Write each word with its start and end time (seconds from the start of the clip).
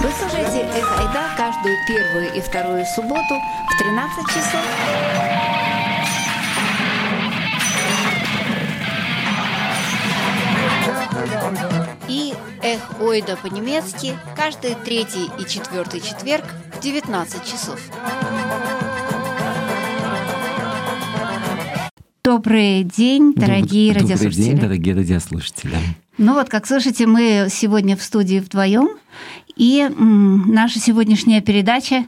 Вы 0.00 0.10
слушаете 0.12 0.64
«Эх, 0.76 0.98
Айда» 1.00 1.34
каждую 1.36 1.74
первую 1.88 2.32
и 2.32 2.40
вторую 2.40 2.84
субботу 2.86 3.34
в 3.68 3.78
13 3.78 4.26
часов. 4.28 4.60
И 12.06 12.32
«Эх, 12.62 13.00
Ойда» 13.00 13.36
по-немецки 13.36 14.16
каждый 14.36 14.76
третий 14.76 15.28
и 15.36 15.44
четвертый 15.44 16.00
четверг 16.00 16.44
в 16.76 16.80
19 16.80 17.44
часов. 17.44 17.80
Добрый 22.22 22.84
день, 22.84 23.32
дорогие 23.34 23.94
Добрый 23.94 24.10
радиослушатели. 24.10 24.44
день, 24.44 24.58
дорогие 24.58 24.94
радиослушатели. 24.94 25.76
Ну 26.18 26.34
вот, 26.34 26.48
как 26.48 26.66
слышите, 26.66 27.06
мы 27.06 27.48
сегодня 27.50 27.96
в 27.96 28.02
студии 28.02 28.38
вдвоем, 28.38 28.88
и 29.58 29.88
наша 29.98 30.78
сегодняшняя 30.80 31.40
передача 31.40 32.04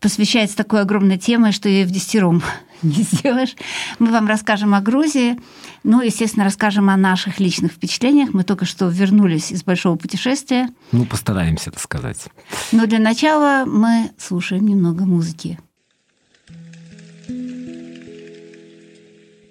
посвящается 0.00 0.56
такой 0.56 0.82
огромной 0.82 1.16
теме, 1.16 1.52
что 1.52 1.68
ее 1.68 1.86
в 1.86 1.90
десятером 1.90 2.42
не 2.82 3.02
сделаешь. 3.02 3.54
Мы 3.98 4.10
вам 4.10 4.26
расскажем 4.26 4.74
о 4.74 4.80
Грузии, 4.80 5.38
ну, 5.84 6.00
естественно, 6.02 6.44
расскажем 6.44 6.90
о 6.90 6.96
наших 6.96 7.40
личных 7.40 7.72
впечатлениях. 7.72 8.34
Мы 8.34 8.44
только 8.44 8.64
что 8.64 8.88
вернулись 8.88 9.52
из 9.52 9.62
большого 9.64 9.96
путешествия, 9.96 10.68
Ну, 10.90 11.06
постараемся 11.06 11.70
рассказать. 11.70 12.26
но 12.72 12.86
для 12.86 12.98
начала 12.98 13.64
мы 13.66 14.10
слушаем 14.18 14.66
немного 14.66 15.04
музыки. 15.04 15.58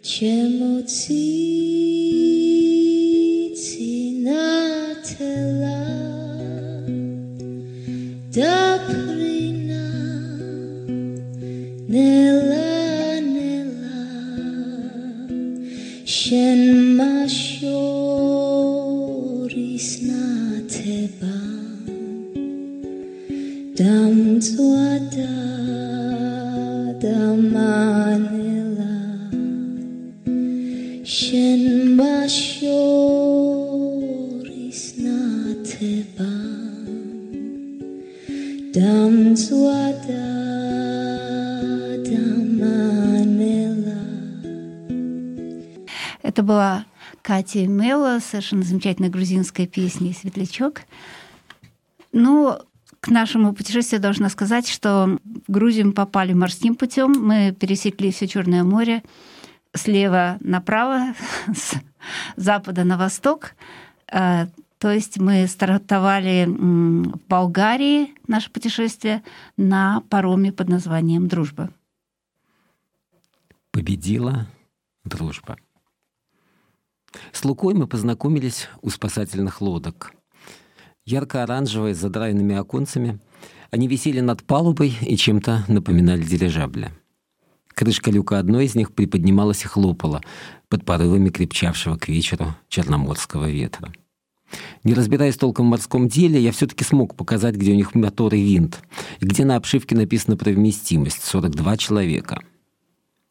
Чемоци 0.03 1.11
натела 4.23 5.11
Даприна 5.21 6.10
დაფრინა 8.35 9.87
ნელა 11.93 12.69
ნელა 13.25 14.03
შენ 16.17 16.61
მაშორის 16.99 18.29
ნათება 20.07 21.35
დამწვადა 23.81 25.35
დამანელა 27.03 28.95
შენ 31.17 31.63
მაშორის 31.99 33.60
Dam 38.73 39.35
zuada 39.35 40.23
damanela 42.05 43.99
Это 46.21 46.41
была 46.41 46.85
Катя 47.21 47.67
Мелла, 47.67 48.19
совершенно 48.21 48.63
замечательная 48.63 49.09
грузинская 49.09 49.67
песня 49.67 50.13
«Светлячок». 50.13 50.83
Ну, 52.13 52.59
к 53.01 53.09
нашему 53.09 53.53
путешествию 53.53 53.99
должна 53.99 54.29
сказать, 54.29 54.69
что 54.69 55.17
в 55.47 55.51
Грузию 55.51 55.87
мы 55.87 55.91
попали 55.91 56.31
морским 56.31 56.75
путем. 56.75 57.11
Мы 57.11 57.51
пересекли 57.51 58.13
все 58.13 58.25
Черное 58.25 58.63
море 58.63 59.03
слева 59.75 60.37
направо, 60.39 61.13
с 61.53 61.73
запада 62.37 62.85
на 62.85 62.97
восток. 62.97 63.53
То 64.81 64.91
есть 64.91 65.19
мы 65.19 65.45
стартовали 65.45 66.47
в 66.47 67.19
Болгарии 67.29 68.15
наше 68.25 68.49
путешествие 68.49 69.21
на 69.55 70.01
пароме 70.09 70.51
под 70.51 70.69
названием 70.69 71.27
«Дружба». 71.27 71.69
Победила 73.69 74.47
дружба. 75.03 75.57
С 77.31 77.45
Лукой 77.45 77.75
мы 77.75 77.85
познакомились 77.85 78.69
у 78.81 78.89
спасательных 78.89 79.61
лодок. 79.61 80.13
Ярко-оранжевые, 81.05 81.93
с 81.93 81.99
задраенными 81.99 82.55
оконцами, 82.55 83.19
они 83.69 83.87
висели 83.87 84.19
над 84.19 84.43
палубой 84.43 84.97
и 85.01 85.15
чем-то 85.15 85.63
напоминали 85.67 86.23
дирижабля. 86.23 86.91
Крышка 87.67 88.09
люка 88.09 88.39
одной 88.39 88.65
из 88.65 88.73
них 88.73 88.95
приподнималась 88.95 89.63
и 89.63 89.67
хлопала 89.67 90.23
под 90.69 90.85
порывами 90.85 91.29
крепчавшего 91.29 91.97
к 91.97 92.07
вечеру 92.07 92.55
черноморского 92.67 93.47
ветра. 93.47 93.93
Не 94.83 94.93
разбираясь 94.93 95.37
толком 95.37 95.67
в 95.67 95.69
морском 95.69 96.07
деле, 96.07 96.41
я 96.41 96.51
все-таки 96.51 96.83
смог 96.83 97.15
показать, 97.15 97.55
где 97.55 97.71
у 97.71 97.75
них 97.75 97.95
мотор 97.95 98.33
и 98.33 98.41
винт, 98.41 98.81
и 99.19 99.25
где 99.25 99.45
на 99.45 99.55
обшивке 99.55 99.95
написано 99.95 100.37
про 100.37 100.51
вместимость— 100.51 101.23
42 101.23 101.77
человека. 101.77 102.41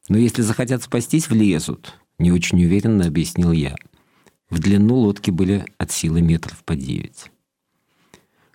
Но 0.08 0.18
если 0.18 0.42
захотят 0.42 0.82
спастись, 0.82 1.28
влезут, 1.28 1.94
не 2.18 2.32
очень 2.32 2.64
уверенно 2.64 3.06
объяснил 3.06 3.52
я. 3.52 3.76
В 4.48 4.58
длину 4.58 4.96
лодки 4.96 5.30
были 5.30 5.64
от 5.78 5.92
силы 5.92 6.22
метров 6.22 6.64
по 6.64 6.74
девять. 6.74 7.30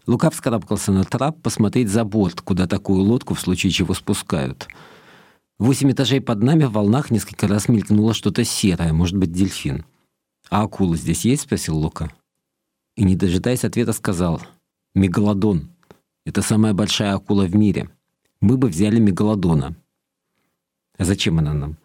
Лука 0.07 0.29
вскарабкался 0.29 0.91
на 0.91 1.03
трап 1.03 1.41
посмотреть 1.41 1.89
за 1.89 2.03
борт, 2.03 2.41
куда 2.41 2.67
такую 2.67 3.01
лодку 3.01 3.33
в 3.33 3.39
случае 3.39 3.71
чего 3.71 3.93
спускают. 3.93 4.67
Восемь 5.57 5.91
этажей 5.91 6.21
под 6.21 6.43
нами 6.43 6.65
в 6.65 6.73
волнах 6.73 7.09
несколько 7.11 7.47
раз 7.47 7.69
мелькнуло 7.69 8.13
что-то 8.13 8.43
серое, 8.43 8.93
может 8.93 9.17
быть, 9.17 9.31
дельфин. 9.31 9.85
«А 10.49 10.63
акула 10.63 10.95
здесь 10.95 11.25
есть?»— 11.25 11.43
спросил 11.43 11.77
Лука. 11.77 12.11
И, 12.95 13.03
не 13.03 13.15
дожидаясь 13.15 13.65
ответа, 13.65 13.93
сказал. 13.93 14.41
«Мегалодон. 14.93 15.69
Это 16.25 16.41
самая 16.41 16.73
большая 16.73 17.15
акула 17.15 17.45
в 17.45 17.55
мире. 17.55 17.89
Мы 18.41 18.57
бы 18.57 18.67
взяли 18.67 18.99
мегалодона». 18.99 19.75
«А 20.97 21.03
зачем 21.03 21.39
она 21.39 21.53
нам?» 21.53 21.77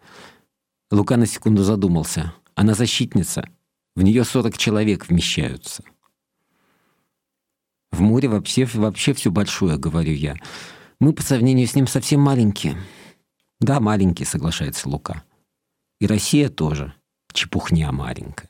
Лука 0.89 1.17
на 1.17 1.25
секунду 1.25 1.63
задумался. 1.63 2.33
«Она 2.55 2.73
защитница. 2.73 3.49
В 3.95 4.01
нее 4.01 4.23
40 4.23 4.57
человек 4.57 5.07
вмещаются». 5.07 5.83
В 7.91 7.99
море 7.99 8.29
вообще, 8.29 8.65
вообще 8.65 9.13
все 9.13 9.31
большое, 9.31 9.77
говорю 9.77 10.13
я. 10.13 10.35
Мы 10.99 11.13
по 11.13 11.21
сравнению 11.21 11.67
с 11.67 11.75
ним 11.75 11.87
совсем 11.87 12.21
маленькие. 12.21 12.77
Да, 13.59 13.79
маленькие, 13.79 14.25
соглашается 14.25 14.87
Лука. 14.87 15.23
И 15.99 16.07
Россия 16.07 16.49
тоже. 16.49 16.93
Чепухня 17.33 17.91
маленькая. 17.91 18.49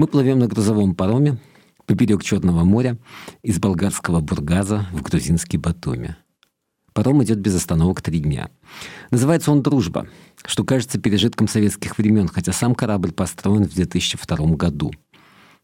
Мы 0.00 0.06
плывем 0.06 0.38
на 0.38 0.46
грузовом 0.46 0.94
пароме 0.94 1.36
поперек 1.84 2.22
Черного 2.22 2.64
моря 2.64 2.96
из 3.42 3.58
болгарского 3.58 4.22
Бургаза 4.22 4.86
в 4.94 5.02
грузинский 5.02 5.58
Батуми. 5.58 6.16
Паром 6.94 7.22
идет 7.22 7.38
без 7.40 7.54
остановок 7.54 8.00
три 8.00 8.20
дня. 8.20 8.48
Называется 9.10 9.52
он 9.52 9.60
«Дружба», 9.60 10.08
что 10.46 10.64
кажется 10.64 10.98
пережитком 10.98 11.48
советских 11.48 11.98
времен, 11.98 12.28
хотя 12.28 12.52
сам 12.52 12.74
корабль 12.74 13.12
построен 13.12 13.64
в 13.64 13.74
2002 13.74 14.56
году. 14.56 14.90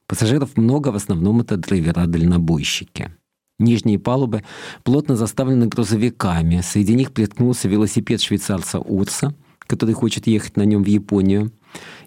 Пассажиров 0.07 0.59
много, 0.59 0.89
в 0.89 0.97
основном 0.97 1.41
это 1.41 1.57
драйвера-дальнобойщики. 1.57 3.13
Нижние 3.59 3.99
палубы 3.99 4.45
плотно 4.85 5.17
заставлены 5.17 5.67
грузовиками. 5.67 6.61
Среди 6.61 6.93
них 6.93 7.13
приткнулся 7.13 7.69
велосипед 7.69 8.21
швейцарца 8.21 8.81
Урса, 8.81 9.35
который 9.61 9.95
хочет 9.95 10.27
ехать 10.27 10.59
на 10.59 10.67
нем 10.67 10.85
в 10.85 10.89
Японию, 10.89 11.53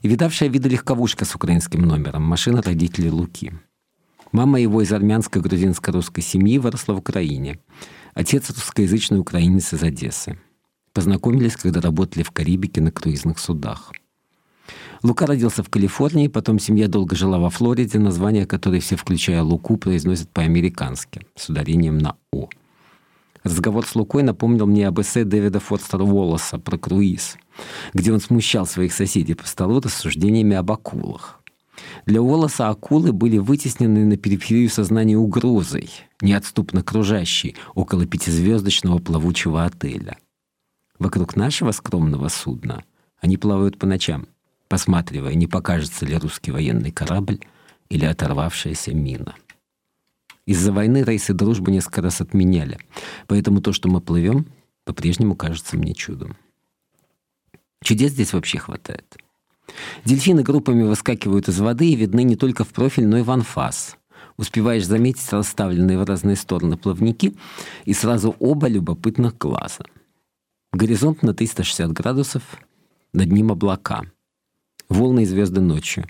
и 0.02 0.08
видавшая 0.08 0.50
виды 0.50 0.70
легковушка 0.70 1.26
с 1.26 1.36
украинским 1.36 1.82
номером, 1.82 2.24
машина 2.24 2.62
родителей 2.62 3.10
Луки. 3.10 3.54
Мама 4.32 4.60
его 4.60 4.82
из 4.82 4.92
армянской 4.92 5.42
грузинско-русской 5.42 6.22
семьи 6.22 6.58
выросла 6.60 6.94
в 6.94 7.00
Украине. 7.00 7.60
Отец 8.14 8.50
русскоязычный 8.50 9.20
украинец 9.20 9.74
из 9.74 9.82
Одессы. 9.82 10.40
Познакомились, 10.94 11.56
когда 11.56 11.82
работали 11.82 12.24
в 12.24 12.32
Карибике 12.32 12.82
на 12.82 12.92
круизных 12.92 13.40
судах. 13.40 13.92
Лука 15.02 15.26
родился 15.26 15.64
в 15.64 15.70
Калифорнии, 15.70 16.28
потом 16.28 16.60
семья 16.60 16.88
долго 16.88 17.16
жила 17.16 17.40
во 17.40 17.50
Флориде, 17.50 18.00
название 18.00 18.46
которой 18.46 18.82
все, 18.82 18.98
включая 18.98 19.42
Луку, 19.42 19.78
произносят 19.78 20.30
по-американски, 20.30 21.26
с 21.36 21.50
ударением 21.50 21.98
на 21.98 22.18
«о». 22.32 22.50
Разговор 23.44 23.86
с 23.86 23.96
Лукой 23.96 24.24
напомнил 24.24 24.68
мне 24.68 24.86
об 24.88 25.00
эссе 25.00 25.24
Дэвида 25.24 25.62
Форстера 25.62 26.04
Уоллеса 26.04 26.60
про 26.60 26.78
круиз, 26.78 27.38
где 27.94 28.14
он 28.14 28.20
смущал 28.20 28.66
своих 28.66 28.94
соседей 28.94 29.34
по 29.34 29.48
столу 29.48 29.80
рассуждениями 29.80 30.56
об 30.56 30.72
акулах. 30.72 31.40
Для 32.06 32.22
Уоллеса 32.22 32.70
акулы 32.70 33.14
были 33.14 33.38
вытеснены 33.38 34.06
на 34.06 34.18
периферию 34.18 34.70
сознания 34.70 35.18
угрозой, 35.18 35.90
неотступно 36.22 36.84
кружащей 36.84 37.56
около 37.76 38.06
пятизвездочного 38.06 39.00
плавучего 39.00 39.66
отеля. 39.66 40.18
Вокруг 40.98 41.36
нашего 41.36 41.72
скромного 41.72 42.28
судна 42.28 42.84
они 43.22 43.38
плавают 43.38 43.78
по 43.78 43.86
ночам, 43.86 44.28
посматривая, 44.68 45.34
не 45.34 45.48
покажется 45.48 46.06
ли 46.06 46.18
русский 46.18 46.52
военный 46.52 46.92
корабль 46.92 47.40
или 47.90 48.06
оторвавшаяся 48.06 48.94
мина. 48.94 49.36
Из-за 50.46 50.72
войны 50.74 51.04
рейсы 51.04 51.34
дружбы 51.34 51.72
несколько 51.72 52.02
раз 52.02 52.22
отменяли, 52.22 52.80
поэтому 53.28 53.62
то, 53.62 53.72
что 53.72 53.88
мы 53.88 54.02
плывем, 54.02 54.48
по-прежнему 54.84 55.36
кажется 55.36 55.78
мне 55.78 55.94
чудом. 55.94 56.38
Чудес 57.84 58.12
здесь 58.12 58.34
вообще 58.34 58.60
хватает. 58.60 59.18
Дельфины 60.06 60.44
группами 60.44 60.84
выскакивают 60.84 61.48
из 61.48 61.60
воды 61.60 61.90
и 61.90 61.96
видны 61.96 62.24
не 62.24 62.36
только 62.36 62.64
в 62.64 62.70
профиль, 62.70 63.08
но 63.08 63.18
и 63.18 63.22
в 63.22 63.32
анфас. 63.32 63.98
Успеваешь 64.38 64.86
заметить 64.86 65.32
расставленные 65.32 65.98
в 65.98 66.04
разные 66.04 66.36
стороны 66.36 66.78
плавники 66.78 67.36
и 67.86 67.94
сразу 67.94 68.36
оба 68.40 68.68
любопытных 68.68 69.38
глаза. 69.38 69.84
Горизонт 70.72 71.24
на 71.24 71.34
360 71.34 71.92
градусов, 71.92 72.44
над 73.14 73.32
ним 73.32 73.52
облака. 73.52 74.04
Волны 74.88 75.24
и 75.24 75.26
звезды 75.26 75.62
ночью. 75.62 76.06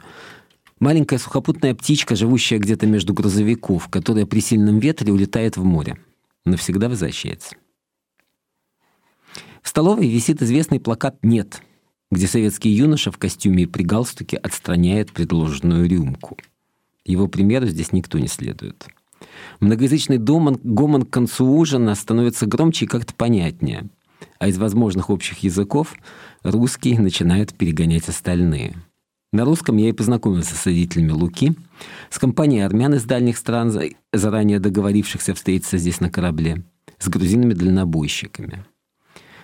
Маленькая 0.80 1.18
сухопутная 1.18 1.76
птичка, 1.76 2.16
живущая 2.16 2.60
где-то 2.60 2.88
между 2.88 3.14
грузовиков, 3.14 3.90
которая 3.90 4.26
при 4.26 4.40
сильном 4.40 4.80
ветре 4.80 5.12
улетает 5.12 5.58
в 5.58 5.64
море. 5.64 5.98
Навсегда 6.46 6.88
возвращается. 6.88 7.56
В 9.62 9.70
столовой 9.70 10.08
висит 10.08 10.42
известный 10.42 10.80
плакат 10.80 11.18
«Нет», 11.24 11.62
где 12.12 12.28
советский 12.28 12.70
юноша 12.70 13.12
в 13.12 13.18
костюме 13.18 13.64
и 13.64 13.68
при 13.68 13.84
галстуке 13.84 14.38
отстраняет 14.38 15.12
предложенную 15.12 15.88
рюмку– 15.88 16.38
его 17.10 17.28
примеру 17.28 17.66
здесь 17.66 17.92
никто 17.92 18.20
не 18.20 18.28
следует. 18.28 18.86
Многоязычный 19.60 20.20
домон, 20.20 20.60
гомон 20.64 21.04
к 21.04 21.10
концу 21.10 21.46
ужина 21.46 21.96
становится 21.96 22.46
громче 22.46 22.86
и 22.86 22.88
как-то 22.88 23.16
понятнее. 23.16 23.90
А 24.38 24.48
из 24.48 24.58
возможных 24.60 25.10
общих 25.10 25.40
языков 25.40 25.96
русский 26.44 26.98
начинает 26.98 27.54
перегонять 27.56 28.08
остальные. 28.10 28.76
На 29.32 29.44
русском 29.44 29.78
я 29.78 29.90
и 29.90 29.94
познакомился 29.94 30.56
с 30.56 30.66
родителями 30.66 31.12
Луки, 31.12 31.54
с 32.10 32.20
компанией 32.20 32.62
армян 32.62 32.94
из 32.94 33.04
дальних 33.04 33.38
стран, 33.38 33.74
заранее 34.14 34.60
договорившихся 34.60 35.34
встретиться 35.34 35.78
здесь 35.78 36.00
на 36.00 36.12
корабле, 36.12 36.64
с 37.00 37.10
грузинами-дальнобойщиками. 37.10 38.66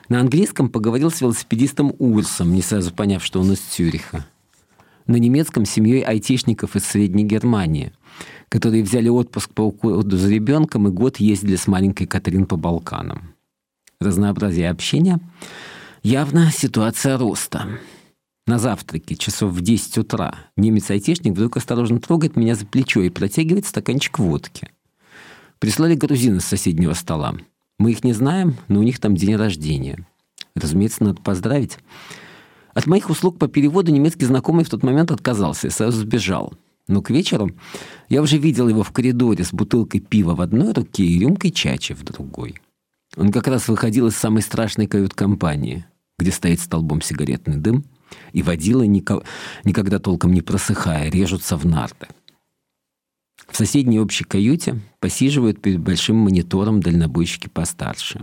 На 0.10 0.20
английском 0.20 0.70
поговорил 0.70 1.12
с 1.12 1.22
велосипедистом 1.22 1.94
Урсом, 1.98 2.54
не 2.54 2.62
сразу 2.62 2.94
поняв, 2.94 3.24
что 3.24 3.42
он 3.42 3.52
из 3.52 3.60
Цюриха 3.60 4.26
на 5.08 5.18
немецком 5.18 5.66
семьей 5.66 6.02
айтишников 6.02 6.76
из 6.76 6.86
Средней 6.86 7.24
Германии, 7.24 7.94
которые 8.50 8.84
взяли 8.84 9.10
отпуск 9.10 9.52
по 9.52 9.62
уходу 9.62 10.18
за 10.18 10.30
ребенком 10.30 10.88
и 10.88 10.92
год 10.92 11.18
ездили 11.18 11.56
с 11.56 11.68
маленькой 11.68 12.08
Катрин 12.08 12.46
по 12.46 12.58
Балканам. 12.58 13.36
Разнообразие 14.00 14.70
общения– 14.70 15.20
явно 16.04 16.52
ситуация 16.52 17.18
роста. 17.18 17.80
На 18.48 18.60
завтраке, 18.60 19.16
часов 19.16 19.54
в 19.54 19.62
10 19.62 19.98
утра, 19.98 20.36
немец-айтишник 20.56 21.34
вдруг 21.34 21.58
осторожно 21.58 22.00
трогает 22.00 22.36
меня 22.36 22.54
за 22.54 22.66
плечо 22.66 23.02
и 23.02 23.10
протягивает 23.10 23.66
стаканчик 23.66 24.20
водки. 24.20 24.70
Прислали 25.58 25.96
грузины 25.96 26.42
с 26.42 26.46
соседнего 26.46 26.94
стола. 26.94 27.36
Мы 27.78 27.92
их 27.92 28.04
не 28.04 28.14
знаем, 28.14 28.56
но 28.68 28.80
у 28.80 28.84
них 28.84 29.00
там 29.00 29.16
день 29.16 29.36
рождения. 29.36 30.08
Разумеется, 30.56 31.04
надо 31.04 31.22
поздравить. 31.22 31.78
От 32.74 32.88
моих 32.88 33.10
услуг 33.10 33.38
по 33.38 33.48
переводу 33.48 33.92
немецкий 33.92 34.26
знакомый 34.26 34.66
в 34.66 34.70
тот 34.70 34.84
момент 34.84 35.12
отказался 35.12 35.68
и 35.68 35.72
сразу 35.72 36.00
сбежал. 36.00 36.54
Но 36.88 37.02
к 37.02 37.10
вечеру 37.10 37.52
я 38.10 38.22
уже 38.22 38.38
видел 38.38 38.68
его 38.68 38.84
в 38.84 38.92
коридоре 38.92 39.44
с 39.44 39.52
бутылкой 39.52 40.02
пива 40.02 40.36
в 40.36 40.42
одной 40.42 40.72
руке 40.72 41.04
и 41.04 41.20
рюмкой 41.20 41.52
чачи 41.52 41.94
в 41.94 42.04
другой. 42.04 42.62
Он 43.18 43.32
как 43.32 43.48
раз 43.48 43.68
выходил 43.68 44.08
из 44.08 44.16
самой 44.16 44.42
страшной 44.42 44.88
кают-компании, 44.88 45.86
где 46.20 46.32
стоит 46.32 46.60
столбом 46.60 47.02
сигаретный 47.02 47.58
дым, 47.58 47.86
и 48.34 48.44
водила, 48.44 48.84
никогда 48.84 50.00
толком 50.00 50.34
не 50.34 50.42
просыхая, 50.42 51.10
режутся 51.10 51.58
в 51.58 51.66
нарты. 51.66 52.08
В 53.48 53.58
соседней 53.58 54.00
общей 54.00 54.24
каюте 54.24 54.82
посиживают 55.00 55.62
перед 55.62 55.80
большим 55.80 56.18
монитором 56.18 56.82
дальнобойщики 56.82 57.48
постарше, 57.48 58.22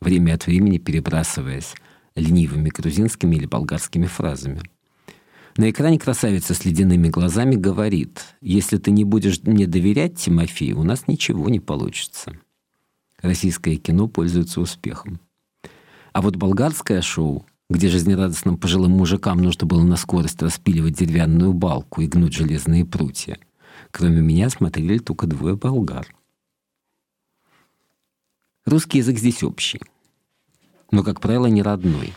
время 0.00 0.34
от 0.34 0.46
времени 0.46 0.78
перебрасываясь 0.78 1.74
ленивыми 2.14 2.68
грузинскими 2.68 3.36
или 3.36 3.46
болгарскими 3.46 4.06
фразами. 4.06 4.62
На 5.56 5.70
экране 5.70 5.98
красавица 5.98 6.54
с 6.54 6.64
ледяными 6.64 7.08
глазами 7.08 7.56
говорит, 7.56 8.24
«Если 8.40 8.78
ты 8.78 8.90
не 8.90 9.04
будешь 9.04 9.42
мне 9.42 9.66
доверять, 9.66 10.16
Тимофей, 10.16 10.72
у 10.72 10.82
нас 10.82 11.08
ничего 11.08 11.48
не 11.50 11.60
получится». 11.60 12.32
Российское 13.20 13.76
кино 13.76 14.08
пользуется 14.08 14.60
успехом. 14.60 15.20
А 16.12 16.22
вот 16.22 16.36
болгарское 16.36 17.02
шоу, 17.02 17.46
где 17.70 17.88
жизнерадостным 17.88 18.56
пожилым 18.56 18.92
мужикам 18.92 19.38
нужно 19.38 19.66
было 19.66 19.82
на 19.82 19.96
скорость 19.96 20.42
распиливать 20.42 20.98
деревянную 20.98 21.52
балку 21.52 22.00
и 22.00 22.06
гнуть 22.06 22.34
железные 22.34 22.84
прутья, 22.84 23.38
кроме 23.92 24.20
меня 24.20 24.50
смотрели 24.50 24.98
только 24.98 25.28
двое 25.28 25.54
болгар. 25.54 26.12
Русский 28.66 28.98
язык 28.98 29.18
здесь 29.18 29.44
общий 29.44 29.80
но, 30.92 31.02
как 31.02 31.20
правило, 31.20 31.46
не 31.46 31.62
родной. 31.62 32.12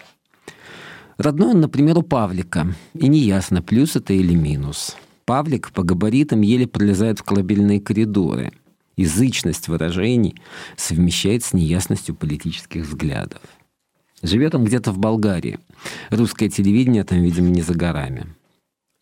Родной 1.17 1.51
он, 1.51 1.61
например, 1.61 1.97
у 1.97 2.03
Павлика, 2.03 2.75
и 2.93 3.07
неясно, 3.07 3.63
плюс 3.63 3.95
это 3.95 4.13
или 4.13 4.35
минус. 4.35 4.97
Павлик 5.23 5.71
по 5.71 5.81
габаритам 5.81 6.41
еле 6.41 6.67
пролезает 6.67 7.19
в 7.19 7.23
колыбельные 7.23 7.79
коридоры. 7.79 8.51
Язычность 8.97 9.67
выражений 9.69 10.35
совмещает 10.75 11.43
с 11.43 11.53
неясностью 11.53 12.15
политических 12.15 12.83
взглядов. 12.83 13.41
Живет 14.21 14.55
он 14.55 14.65
где-то 14.65 14.91
в 14.91 14.97
Болгарии. 14.97 15.59
Русское 16.09 16.49
телевидение 16.49 17.03
там, 17.03 17.21
видимо, 17.21 17.49
не 17.49 17.61
за 17.61 17.73
горами. 17.73 18.27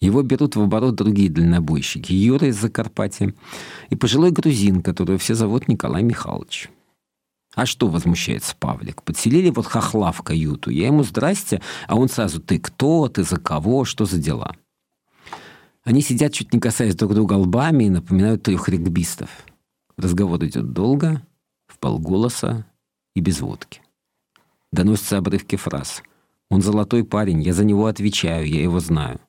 Его 0.04 0.22
берут 0.22 0.58
в 0.58 0.62
оборот 0.62 0.96
другие 0.96 1.30
дальнобойщики. 1.30 2.12
Юра 2.12 2.50
из 2.50 2.60
Закарпатья 2.60 3.34
и 3.90 3.96
пожилой 3.96 4.32
грузин, 4.32 4.82
которого 4.82 5.18
все 5.18 5.34
зовут 5.34 5.70
Николай 5.70 6.04
Михайлович. 6.04 6.70
А 7.56 7.66
что 7.66 7.88
возмущается 7.88 8.54
Павлик? 8.60 9.02
Подселили 9.02 9.50
вот 9.50 9.66
хохла 9.66 10.12
в 10.12 10.22
каюту. 10.22 10.72
Я 10.72 10.88
ему 10.88 11.04
здрасте, 11.04 11.62
а 11.88 11.96
он 11.96 12.10
сразу 12.10 12.42
ты 12.42 12.60
кто, 12.60 13.08
ты 13.08 13.24
за 13.24 13.38
кого, 13.38 13.86
что 13.86 14.04
за 14.04 14.18
дела? 14.18 14.58
Они 15.86 16.02
сидят, 16.02 16.34
чуть 16.34 16.52
не 16.52 16.60
касаясь 16.60 16.96
друг 16.96 17.14
друга 17.14 17.36
лбами 17.36 17.86
и 17.86 17.90
напоминают 17.90 18.44
трех 18.44 18.68
регбистов. 18.68 19.30
Разговор 19.96 20.44
идет 20.44 20.74
долго, 20.74 21.26
в 21.66 21.80
полголоса 21.80 22.66
и 23.16 23.22
без 23.22 23.40
водки. 23.40 23.80
Доносятся 24.74 25.20
обрывки 25.20 25.56
фраз. 25.56 26.04
Он 26.50 26.62
золотой 26.62 27.06
парень, 27.06 27.42
я 27.42 27.54
за 27.54 27.64
него 27.64 27.86
отвечаю, 27.86 28.46
я 28.46 28.62
его 28.62 28.82
знаю. 28.82 29.22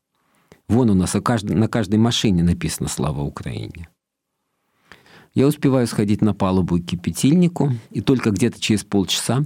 Вон 0.69 0.91
у 0.91 0.95
нас 0.95 1.15
на 1.15 1.69
каждой 1.69 1.99
машине 1.99 2.43
написано 2.43 2.89
«Слава 2.89 3.23
Украине». 3.23 3.89
Я 5.35 5.49
успеваю 5.49 5.87
сходить 5.87 6.23
на 6.23 6.33
палубу 6.33 6.79
к 6.79 6.87
кипятильнику, 6.87 7.73
и 7.91 8.01
только 8.01 8.31
где-то 8.31 8.61
через 8.61 8.85
полчаса 8.85 9.45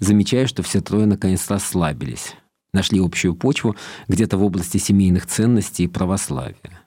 замечаю, 0.00 0.48
что 0.48 0.64
все 0.64 0.80
трое 0.80 1.06
наконец 1.06 1.48
расслабились. 1.48 2.34
Нашли 2.72 3.00
общую 3.00 3.34
почву 3.34 3.76
где-то 4.08 4.36
в 4.36 4.42
области 4.42 4.78
семейных 4.78 5.26
ценностей 5.26 5.84
и 5.84 5.88
православия. 5.88 6.82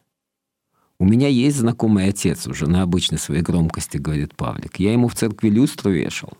«У 1.00 1.06
меня 1.06 1.30
есть 1.30 1.58
знакомый 1.58 2.08
отец 2.08 2.46
уже 2.46 2.68
на 2.68 2.84
обычной 2.84 3.18
своей 3.18 3.42
громкости»,— 3.42 3.98
говорит 4.00 4.36
Павлик. 4.36 4.80
«Я 4.80 4.92
ему 4.92 5.08
в 5.08 5.16
церкви 5.16 5.50
люстру 5.50 5.90
вешал». 5.90 6.38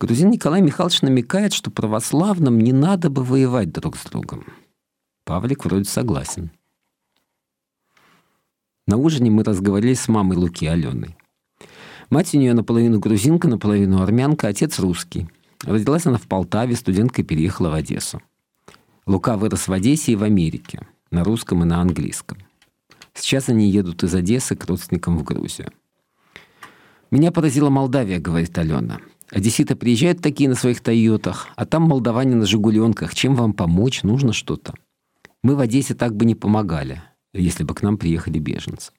Грузин 0.00 0.30
Николай 0.30 0.60
Михайлович 0.60 1.02
намекает, 1.02 1.52
что 1.52 1.70
православным 1.70 2.58
не 2.58 2.72
надо 2.72 3.10
бы 3.10 3.22
воевать 3.22 3.72
друг 3.72 3.96
с 3.96 4.04
другом. 4.04 4.44
Павлик 5.24 5.64
вроде 5.64 5.84
согласен. 5.84 6.50
На 8.86 8.98
ужине 8.98 9.30
мы 9.30 9.42
разговаривали 9.42 9.94
с 9.94 10.06
мамой 10.08 10.36
Луки 10.36 10.66
Аленой. 10.66 11.16
Мать 12.10 12.34
у 12.34 12.38
нее 12.38 12.52
наполовину 12.52 12.98
грузинка, 12.98 13.48
наполовину 13.48 14.02
армянка, 14.02 14.48
отец 14.48 14.78
русский. 14.78 15.28
Родилась 15.62 16.04
она 16.04 16.18
в 16.18 16.28
Полтаве, 16.28 16.76
студенткой 16.76 17.24
переехала 17.24 17.70
в 17.70 17.74
Одессу. 17.74 18.20
Лука 19.06 19.38
вырос 19.38 19.66
в 19.66 19.72
Одессе 19.72 20.12
и 20.12 20.16
в 20.16 20.22
Америке, 20.22 20.86
на 21.10 21.24
русском 21.24 21.62
и 21.62 21.66
на 21.66 21.80
английском. 21.80 22.38
Сейчас 23.14 23.48
они 23.48 23.70
едут 23.70 24.02
из 24.02 24.14
Одессы 24.14 24.56
к 24.56 24.66
родственникам 24.66 25.16
в 25.16 25.24
Грузию. 25.24 25.72
«Меня 27.10 27.32
поразила 27.32 27.70
Молдавия»,— 27.70 28.18
говорит 28.20 28.58
Алена. 28.58 28.98
«Одесситы 29.30 29.74
приезжают 29.74 30.20
такие 30.20 30.50
на 30.50 30.54
своих 30.54 30.80
«Тойотах», 30.80 31.48
а 31.56 31.64
там 31.64 31.84
молдаване 31.84 32.34
на 32.34 32.44
«Жигуленках». 32.44 33.14
Чем 33.14 33.34
вам 33.34 33.54
помочь? 33.54 34.02
Нужно 34.02 34.34
что-то. 34.34 34.74
Мы 35.44 35.54
в 35.54 35.60
Одессе 35.60 35.94
так 35.94 36.16
бы 36.16 36.24
не 36.24 36.34
помогали 36.34 37.00
если 37.34 37.64
бы 37.64 37.74
к 37.74 37.82
нам 37.82 37.98
приехали 37.98 38.38
беженцы. 38.38 38.92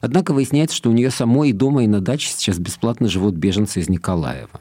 Однако 0.00 0.32
выясняется, 0.32 0.76
что 0.76 0.88
у 0.88 0.92
нее 0.92 1.10
самой 1.10 1.50
и 1.50 1.52
дома, 1.52 1.84
и 1.84 1.88
на 1.88 2.00
даче 2.00 2.28
сейчас 2.28 2.58
бесплатно 2.58 3.08
живут 3.08 3.34
беженцы 3.34 3.80
из 3.80 3.88
Николаева. 3.88 4.60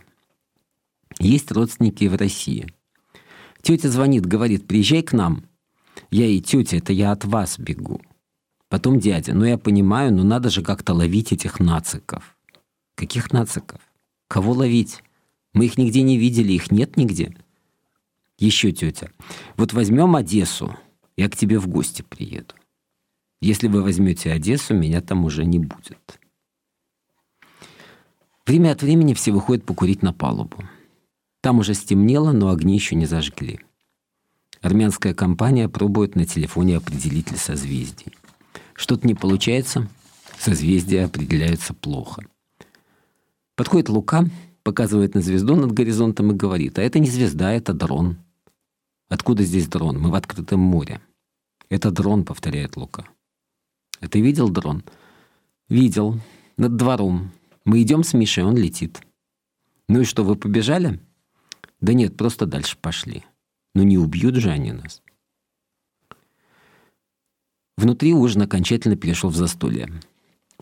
Есть 1.19 1.51
родственники 1.51 2.05
в 2.05 2.15
России. 2.15 2.67
Тетя 3.61 3.89
звонит, 3.89 4.25
говорит, 4.25 4.67
приезжай 4.67 5.01
к 5.01 5.13
нам. 5.13 5.45
Я 6.11 6.25
и 6.25 6.41
тетя, 6.41 6.77
это 6.77 6.91
я 6.91 7.11
от 7.11 7.25
вас 7.25 7.57
бегу. 7.57 8.01
Потом 8.67 8.99
дядя, 8.99 9.33
ну 9.33 9.45
я 9.45 9.57
понимаю, 9.57 10.13
но 10.13 10.23
надо 10.23 10.49
же 10.49 10.61
как-то 10.61 10.93
ловить 10.93 11.31
этих 11.31 11.59
нациков. 11.59 12.37
Каких 12.95 13.31
нациков? 13.31 13.79
Кого 14.27 14.53
ловить? 14.53 15.03
Мы 15.53 15.65
их 15.65 15.77
нигде 15.77 16.01
не 16.03 16.17
видели, 16.17 16.53
их 16.53 16.69
нет 16.71 16.97
нигде. 16.97 17.35
Еще 18.39 18.71
тетя. 18.71 19.11
Вот 19.57 19.73
возьмем 19.73 20.15
Одессу, 20.15 20.75
я 21.17 21.29
к 21.29 21.35
тебе 21.35 21.59
в 21.59 21.67
гости 21.67 22.01
приеду. 22.01 22.55
Если 23.41 23.67
вы 23.67 23.83
возьмете 23.83 24.31
Одессу, 24.31 24.73
меня 24.73 25.01
там 25.01 25.25
уже 25.25 25.45
не 25.45 25.59
будет. 25.59 26.19
Время 28.45 28.71
от 28.71 28.81
времени 28.81 29.13
все 29.13 29.31
выходят 29.31 29.65
покурить 29.65 30.01
на 30.01 30.13
палубу. 30.13 30.63
Там 31.41 31.59
уже 31.59 31.73
стемнело, 31.73 32.31
но 32.31 32.49
огни 32.49 32.75
еще 32.75 32.95
не 32.95 33.05
зажгли. 33.05 33.59
Армянская 34.61 35.13
компания 35.13 35.69
пробует 35.69 36.15
на 36.15 36.25
телефоне 36.25 36.77
определитель 36.77 37.37
созвездий. 37.37 38.13
Что-то 38.73 39.05
не 39.05 39.15
получается, 39.15 39.89
Созвездия 40.39 41.05
определяются 41.05 41.73
плохо. 41.73 42.23
Подходит 43.57 43.89
Лука, 43.89 44.25
показывает 44.63 45.13
на 45.13 45.21
звезду 45.21 45.57
над 45.57 45.73
горизонтом 45.73 46.31
и 46.31 46.35
говорит, 46.35 46.79
а 46.79 46.81
это 46.81 46.99
не 46.99 47.09
звезда, 47.09 47.51
это 47.51 47.73
дрон. 47.73 48.17
Откуда 49.09 49.43
здесь 49.43 49.67
дрон? 49.67 49.99
Мы 49.99 50.11
в 50.11 50.15
открытом 50.15 50.59
море. 50.59 51.01
Это 51.69 51.91
дрон, 51.91 52.23
повторяет 52.23 52.77
Лука. 52.77 53.07
А 53.99 54.07
ты 54.07 54.21
видел 54.21 54.49
дрон? 54.49 54.83
Видел. 55.67 56.19
Над 56.57 56.75
двором. 56.75 57.31
Мы 57.65 57.81
идем 57.81 58.03
с 58.03 58.13
Мишей, 58.13 58.43
он 58.43 58.55
летит. 58.55 59.01
Ну 59.87 60.01
и 60.01 60.05
что, 60.05 60.23
вы 60.23 60.35
побежали? 60.35 60.99
Да 61.81 61.93
нет, 61.93 62.17
просто 62.17 62.45
дальше 62.45 62.77
пошли. 62.77 63.23
Ну 63.73 63.83
не 63.83 63.97
убьют 63.97 64.35
же 64.35 64.49
они 64.49 64.71
нас. 64.71 65.01
Внутри 67.77 68.13
ужин 68.13 68.41
окончательно 68.41 68.95
перешел 68.97 69.29
в 69.29 69.35
застолье. 69.35 69.89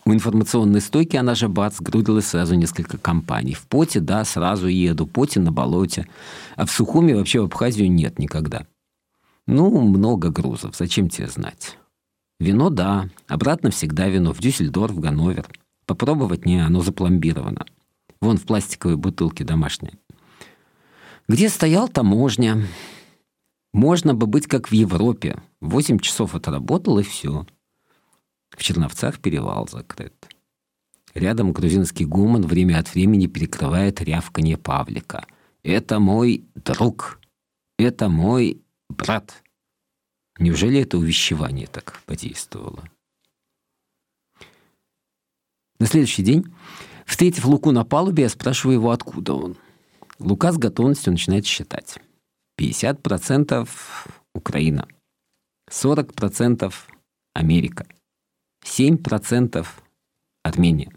У 0.05 0.13
информационной 0.13 0.81
стойки 0.81 1.17
она 1.17 1.35
же 1.35 1.49
бац, 1.49 1.77
сгрудилось 1.77 2.27
сразу 2.27 2.55
несколько 2.55 2.97
компаний. 2.97 3.53
В 3.53 3.67
поте, 3.67 3.99
да, 3.99 4.23
сразу 4.23 4.67
еду, 4.67 5.05
поте 5.05 5.39
на 5.39 5.51
болоте. 5.51 6.07
А 6.55 6.65
в 6.65 6.71
Сухуме 6.71 7.15
вообще 7.15 7.41
в 7.41 7.45
Абхазию 7.45 7.91
нет 7.91 8.19
никогда. 8.19 8.67
Ну, 9.47 9.81
много 9.81 10.29
грузов, 10.29 10.75
зачем 10.77 11.09
тебе 11.09 11.27
знать? 11.27 11.77
Вино, 12.39 12.69
да, 12.69 13.09
обратно 13.27 13.71
всегда 13.71 14.07
вино, 14.07 14.33
в 14.33 14.39
Дюссельдорф, 14.39 14.93
в 14.93 14.99
Ганновер. 14.99 15.47
Попробовать 15.85 16.45
не, 16.45 16.59
оно 16.59 16.81
запломбировано. 16.81 17.65
Вон 18.21 18.37
в 18.37 18.45
пластиковой 18.45 18.97
бутылке 18.97 19.43
домашней. 19.43 19.93
Где 21.27 21.49
стоял 21.49 21.87
таможня? 21.87 22.67
Можно 23.73 24.13
бы 24.13 24.27
быть 24.27 24.47
как 24.47 24.69
в 24.69 24.73
Европе. 24.73 25.41
Восемь 25.61 25.99
часов 25.99 26.35
отработал 26.35 26.99
и 26.99 27.03
все. 27.03 27.45
В 28.57 28.63
Черновцах 28.63 29.19
перевал 29.19 29.67
закрыт. 29.67 30.13
Рядом 31.13 31.53
грузинский 31.53 32.05
гуман 32.05 32.41
время 32.41 32.79
от 32.79 32.93
времени 32.93 33.27
перекрывает 33.27 34.01
рявканье 34.01 34.57
Павлика. 34.57 35.25
«Это 35.63 35.99
мой 35.99 36.43
друг! 36.55 37.19
Это 37.77 38.09
мой 38.09 38.61
брат!» 38.89 39.43
Неужели 40.39 40.79
это 40.79 40.97
увещевание 40.97 41.67
так 41.67 42.01
подействовало? 42.05 42.83
На 45.79 45.85
следующий 45.85 46.23
день, 46.23 46.45
встретив 47.05 47.45
Луку 47.45 47.71
на 47.71 47.85
палубе, 47.85 48.23
я 48.23 48.29
спрашиваю 48.29 48.75
его, 48.75 48.91
откуда 48.91 49.33
он. 49.33 49.57
Лука 50.19 50.51
с 50.51 50.57
готовностью 50.57 51.11
начинает 51.11 51.45
считать. 51.45 51.99
50% 52.59 53.69
Украина, 54.33 54.87
40% 55.69 56.73
Америка, 57.33 57.87
7% 58.67 59.65
Армения, 60.43 60.93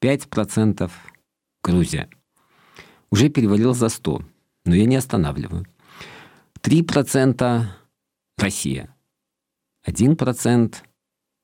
5% 0.00 0.90
Грузия. 1.62 2.08
Уже 3.10 3.28
перевалил 3.28 3.74
за 3.74 3.88
100, 3.88 4.22
но 4.66 4.74
я 4.74 4.84
не 4.84 4.96
останавливаю. 4.96 5.66
3% 6.60 7.64
Россия, 8.38 8.94
1% 9.86 10.76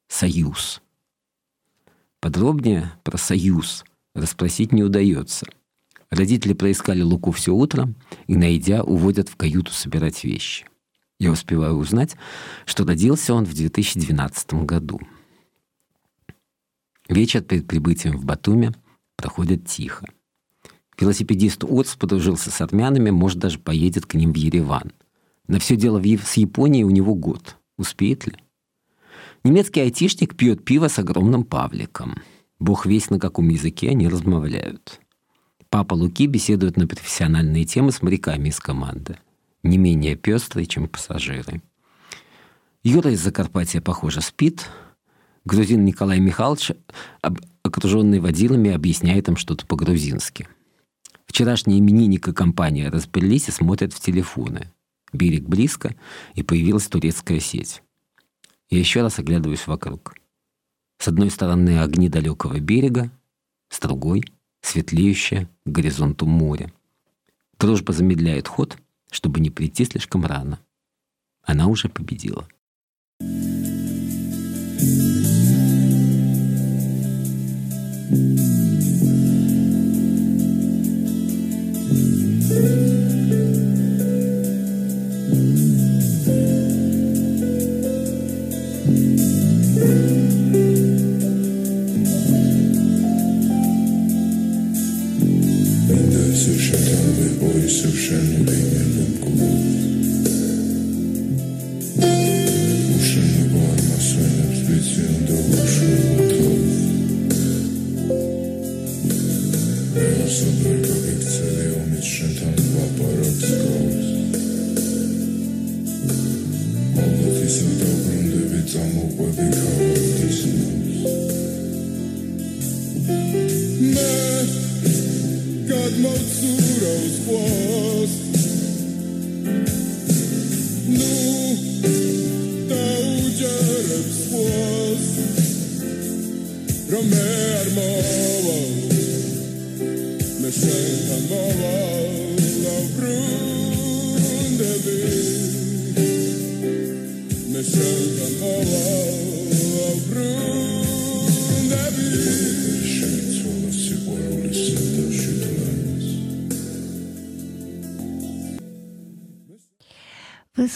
Союз. 0.08 0.80
Подробнее 2.20 2.92
про 3.02 3.18
Союз 3.18 3.84
расспросить 4.14 4.72
не 4.72 4.82
удается. 4.84 5.46
Родители 6.10 6.52
проискали 6.52 7.02
Луку 7.02 7.32
все 7.32 7.52
утро 7.52 7.92
и, 8.26 8.36
найдя, 8.36 8.82
уводят 8.82 9.28
в 9.28 9.36
каюту 9.36 9.72
собирать 9.72 10.24
вещи. 10.24 10.66
Я 11.18 11.32
успеваю 11.32 11.74
узнать, 11.74 12.16
что 12.64 12.86
родился 12.86 13.34
он 13.34 13.44
в 13.44 13.54
2012 13.54 14.54
году. 14.64 15.00
Вечер 17.08 17.40
перед 17.40 17.66
прибытием 17.66 18.18
в 18.18 18.24
Батуми 18.24 18.74
проходит 19.16 19.66
тихо. 19.66 20.06
Велосипедист 21.00 21.64
Оц 21.64 21.94
подружился 21.94 22.50
с 22.50 22.60
армянами, 22.60 23.10
может, 23.10 23.38
даже 23.38 23.58
поедет 23.58 24.04
к 24.04 24.14
ним 24.14 24.32
в 24.32 24.36
Ереван. 24.36 24.92
На 25.46 25.58
все 25.58 25.76
дело 25.76 26.02
с 26.02 26.36
Японией 26.36 26.84
у 26.84 26.90
него 26.90 27.14
год. 27.14 27.56
Успеет 27.78 28.26
ли? 28.26 28.34
Немецкий 29.44 29.80
айтишник 29.80 30.36
пьет 30.36 30.64
пиво 30.64 30.88
с 30.88 30.98
огромным 30.98 31.44
Павликом. 31.44 32.20
Бог 32.58 32.84
весь 32.84 33.08
на 33.08 33.18
каком 33.18 33.48
языке 33.48 33.90
они 33.90 34.08
размовляют. 34.08 35.00
Папа 35.70 35.94
Луки 35.94 36.26
беседует 36.26 36.76
на 36.76 36.86
профессиональные 36.86 37.64
темы 37.64 37.92
с 37.92 38.02
моряками 38.02 38.48
из 38.48 38.58
команды. 38.58 39.18
Не 39.62 39.78
менее 39.78 40.16
пестрые, 40.16 40.66
чем 40.66 40.88
пассажиры. 40.88 41.62
Юра 42.82 43.12
из 43.12 43.22
Закарпатья, 43.22 43.80
похоже, 43.80 44.20
спит— 44.20 44.68
грузин 45.48 45.84
Николай 45.84 46.20
Михайлович, 46.20 46.72
окруженный 47.62 48.20
водилами, 48.20 48.70
объясняет 48.70 49.28
им 49.28 49.36
что-то 49.36 49.66
по-грузински. 49.66 50.46
Вчерашние 51.26 51.80
именинник 51.80 52.28
и 52.28 52.32
компания 52.32 52.90
разбрелись 52.90 53.48
и 53.48 53.52
смотрят 53.52 53.92
в 53.92 54.00
телефоны. 54.00 54.70
Берег 55.12 55.44
близко, 55.48 55.96
и 56.34 56.42
появилась 56.42 56.86
турецкая 56.86 57.40
сеть. 57.40 57.82
Я 58.68 58.78
еще 58.78 59.00
раз 59.00 59.18
оглядываюсь 59.18 59.66
вокруг. 59.66 60.14
С 60.98 61.08
одной 61.08 61.30
стороны 61.30 61.80
огни 61.80 62.08
далекого 62.08 62.60
берега, 62.60 63.10
с 63.70 63.80
другой— 63.80 64.24
светлеющее 64.60 65.48
к 65.64 65.68
горизонту 65.70 66.26
море. 66.26 66.72
Дружба 67.58 67.92
замедляет 67.92 68.48
ход, 68.48 68.76
чтобы 69.10 69.40
не 69.40 69.48
прийти 69.48 69.86
слишком 69.86 70.26
рано. 70.26 70.60
Она 71.42 71.68
уже 71.68 71.88
победила. 71.88 72.46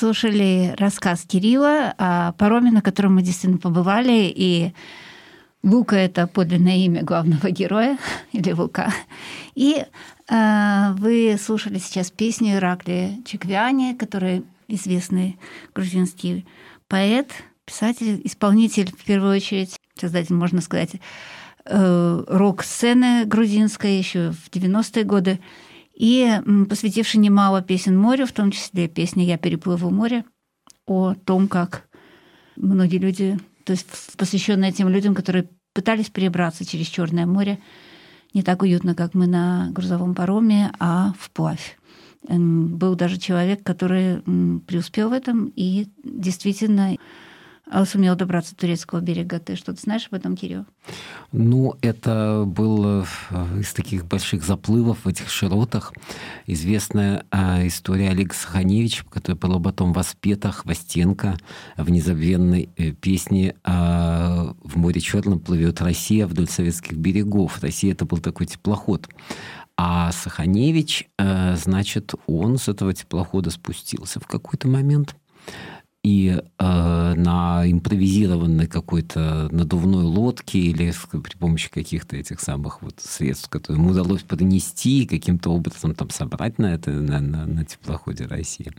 Слушали 0.02 0.75
рассказ 0.78 1.23
Кирилла 1.23 1.94
о 1.97 2.32
пароме, 2.32 2.73
на 2.73 2.82
котором 2.82 3.14
мы 3.14 3.23
действительно 3.23 3.59
побывали, 3.61 4.32
и 4.35 4.73
Лука— 5.62 5.94
это 5.97 6.26
подлинное 6.26 6.78
имя 6.78 7.04
главного 7.04 7.52
героя, 7.52 7.99
или 8.32 8.50
Лука. 8.50 8.92
И 9.54 9.76
э, 10.28 10.92
вы 10.99 11.37
слушали 11.40 11.78
сейчас 11.78 12.11
песню 12.11 12.56
Иракли 12.56 13.23
Чеквяни, 13.25 13.94
который 13.94 14.42
известный 14.66 15.38
грузинский 15.73 16.47
поэт, 16.88 17.30
писатель, 17.64 18.21
исполнитель, 18.25 18.90
в 18.90 19.04
первую 19.04 19.37
очередь, 19.37 19.78
создатель, 19.94 20.35
можно 20.35 20.61
сказать, 20.62 20.97
э, 21.64 22.25
рок-сцены 22.26 23.25
грузинской 23.25 23.99
еще 23.99 24.32
в 24.32 24.50
90-е 24.50 25.04
годы, 25.04 25.38
и 25.94 26.40
посвятивший 26.68 27.20
немало 27.20 27.62
песен 27.62 27.96
морю, 27.99 28.26
в 28.26 28.32
том 28.32 28.50
числе 28.50 28.88
песня 28.88 29.25
«Я 29.25 29.38
переплыву 29.38 29.90
море», 29.90 30.25
о 30.87 31.14
том, 31.14 31.49
как 31.49 31.88
многие 32.56 32.99
люди, 32.99 33.38
то 33.64 33.72
есть 33.72 33.87
посвященная 34.16 34.72
тем 34.72 34.88
людям, 34.88 35.14
которые 35.14 35.49
пытались 35.72 36.11
перебраться 36.11 36.64
через 36.64 36.87
Черное 36.87 37.26
море 37.26 37.58
не 38.34 38.42
так 38.42 38.62
уютно, 38.62 38.94
как 38.94 39.14
мы 39.14 39.26
на 39.26 39.70
грузовом 39.72 40.14
пароме, 40.14 40.72
а 40.78 41.12
вплавь. 41.18 41.78
Был 42.28 42.94
даже 42.94 43.18
человек, 43.18 43.62
который 43.62 44.22
преуспел 44.61 45.11
в 45.11 45.12
этом 45.12 45.52
и 45.54 45.88
действительно 46.04 46.96
сумел 47.87 48.16
добраться 48.16 48.54
до 48.54 48.61
турецкого 48.61 49.00
берега. 49.00 49.38
Ты 49.38 49.57
что-то 49.57 49.81
знаешь 49.81 50.09
об 50.11 50.14
этом, 50.14 50.37
Кирилл? 50.37 50.66
Ну, 51.33 51.75
это 51.81 52.45
был 52.47 53.02
э, 53.02 53.04
из 53.61 53.73
таких 53.73 54.04
больших 54.04 54.45
заплывов 54.45 55.04
в 55.04 55.09
этих 55.09 55.31
широтах. 55.31 55.92
Известная 56.47 57.25
э, 57.31 57.66
история 57.69 58.11
Олега 58.11 58.35
Саханевича, 58.35 59.04
которая 59.09 59.38
была 59.38 59.59
потом 59.59 59.92
воспета 59.92 60.52
Хвостенко 60.52 61.38
в 61.76 61.90
незабвенной 61.90 62.69
э, 62.76 62.90
песне 62.92 63.54
«В 63.64 64.76
море 64.76 65.00
черном 65.00 65.40
плывет 65.40 65.81
Россия 65.81 66.26
вдоль 66.26 66.49
советских 66.49 66.97
берегов». 66.97 67.62
Россия— 67.62 67.92
это 67.95 68.04
был 68.04 68.19
такой 68.19 68.47
теплоход. 68.47 69.09
А 69.76 70.12
Саханевич, 70.12 71.09
значит, 71.19 72.14
он 72.26 72.59
с 72.59 72.69
этого 72.69 72.92
теплохода 72.92 73.50
спустился 73.50 74.21
в 74.21 74.26
какой-то 74.26 74.69
момент 74.69 75.16
и 76.04 76.37
э, 76.59 77.14
на 77.14 77.71
импровизированной 77.71 78.66
какой-то 78.66 79.49
надувной 79.52 80.02
лодке 80.02 80.59
или 80.59 80.92
при 81.12 81.37
помощи 81.37 81.71
каких-то 81.71 82.16
этих 82.16 82.40
самых 82.40 82.82
вот 82.82 82.99
средств, 82.99 83.49
которые 83.49 83.80
ему 83.80 83.92
удалось 83.92 84.23
поднести 84.23 85.04
и 85.04 85.06
каким-то 85.06 85.50
образом 85.50 85.94
там 85.94 86.11
собрать 86.11 86.59
на 86.59 86.75
это 86.75 86.90
на, 86.90 87.21
на, 87.21 87.47
на 87.47 87.64
теплоходе 87.64 88.26
России, 88.26 88.73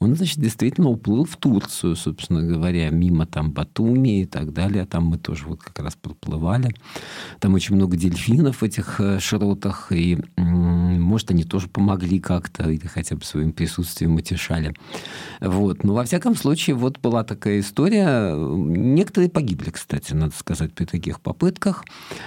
он, 0.00 0.16
значит, 0.16 0.40
действительно 0.40 0.88
уплыл 0.88 1.24
в 1.24 1.36
Турцию, 1.36 1.94
собственно 1.94 2.42
говоря, 2.42 2.90
мимо 2.90 3.24
там 3.26 3.52
Батуми 3.52 4.22
и 4.22 4.26
так 4.26 4.52
далее. 4.52 4.84
Там 4.84 5.04
мы 5.04 5.18
тоже 5.18 5.46
вот 5.46 5.62
как 5.62 5.78
раз 5.78 5.94
проплывали. 5.94 6.74
Там 7.38 7.54
очень 7.54 7.76
много 7.76 7.96
дельфинов 7.96 8.62
в 8.62 8.62
этих 8.64 9.00
э, 9.00 9.20
широтах, 9.20 9.92
и, 9.92 10.18
может, 10.36 11.30
они 11.30 11.44
тоже 11.44 11.68
помогли 11.68 12.18
как-то 12.18 12.68
или 12.68 12.86
хотя 12.88 13.14
бы 13.14 13.24
своим 13.24 13.52
присутствием 13.52 14.16
утешали. 14.16 14.74
Вот. 15.40 15.84
Но, 15.84 15.94
во 15.94 16.02
всяком 16.02 16.34
случае, 16.34 16.63
случае 16.64 16.76
вот 16.76 16.98
была 16.98 17.24
такая 17.24 17.60
история. 17.60 18.34
Некоторые 18.34 19.28
погибли, 19.28 19.68
кстати, 19.70 20.14
надо 20.14 20.34
сказать, 20.34 20.72
при 20.72 20.86
таких 20.86 21.20
попытках. 21.20 21.84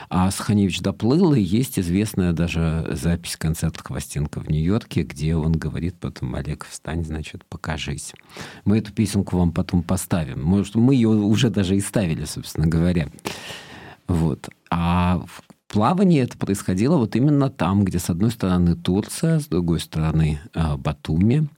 А 0.09 0.29
Саханевич 0.29 0.81
доплыл, 0.81 1.33
и 1.33 1.41
есть 1.41 1.79
известная 1.79 2.33
даже 2.33 2.87
запись 2.91 3.35
концерта 3.35 3.83
Хвостенко 3.83 4.39
в 4.39 4.49
Нью-Йорке, 4.49 5.01
где 5.01 5.35
он 5.35 5.53
говорит 5.53 5.95
потом, 5.99 6.35
Олег, 6.35 6.65
встань, 6.69 7.03
значит, 7.03 7.45
покажись. 7.45 8.13
Мы 8.63 8.77
эту 8.77 8.93
песенку 8.93 9.37
вам 9.37 9.51
потом 9.51 9.81
поставим. 9.81 10.43
Может, 10.43 10.75
мы 10.75 10.93
ее 10.93 11.09
уже 11.09 11.49
даже 11.49 11.75
и 11.75 11.81
ставили, 11.81 12.25
собственно 12.25 12.67
говоря. 12.67 13.07
Вот. 14.07 14.49
А 14.69 15.23
плавание 15.67 16.23
это 16.23 16.37
происходило 16.37 16.97
вот 16.97 17.15
именно 17.15 17.49
там, 17.49 17.83
где 17.83 17.97
с 17.97 18.11
одной 18.11 18.29
стороны 18.29 18.75
Турция, 18.75 19.39
с 19.39 19.47
другой 19.47 19.79
стороны 19.79 20.39
а, 20.53 20.77
Батуми. 20.77 21.49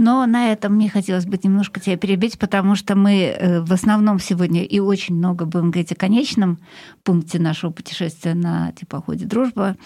Но 0.00 0.24
на 0.24 0.50
этом 0.50 0.76
мне 0.76 0.88
хотелось 0.88 1.26
бы 1.26 1.38
немножко 1.42 1.78
тебя 1.78 1.98
перебить, 1.98 2.38
потому 2.38 2.74
что 2.74 2.96
мы 2.96 3.20
э, 3.20 3.60
в 3.60 3.70
основном 3.70 4.18
сегодня 4.18 4.64
и 4.64 4.80
очень 4.80 5.14
много 5.14 5.44
будем 5.44 5.70
говорить 5.70 5.92
о 5.92 5.94
конечном 5.94 6.58
пункте 7.02 7.38
нашего 7.38 7.70
путешествия 7.70 8.32
на 8.32 8.72
теплоходе 8.72 9.26
«Дружба», 9.26 9.76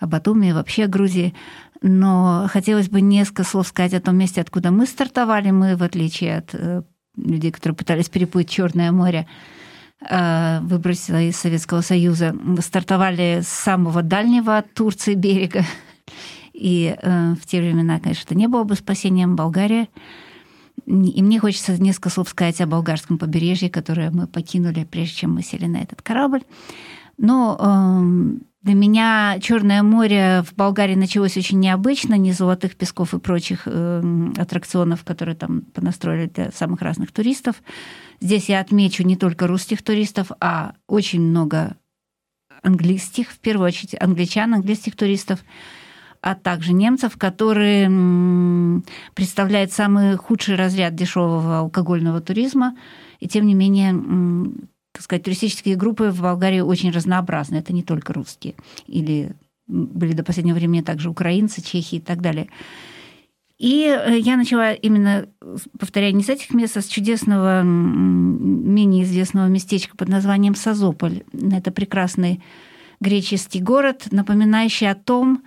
о 0.00 0.04
и 0.04 0.52
вообще 0.52 0.84
о 0.84 0.88
Грузии. 0.88 1.32
Но 1.80 2.46
хотелось 2.52 2.90
бы 2.90 3.00
несколько 3.00 3.42
слов 3.42 3.66
сказать 3.66 3.94
о 3.94 4.02
том 4.02 4.18
месте, 4.18 4.42
откуда 4.42 4.70
мы 4.70 4.84
стартовали. 4.84 5.50
Мы, 5.50 5.76
в 5.76 5.82
отличие 5.82 6.36
от 6.36 6.50
э, 6.52 6.82
людей, 7.16 7.50
которые 7.50 7.74
пытались 7.74 8.10
переплыть 8.10 8.50
Черное 8.50 8.92
море, 8.92 9.26
э, 10.06 10.60
выбросила 10.60 11.22
из 11.22 11.38
Советского 11.38 11.80
Союза, 11.80 12.36
стартовали 12.60 13.40
с 13.42 13.48
самого 13.48 14.02
дальнего 14.02 14.58
от 14.58 14.74
Турции 14.74 15.14
берега 15.14 15.64
и 16.54 16.96
э, 16.96 17.34
в 17.34 17.46
те 17.46 17.60
времена, 17.60 17.98
конечно, 17.98 18.24
это 18.24 18.36
не 18.36 18.46
было 18.46 18.62
бы 18.62 18.76
спасением 18.76 19.34
Болгария. 19.34 19.88
И 20.86 21.22
мне 21.22 21.40
хочется 21.40 21.80
несколько 21.80 22.10
слов 22.10 22.28
сказать 22.28 22.60
о 22.60 22.66
болгарском 22.66 23.18
побережье, 23.18 23.68
которое 23.68 24.10
мы 24.10 24.26
покинули, 24.26 24.84
прежде 24.84 25.16
чем 25.16 25.34
мы 25.34 25.42
сели 25.42 25.66
на 25.66 25.78
этот 25.78 26.00
корабль. 26.00 26.42
Но 27.18 27.56
э, 27.58 28.38
для 28.62 28.74
меня 28.74 29.38
Черное 29.40 29.82
море 29.82 30.44
в 30.46 30.54
Болгарии 30.54 30.94
началось 30.94 31.36
очень 31.36 31.58
необычно, 31.58 32.14
не 32.14 32.32
золотых 32.32 32.76
песков 32.76 33.14
и 33.14 33.18
прочих 33.18 33.62
э, 33.66 34.30
аттракционов, 34.36 35.02
которые 35.02 35.34
там 35.34 35.62
понастроили 35.62 36.28
для 36.28 36.52
самых 36.52 36.82
разных 36.82 37.10
туристов. 37.10 37.62
Здесь 38.20 38.48
я 38.48 38.60
отмечу 38.60 39.02
не 39.02 39.16
только 39.16 39.48
русских 39.48 39.82
туристов, 39.82 40.30
а 40.40 40.74
очень 40.86 41.20
много 41.20 41.76
английских, 42.62 43.30
в 43.30 43.38
первую 43.38 43.66
очередь 43.66 43.96
англичан, 44.00 44.54
английских 44.54 44.94
туристов– 44.94 45.40
а 46.24 46.34
также 46.34 46.72
немцев, 46.72 47.18
которые 47.18 48.82
представляют 49.12 49.72
самый 49.72 50.16
худший 50.16 50.56
разряд 50.56 50.94
дешевого 50.94 51.58
алкогольного 51.58 52.22
туризма. 52.22 52.78
И 53.20 53.28
тем 53.28 53.46
не 53.46 53.52
менее, 53.52 53.92
так 54.92 55.02
сказать, 55.02 55.22
туристические 55.22 55.76
группы 55.76 56.08
в 56.08 56.22
Болгарии 56.22 56.60
очень 56.60 56.92
разнообразны. 56.92 57.56
Это 57.56 57.74
не 57.74 57.82
только 57.82 58.14
русские. 58.14 58.54
Или 58.86 59.32
были 59.66 60.14
до 60.14 60.24
последнего 60.24 60.56
времени 60.56 60.80
также 60.80 61.10
украинцы, 61.10 61.60
чехи 61.60 61.96
и 61.96 62.00
так 62.00 62.22
далее. 62.22 62.48
И 63.58 63.84
э, 63.84 64.18
я 64.18 64.38
начала 64.38 64.72
именно, 64.72 65.28
повторяю, 65.78 66.16
не 66.16 66.22
с 66.22 66.30
этих 66.30 66.54
мест, 66.54 66.74
а 66.78 66.80
с 66.80 66.86
чудесного, 66.86 67.60
менее 67.62 69.04
известного 69.04 69.48
местечка 69.48 69.94
под 69.94 70.08
названием 70.08 70.54
Созополь. 70.54 71.22
Это 71.52 71.70
прекрасный 71.70 72.42
греческий 73.00 73.60
город, 73.60 74.06
напоминающий 74.10 74.90
о 74.90 74.94
том, 74.94 75.42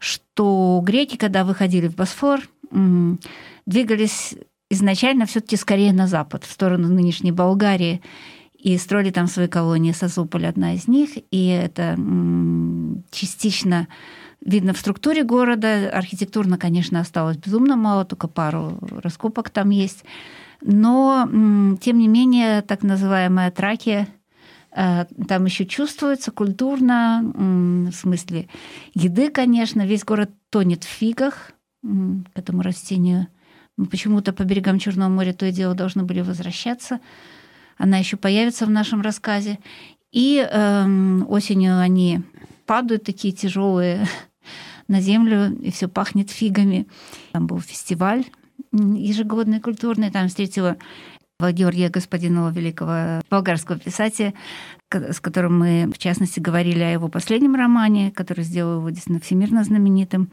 что 0.00 0.80
греки, 0.82 1.16
когда 1.16 1.44
выходили 1.44 1.86
в 1.86 1.94
Босфор, 1.94 2.40
двигались 3.66 4.34
изначально 4.70 5.26
все-таки 5.26 5.56
скорее 5.56 5.92
на 5.92 6.06
запад, 6.06 6.44
в 6.44 6.50
сторону 6.50 6.88
нынешней 6.88 7.32
Болгарии, 7.32 8.00
и 8.58 8.76
строили 8.78 9.10
там 9.10 9.26
свои 9.26 9.46
колонии. 9.46 9.92
Созополь 9.92 10.46
одна 10.46 10.74
из 10.74 10.88
них, 10.88 11.10
и 11.30 11.46
это 11.46 11.96
частично 13.10 13.88
видно 14.40 14.72
в 14.72 14.78
структуре 14.78 15.22
города. 15.22 15.90
Архитектурно, 15.90 16.56
конечно, 16.56 17.00
осталось 17.00 17.36
безумно 17.36 17.76
мало, 17.76 18.04
только 18.04 18.26
пару 18.26 18.78
раскопок 19.02 19.50
там 19.50 19.70
есть. 19.70 20.04
Но, 20.62 21.28
тем 21.80 21.98
не 21.98 22.08
менее, 22.08 22.62
так 22.62 22.82
называемая 22.82 23.50
Тракия– 23.50 24.08
там 24.72 25.44
еще 25.44 25.66
чувствуется 25.66 26.30
культурно, 26.30 27.22
в 27.90 27.92
смысле 27.92 28.48
еды, 28.94 29.30
конечно. 29.30 29.86
Весь 29.86 30.04
город 30.04 30.30
тонет 30.50 30.84
в 30.84 30.88
фигах 30.88 31.52
к 31.82 32.38
этому 32.38 32.62
растению. 32.62 33.28
Мы 33.76 33.86
почему-то 33.86 34.32
по 34.32 34.42
берегам 34.44 34.78
Черного 34.78 35.08
моря 35.08 35.32
то 35.32 35.46
и 35.46 35.52
дело 35.52 35.74
должны 35.74 36.04
были 36.04 36.20
возвращаться. 36.20 37.00
Она 37.78 37.96
еще 37.96 38.16
появится 38.16 38.66
в 38.66 38.70
нашем 38.70 39.00
рассказе. 39.00 39.58
И 40.12 40.38
э, 40.38 41.22
осенью 41.28 41.78
они 41.78 42.20
падают 42.66 43.04
такие 43.04 43.32
тяжелые 43.32 44.06
на 44.88 45.00
землю, 45.00 45.56
и 45.60 45.70
все 45.70 45.88
пахнет 45.88 46.30
фигами. 46.30 46.86
Там 47.32 47.46
был 47.46 47.60
фестиваль 47.60 48.24
ежегодный 48.72 49.60
культурный, 49.60 50.10
там 50.10 50.28
встретила 50.28 50.76
Георгия 51.52 51.88
Господинова, 51.88 52.50
великого 52.50 53.22
болгарского 53.30 53.78
писателя, 53.78 54.34
с 54.92 55.20
которым 55.20 55.58
мы, 55.58 55.90
в 55.92 55.98
частности, 55.98 56.40
говорили 56.40 56.82
о 56.82 56.92
его 56.92 57.08
последнем 57.08 57.54
романе, 57.54 58.10
который 58.10 58.44
сделал 58.44 58.78
его 58.78 58.90
действительно 58.90 59.20
всемирно 59.20 59.64
знаменитым. 59.64 60.30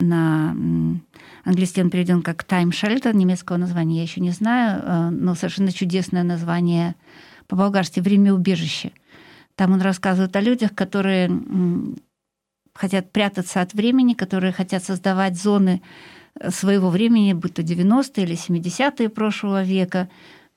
На 0.00 0.56
английский 1.44 1.82
он 1.82 1.90
переведен 1.90 2.22
как 2.22 2.44
«Time 2.44 2.70
Shelter», 2.70 3.14
немецкого 3.14 3.56
названия 3.56 3.96
я 3.96 4.02
еще 4.02 4.20
не 4.20 4.30
знаю, 4.30 4.82
э, 4.82 5.10
но 5.10 5.34
совершенно 5.34 5.72
чудесное 5.72 6.22
название 6.22 6.94
по-болгарски 7.46 8.00
«Время 8.00 8.32
убежища». 8.32 8.92
Там 9.56 9.72
он 9.72 9.80
рассказывает 9.82 10.34
о 10.36 10.40
людях, 10.40 10.74
которые 10.74 11.30
хотят 12.74 13.12
прятаться 13.12 13.60
от 13.60 13.74
времени, 13.74 14.14
которые 14.14 14.52
хотят 14.52 14.82
создавать 14.82 15.36
зоны 15.36 15.82
своего 16.48 16.90
времени, 16.90 17.32
будь 17.34 17.54
то 17.54 17.62
90-е 17.62 18.24
или 18.24 18.36
70-е 18.36 19.08
прошлого 19.08 19.62
века, 19.62 20.08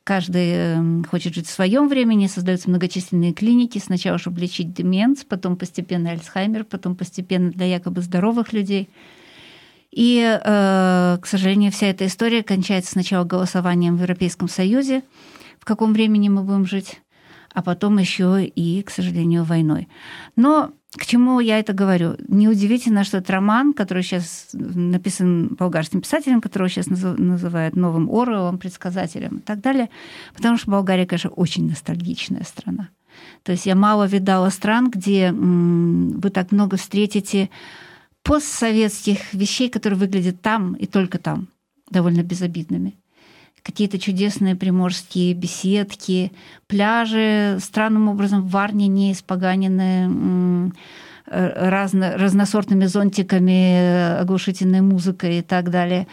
Каждый 0.04 0.52
эм, 0.52 1.06
хочет 1.06 1.34
жить 1.34 1.48
в 1.48 1.52
своем 1.52 1.88
времени, 1.88 2.28
создаются 2.28 2.70
многочисленные 2.70 3.32
клиники, 3.32 3.80
сначала, 3.80 4.18
чтобы 4.18 4.42
лечить 4.42 4.74
деменс, 4.74 5.24
потом 5.24 5.56
постепенно 5.56 6.12
Альцхаймер, 6.12 6.66
потом 6.66 6.96
постепенно 6.96 7.52
для 7.52 7.68
якобы 7.68 8.02
здоровых 8.02 8.52
людей. 8.52 8.90
И, 9.92 10.20
э, 10.22 11.18
к 11.22 11.26
сожалению, 11.26 11.72
вся 11.72 11.88
эта 11.88 12.06
история 12.06 12.44
кончается 12.44 12.92
сначала 12.92 13.24
голосованием 13.24 13.96
в 13.96 14.02
Европейском 14.02 14.50
Союзе, 14.50 15.04
в 15.58 15.66
каком 15.66 15.94
времени 15.94 16.28
мы 16.28 16.44
будем 16.44 16.66
жить, 16.66 17.02
а 17.54 17.62
потом 17.62 17.98
еще 17.98 18.44
и, 18.44 18.82
к 18.82 18.90
сожалению, 18.90 19.46
войной. 19.46 19.88
Но 20.36 20.74
к 20.96 21.06
чему 21.06 21.40
я 21.40 21.60
это 21.60 21.74
говорю? 21.74 22.16
Неудивительно, 22.28 23.04
что 23.04 23.18
этот 23.18 23.32
роман, 23.32 23.74
который 23.74 24.04
сейчас 24.04 24.50
написан 24.54 25.48
болгарским 25.48 26.02
писателем, 26.02 26.40
которого 26.40 26.70
сейчас 26.70 26.88
называют 26.88 27.76
новым 27.76 28.10
Оруэллом, 28.10 28.60
предсказателем 28.60 29.38
и 29.38 29.42
так 29.42 29.62
далее, 29.62 29.90
потому 30.36 30.58
что 30.58 30.70
Болгария, 30.70 31.08
конечно, 31.08 31.32
очень 31.32 31.68
ностальгичная 31.68 32.44
страна. 32.44 32.90
То 33.44 33.52
есть 33.52 33.66
я 33.66 33.76
мало 33.76 34.06
видала 34.06 34.50
стран, 34.50 34.90
где 34.92 35.32
вы 35.32 36.30
так 36.30 36.52
много 36.52 36.78
встретите 36.78 37.50
постсоветских 38.22 39.34
вещей, 39.34 39.70
которые 39.70 40.00
выглядят 40.00 40.42
там 40.42 40.74
и 40.74 40.86
только 40.86 41.18
там, 41.18 41.48
довольно 41.90 42.24
безобидными. 42.24 42.96
Какие-то 43.64 43.98
чудесные 43.98 44.56
приморские 44.56 45.34
беседки, 45.34 46.32
пляжи, 46.68 47.58
странным 47.62 48.10
образом 48.10 48.44
в 48.44 48.52
Варне 48.52 48.88
не 48.88 49.14
испоганены 49.14 50.74
э, 51.28 51.70
разно, 51.70 52.18
разносортными 52.18 52.86
зонтиками, 52.86 54.20
оглушительной 54.20 54.82
музыкой 54.82 55.40
и 55.40 55.42
так 55.42 55.70
далее. 55.70 56.08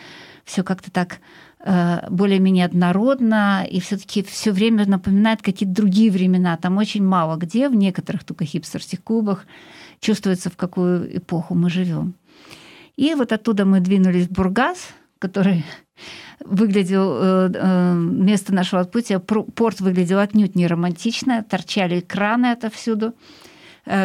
Все 0.44 0.62
как-то 0.62 0.90
так 0.90 1.18
Э, 1.62 2.08
более-менее 2.08 2.64
однородно, 2.64 3.66
и 3.70 3.80
все-таки 3.80 4.22
все 4.22 4.50
время 4.50 4.88
напоминает 4.88 5.42
какие-то 5.42 5.74
другие 5.74 6.10
времена. 6.10 6.56
Там 6.56 6.78
очень 6.78 7.04
мало 7.04 7.36
где, 7.36 7.68
в 7.68 7.74
некоторых 7.74 8.24
только 8.24 8.46
хипстерских 8.46 9.04
клубах, 9.04 9.44
чувствуется, 10.00 10.48
в 10.48 10.56
какую 10.56 11.18
эпоху 11.18 11.54
мы 11.54 11.68
живем. 11.68 12.14
И 12.96 13.14
вот 13.14 13.32
оттуда 13.32 13.66
мы 13.66 13.80
двинулись 13.80 14.28
в 14.28 14.30
Бургас, 14.30 14.88
который 15.18 15.66
выглядел, 16.40 17.16
э, 17.20 17.50
э, 17.54 17.94
место 17.94 18.54
нашего 18.54 18.82
отплытия, 18.82 19.18
порт 19.18 19.80
выглядел 19.80 20.18
отнюдь 20.18 20.54
не 20.54 20.66
романтично, 20.66 21.42
торчали 21.42 22.00
краны 22.00 22.52
отовсюду, 22.52 23.14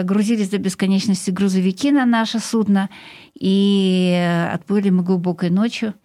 грузились 0.04 0.50
до 0.50 0.58
бесконечности 0.58 1.32
грузовики 1.32 1.92
на 1.92 2.06
наше 2.06 2.40
судно, 2.40 2.90
и 3.38 4.50
отплыли 4.54 4.90
мы 4.90 5.04
глубокой 5.04 5.50
ночью– 5.50 5.94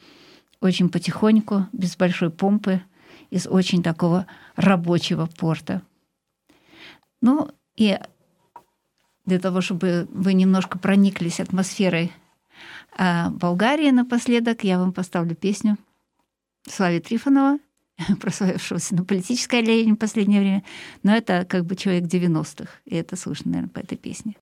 очень 0.60 0.90
потихоньку, 0.90 1.66
без 1.72 1.96
большой 1.96 2.30
помпы, 2.30 2.82
из 3.30 3.46
очень 3.46 3.82
такого 3.82 4.26
рабочего 4.56 5.26
порта. 5.26 5.82
Ну 7.20 7.50
и 7.76 7.98
для 9.24 9.38
того, 9.38 9.60
чтобы 9.60 10.08
вы 10.10 10.34
немножко 10.34 10.78
прониклись 10.78 11.40
атмосферой 11.40 12.12
а, 12.96 13.30
Болгарии 13.30 13.90
напоследок, 13.90 14.64
я 14.64 14.78
вам 14.78 14.92
поставлю 14.92 15.34
песню 15.34 15.76
Слави 16.68 17.00
Трифонова, 17.00 17.58
прославившегося 18.20 18.94
на 18.94 19.04
политической 19.04 19.60
арене 19.60 19.94
в 19.94 19.96
последнее 19.96 20.40
время. 20.40 20.64
Но 21.02 21.14
это 21.14 21.44
как 21.48 21.64
бы 21.64 21.76
человек 21.76 22.04
90-х, 22.04 22.70
и 22.84 22.96
это 22.96 23.16
слышно, 23.16 23.52
наверное, 23.52 23.72
по 23.72 23.80
этой 23.80 23.96
песне. 23.96 24.36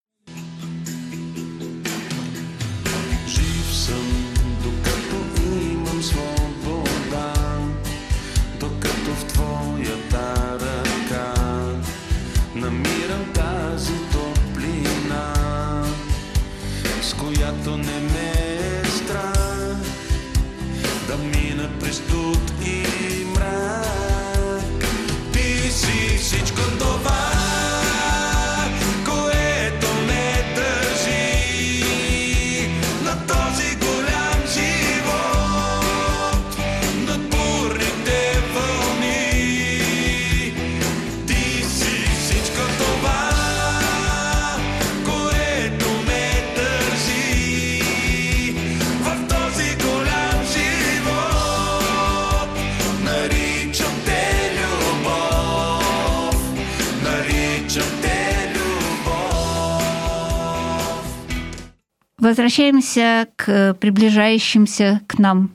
Возвращаемся 62.29 63.27
к 63.37 63.73
приближающимся 63.81 65.01
к 65.07 65.19
нам 65.19 65.51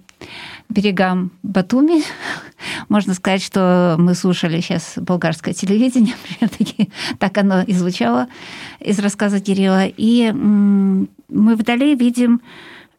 берегам 0.69 1.29
Батуми. 1.43 2.01
Можно 2.89 3.13
сказать, 3.13 3.43
что 3.43 3.95
мы 3.99 4.15
слушали 4.15 4.59
сейчас 4.59 4.93
болгарское 4.95 5.53
телевидение, 5.53 6.15
так 7.19 7.37
оно 7.37 7.61
и 7.61 7.73
звучало 7.73 8.27
из 8.79 8.97
рассказа 8.97 9.39
Кирилла. 9.39 9.85
И 9.85 10.31
мы 10.31 11.55
вдали 11.55 11.93
видим 11.93 12.41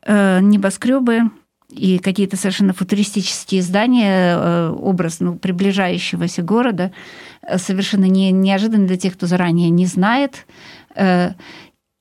э, 0.07 0.39
небоскребы 0.41 1.33
и 1.69 1.99
какие-то 1.99 2.37
совершенно 2.37 2.75
футуристические 2.75 3.61
здания, 3.63 4.37
э, 4.37 4.69
образ 4.71 5.19
ну, 5.19 5.35
приближающегося 5.35 6.43
города, 6.43 6.93
э, 7.43 7.59
совершенно 7.59 8.05
не, 8.05 8.31
неожиданно 8.31 8.87
для 8.87 8.99
тех, 8.99 9.15
кто 9.15 9.27
заранее 9.27 9.71
не 9.71 9.87
знает 9.87 10.47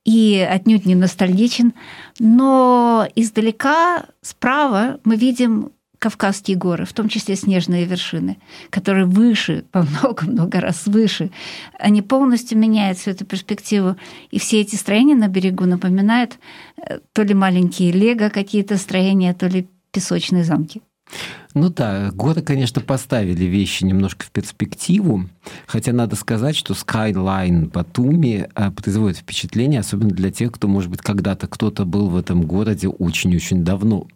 и 0.04 0.38
отнюдь 0.38 0.86
не 0.86 0.94
ностальгичен, 0.94 1.72
но 2.18 3.08
издалека 3.14 4.06
справа 4.20 5.00
мы 5.04 5.16
видим 5.16 5.70
Кавказские 6.04 6.58
горы, 6.58 6.84
в 6.84 6.92
том 6.92 7.08
числе 7.08 7.34
снежные 7.34 7.86
вершины, 7.86 8.36
которые 8.68 9.06
выше, 9.06 9.64
по 9.72 9.82
много-много 9.82 10.60
раз 10.60 10.86
выше. 10.86 11.30
Они 11.78 12.02
полностью 12.02 12.58
меняют 12.58 12.98
всю 12.98 13.12
эту 13.12 13.24
перспективу. 13.24 13.96
И 14.30 14.38
все 14.38 14.60
эти 14.60 14.76
строения 14.76 15.14
на 15.14 15.28
берегу 15.28 15.64
напоминают 15.64 16.38
э, 16.76 16.98
то 17.14 17.22
ли 17.22 17.32
маленькие 17.32 17.90
лего 17.90 18.28
какие-то 18.28 18.76
строения, 18.76 19.32
то 19.32 19.46
ли 19.46 19.66
песочные 19.92 20.44
замки. 20.44 20.82
Ну 21.54 21.70
да, 21.70 22.10
горы, 22.10 22.42
конечно, 22.42 22.82
поставили 22.82 23.44
вещи 23.44 23.84
немножко 23.84 24.26
в 24.26 24.32
перспективу, 24.32 25.28
хотя 25.68 25.92
надо 25.92 26.16
сказать, 26.16 26.56
что 26.56 26.74
Skyline 26.74 27.70
Батуми 27.70 28.48
производит 28.76 29.18
впечатление, 29.18 29.80
особенно 29.80 30.10
для 30.10 30.32
тех, 30.32 30.50
кто, 30.50 30.66
может 30.66 30.90
быть, 30.90 31.00
когда-то 31.00 31.46
кто-то 31.46 31.84
был 31.84 32.08
в 32.08 32.16
этом 32.16 32.42
городе 32.42 32.88
очень-очень 32.88 33.64
давно 33.64 34.08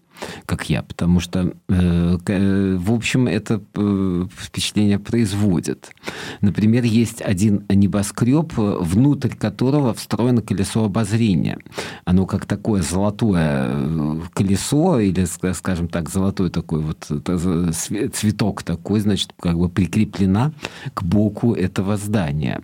как 0.46 0.70
я, 0.70 0.82
потому 0.82 1.20
что, 1.20 1.52
э, 1.68 2.18
э, 2.26 2.76
в 2.76 2.92
общем, 2.92 3.26
это 3.26 3.62
э, 3.74 4.26
впечатление 4.36 4.98
производит. 4.98 5.90
Например, 6.40 6.84
есть 6.84 7.22
один 7.22 7.64
небоскреб, 7.68 8.52
внутрь 8.56 9.34
которого 9.34 9.94
встроено 9.94 10.42
колесо 10.42 10.84
обозрения. 10.84 11.58
Оно 12.04 12.26
как 12.26 12.46
такое 12.46 12.82
золотое 12.82 14.20
колесо, 14.32 15.00
или, 15.00 15.24
скажем 15.52 15.88
так, 15.88 16.08
золотой 16.08 16.50
такой 16.50 16.80
вот 16.80 17.04
цветок 18.14 18.62
такой, 18.62 19.00
значит, 19.00 19.32
как 19.40 19.58
бы 19.58 19.68
прикреплена 19.68 20.52
к 20.94 21.02
боку 21.02 21.54
этого 21.54 21.96
здания. 21.96 22.62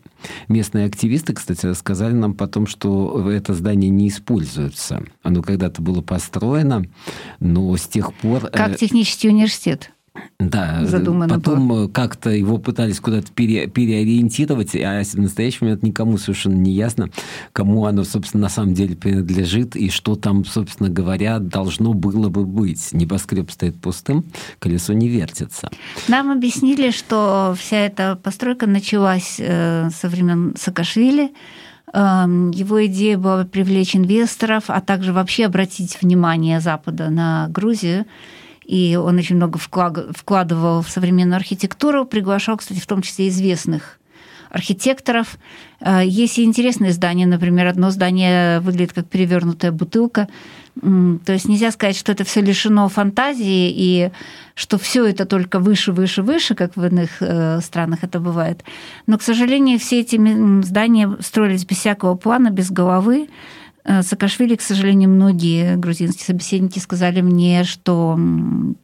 Местные 0.49 0.87
активисты, 0.87 1.33
кстати, 1.33 1.67
рассказали 1.67 2.13
нам 2.13 2.35
потом, 2.35 2.67
что 2.67 3.31
это 3.31 3.55
здание 3.55 3.91
не 3.91 4.09
используется. 4.09 5.03
Оно 5.23 5.43
когда-то 5.43 5.83
было 5.83 6.01
построено, 6.03 6.85
но 7.41 7.77
с 7.77 7.87
тех 7.87 8.13
пор... 8.15 8.51
Как 8.51 8.73
э, 8.73 8.77
технический 8.77 9.29
университет. 9.29 9.94
Да, 10.39 10.85
задумано 10.85 11.35
потом 11.35 11.69
было. 11.69 11.89
как-то 11.89 12.31
его 12.31 12.59
пытались 12.59 13.01
куда-то 13.01 13.33
пере, 13.33 13.67
переориентировать, 13.67 14.75
а 14.77 15.03
в 15.03 15.15
настоящий 15.15 15.59
момент 15.63 15.83
никому 15.83 16.19
совершенно 16.19 16.55
не 16.55 16.73
ясно, 16.73 17.11
кому 17.53 17.87
оно, 17.87 18.05
собственно, 18.05 18.43
на 18.43 18.49
самом 18.49 18.75
деле 18.75 18.95
принадлежит 18.95 19.75
и 19.75 19.91
что 19.91 20.15
там, 20.15 20.45
собственно 20.45 20.89
говоря, 20.89 21.39
должно 21.39 21.95
было 21.95 22.29
бы 22.29 22.45
быть. 22.45 22.93
Небоскреб 22.93 23.51
стоит 23.51 23.81
пустым, 23.81 24.25
колесо 24.59 24.93
не 24.93 25.09
вертится. 25.09 25.71
Нам 26.09 26.31
объяснили, 26.31 26.91
что 26.91 27.55
вся 27.59 27.79
эта 27.79 28.17
постройка 28.17 28.67
началась 28.67 29.37
э, 29.39 29.89
со 29.91 30.09
времен 30.09 30.55
Саакашвили, 30.57 31.33
эм, 31.93 32.51
его 32.51 32.85
идея 32.87 33.19
была 33.19 33.45
привлечь 33.45 33.97
инвесторов, 33.97 34.65
а 34.69 34.81
также 34.81 35.13
вообще 35.13 35.47
обратить 35.47 35.99
внимание 36.01 36.61
Запада 36.61 37.11
на 37.11 37.49
Грузию 37.49 38.05
и 38.65 38.97
он 38.97 39.19
очень 39.19 39.37
много 39.37 39.59
вкладывал 39.59 40.83
в 40.83 40.89
современную 40.89 41.37
архитектуру, 41.37 42.05
приглашал, 42.05 42.57
кстати, 42.57 42.81
в 42.81 42.87
том 42.87 43.03
числе 43.03 43.29
известных 43.29 43.99
архитекторов. 44.55 45.39
Э, 45.81 46.03
есть 46.05 46.39
и 46.39 46.45
интересные 46.45 46.93
здания, 46.93 47.27
например, 47.27 47.67
одно 47.67 47.91
здание 47.91 48.61
выглядит 48.61 48.93
как 48.93 49.07
перевернутая 49.07 49.73
бутылка. 49.73 50.29
То 50.81 51.33
есть 51.33 51.47
нельзя 51.47 51.71
сказать, 51.71 51.97
что 51.97 52.11
это 52.11 52.25
все 52.25 52.41
лишено 52.41 52.89
фантазии 52.89 53.71
и 53.73 54.11
что 54.57 54.77
все 54.77 55.05
это 55.07 55.25
только 55.25 55.61
выше, 55.61 55.93
выше, 55.93 56.23
выше, 56.23 56.57
как 56.57 56.77
в 56.77 56.85
иных 56.85 57.11
э, 57.21 57.61
странах 57.61 58.01
это 58.03 58.19
бывает. 58.19 58.65
Но, 59.07 59.17
к 59.19 59.23
сожалению, 59.23 59.79
все 59.79 60.01
эти 60.01 60.17
здания 60.63 61.17
строились 61.21 61.65
без 61.65 61.79
всякого 61.79 62.17
плана, 62.17 62.51
без 62.51 62.73
головы, 62.73 63.29
Саакашвили, 63.87 64.57
к 64.57 64.63
сожалению, 64.63 65.11
многие 65.11 65.77
грузинские 65.77 66.25
собеседники 66.25 66.79
сказали 66.79 67.21
мне, 67.21 67.65
что 67.65 68.19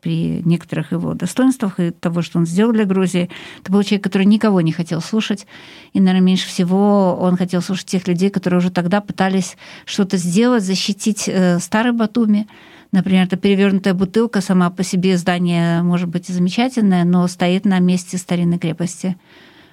при 0.03 0.43
некоторых 0.45 0.93
его 0.93 1.15
достоинствах 1.15 1.81
и 1.81 1.91
того, 1.91 2.21
что 2.21 2.39
он 2.39 2.47
сделал 2.47 2.73
для 2.73 2.85
Грузии, 2.85 3.31
это 3.63 3.73
был 3.73 3.83
человек, 3.83 4.05
который 4.05 4.27
никого 4.27 4.61
не 4.61 4.73
хотел 4.73 5.01
слушать. 5.01 5.47
И, 5.95 6.01
наверное, 6.01 6.27
меньше 6.27 6.47
всего 6.49 7.17
он 7.19 7.39
хотел 7.39 7.63
слушать 7.63 7.87
тех 7.87 8.07
людей, 8.09 8.29
которые 8.29 8.59
уже 8.59 8.71
тогда 8.71 9.01
пытались 9.01 9.57
что-то 9.87 10.19
сделать, 10.19 10.65
защитить 10.65 11.29
э, 11.29 11.59
старый 11.61 11.93
Батуми. 11.93 12.47
Например, 12.93 13.25
это 13.25 13.39
перевернутая 13.39 13.95
бутылка, 13.95 14.43
сама 14.43 14.69
по 14.69 14.83
себе 14.83 15.17
здание 15.17 15.83
может 15.83 16.09
быть 16.09 16.29
и 16.29 16.35
замечательное, 16.35 17.05
но 17.05 17.27
стоит 17.27 17.65
на 17.65 17.79
месте 17.79 18.19
старинной 18.19 18.59
крепости, 18.59 19.17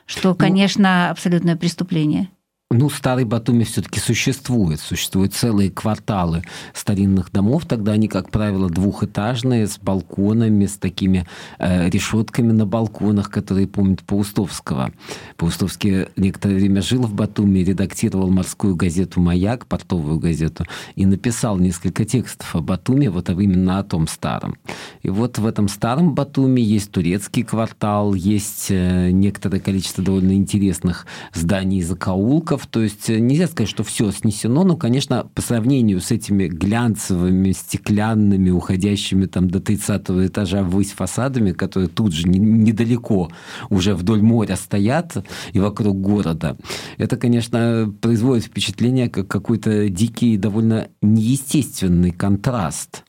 что, 0.05 0.29
ну, 0.29 0.35
конечно, 0.35 1.09
абсолютное 1.09 1.57
преступление. 1.57 2.29
Ну, 2.69 2.89
старый 2.89 3.23
Батуми 3.23 3.63
все-таки 3.63 4.01
существует. 4.01 4.82
Существуют 4.82 5.34
целые 5.34 5.71
кварталы 5.71 6.43
старинных 6.73 7.32
домов. 7.32 7.65
Тогда 7.65 7.93
они, 7.93 8.10
как 8.10 8.30
правило, 8.30 8.69
двухэтажные, 8.69 9.67
с 9.67 9.80
балконами, 9.80 10.65
с 10.65 10.75
такими 10.75 11.25
э, 11.60 11.89
решетками 11.89 12.51
на 12.51 12.65
балконах, 12.65 13.30
которые 13.30 13.67
помнят 13.67 14.03
Паустовского. 14.03 14.91
Паустовский 15.38 16.08
некоторое 16.17 16.56
время 16.56 16.82
жил 16.82 17.03
в 17.03 17.13
Батуми, 17.13 17.60
редактировал 17.60 18.30
морскую 18.30 18.75
газету 18.75 19.21
«Маяк», 19.21 19.65
портовую 19.65 20.19
газету, 20.19 20.65
и 20.95 21.06
написал 21.06 21.58
несколько 21.60 22.03
текстов 22.03 22.53
о 22.53 22.60
Батуми, 22.60 23.08
вот 23.08 23.30
именно 23.30 23.80
о 23.80 23.84
том 23.86 24.10
старом. 24.10 24.58
И 25.03 25.10
вот 25.10 25.38
в 25.38 25.45
этом 25.45 25.69
старом 25.69 26.15
Батуми 26.15 26.60
есть 26.60 26.91
турецкий 26.91 27.43
квартал, 27.43 28.13
есть 28.13 28.67
э, 28.71 29.12
некоторое 29.12 29.62
количество 29.62 30.03
довольно 30.03 30.34
интересных 30.34 31.06
зданий 31.34 31.77
и 31.77 31.82
закоулков, 31.82 32.57
блоков, 32.58 32.67
то 32.67 32.82
есть 32.82 33.10
э, 33.10 33.20
нельзя 33.20 33.48
сказать, 33.48 33.70
что 33.70 33.84
все 33.84 34.12
снесено, 34.12 34.63
но, 34.63 34.76
конечно, 34.76 35.30
по 35.34 35.41
сравнению 35.41 36.02
с 36.02 36.12
этими 36.12 36.48
глянцевыми, 36.48 37.52
стеклянными, 37.52 38.50
уходящими 38.50 39.26
там 39.26 39.50
до 39.50 39.60
30 39.60 40.10
этажа 40.28 40.63
ввысь 40.63 40.91
фасадами, 40.91 41.52
которые 41.52 41.89
тут 41.89 42.13
же 42.13 42.28
недалеко 42.28 43.30
уже 43.70 43.96
вдоль 43.96 44.22
моря 44.22 44.56
стоят 44.56 45.26
и 45.54 45.60
вокруг 45.60 46.00
города, 46.02 46.58
это, 46.98 47.17
конечно, 47.17 47.93
производит 48.02 48.46
впечатление 48.46 49.10
как 49.10 49.28
какой-то 49.28 49.89
дикий, 49.89 50.38
довольно 50.38 50.88
неестественный 51.02 52.12
контраст. 52.12 53.04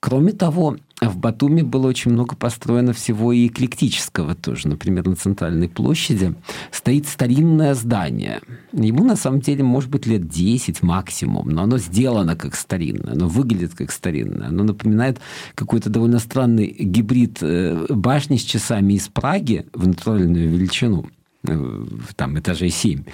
Кроме 0.00 0.32
того, 0.32 0.76
в 1.00 1.16
Батуми 1.16 1.62
было 1.62 1.88
очень 1.88 2.12
много 2.12 2.36
построено 2.36 2.92
всего 2.92 3.32
и 3.32 3.48
эклектического 3.48 4.34
тоже. 4.34 4.68
Например, 4.68 5.06
на 5.06 5.16
центральной 5.16 5.68
площади 5.68 6.34
стоит 6.70 7.06
старинное 7.06 7.74
здание. 7.74 8.40
Ему 8.72 9.04
на 9.04 9.16
самом 9.16 9.40
деле 9.40 9.64
может 9.64 9.90
быть 9.90 10.06
лет 10.06 10.28
10 10.28 10.82
максимум, 10.82 11.48
но 11.48 11.62
оно 11.62 11.78
сделано 11.78 12.36
как 12.36 12.54
старинное, 12.54 13.14
оно 13.14 13.28
выглядит 13.28 13.74
как 13.74 13.90
старинное. 13.90 14.48
Оно 14.48 14.64
напоминает 14.64 15.18
какой-то 15.54 15.90
довольно 15.90 16.20
странный 16.20 16.66
гибрид 16.66 17.38
э, 17.42 17.86
башни 17.88 18.36
с 18.36 18.42
часами 18.42 18.94
из 18.94 19.08
Праги 19.08 19.66
в 19.72 19.86
натуральную 19.86 20.48
величину 20.48 21.08
э, 21.46 21.84
там 22.14 22.38
этажей 22.38 22.70
7, 22.70 23.04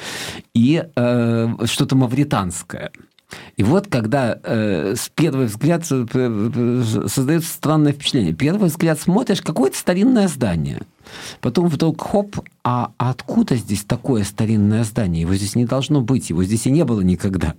и 0.55 0.85
э, 0.94 1.49
что-то 1.64 1.97
мавританское– 1.97 2.92
и 3.57 3.62
вот 3.62 3.87
когда 3.88 4.38
э, 4.42 4.94
с 4.97 5.09
первого 5.09 5.44
взгляд 5.44 5.85
э, 5.90 6.83
создается 7.09 7.53
странное 7.53 7.92
впечатление. 7.92 8.33
Первый 8.33 8.68
взгляд 8.68 9.01
смотришь, 9.01 9.42
какое-то 9.42 9.79
старинное 9.79 10.29
здание. 10.29 10.83
Потом 11.40 11.68
вдруг 11.68 12.01
хоп, 12.01 12.40
а 12.64 12.92
откуда 12.99 13.57
здесь 13.57 13.85
такое 13.85 14.25
старинное 14.25 14.85
здание? 14.85 15.23
Его 15.23 15.35
здесь 15.35 15.55
не 15.55 15.66
должно 15.66 16.01
быть, 16.01 16.31
его 16.31 16.42
здесь 16.44 16.66
и 16.66 16.70
не 16.70 16.85
было 16.85 17.01
никогда. 17.03 17.55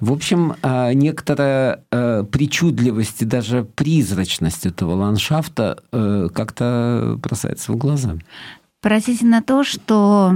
В 0.00 0.12
общем, 0.12 0.54
э, 0.62 0.92
некоторая 0.92 1.84
э, 1.90 2.24
причудливость 2.30 3.22
и 3.22 3.24
даже 3.24 3.64
призрачность 3.64 4.66
этого 4.66 4.94
ландшафта 4.94 5.78
э, 5.92 6.28
как-то 6.34 7.18
бросается 7.22 7.72
в 7.72 7.76
глаза. 7.76 8.16
Поразительно 8.86 9.42
то, 9.42 9.64
что 9.64 10.30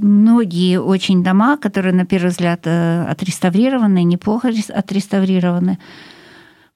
многие 0.00 0.78
очень 0.78 1.24
дома, 1.24 1.56
которые 1.56 1.92
на 1.92 2.06
первый 2.06 2.28
взгляд 2.28 2.60
э, 2.66 3.04
отреставрированы, 3.10 4.04
неплохо 4.04 4.52
отреставрированы, 4.72 5.80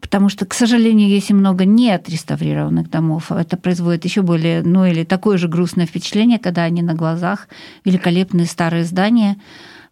потому 0.00 0.28
что, 0.28 0.44
к 0.44 0.54
сожалению, 0.54 1.08
есть 1.08 1.30
и 1.30 1.34
много 1.34 1.64
неотреставрированных 1.64 2.90
домов. 2.90 3.30
Это 3.30 3.56
производит 3.56 4.04
еще 4.04 4.22
более, 4.22 4.64
ну 4.64 4.84
или 4.84 5.04
такое 5.04 5.38
же 5.38 5.46
грустное 5.46 5.86
впечатление, 5.86 6.40
когда 6.40 6.64
они 6.64 6.82
на 6.82 6.94
глазах, 6.94 7.46
великолепные 7.84 8.46
старые 8.46 8.82
здания 8.82 9.36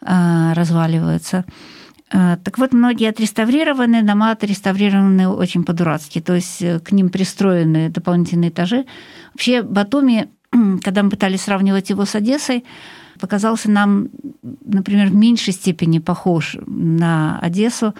э, 0.00 0.52
разваливаются. 0.54 1.44
Э, 2.12 2.36
так 2.42 2.58
вот, 2.58 2.72
многие 2.72 3.08
отреставрированы, 3.08 4.02
дома 4.02 4.32
отреставрированы 4.32 5.28
очень 5.28 5.64
по-дурацки, 5.64 6.20
то 6.20 6.34
есть 6.34 6.62
э, 6.62 6.80
к 6.80 6.92
ним 6.92 7.08
пристроены 7.08 7.88
дополнительные 7.88 8.50
этажи. 8.50 8.84
Вообще 9.34 9.62
Батуми, 9.62 10.28
когда 10.82 11.02
мы 11.02 11.10
пытались 11.10 11.42
сравнивать 11.42 11.90
его 11.90 12.04
с 12.04 12.14
Одессой, 12.14 12.64
показался 13.20 13.70
нам, 13.70 14.08
например, 14.64 15.08
в 15.08 15.14
меньшей 15.14 15.52
степени 15.52 15.98
похож 15.98 16.56
на 16.66 17.38
Одессу, 17.40 17.94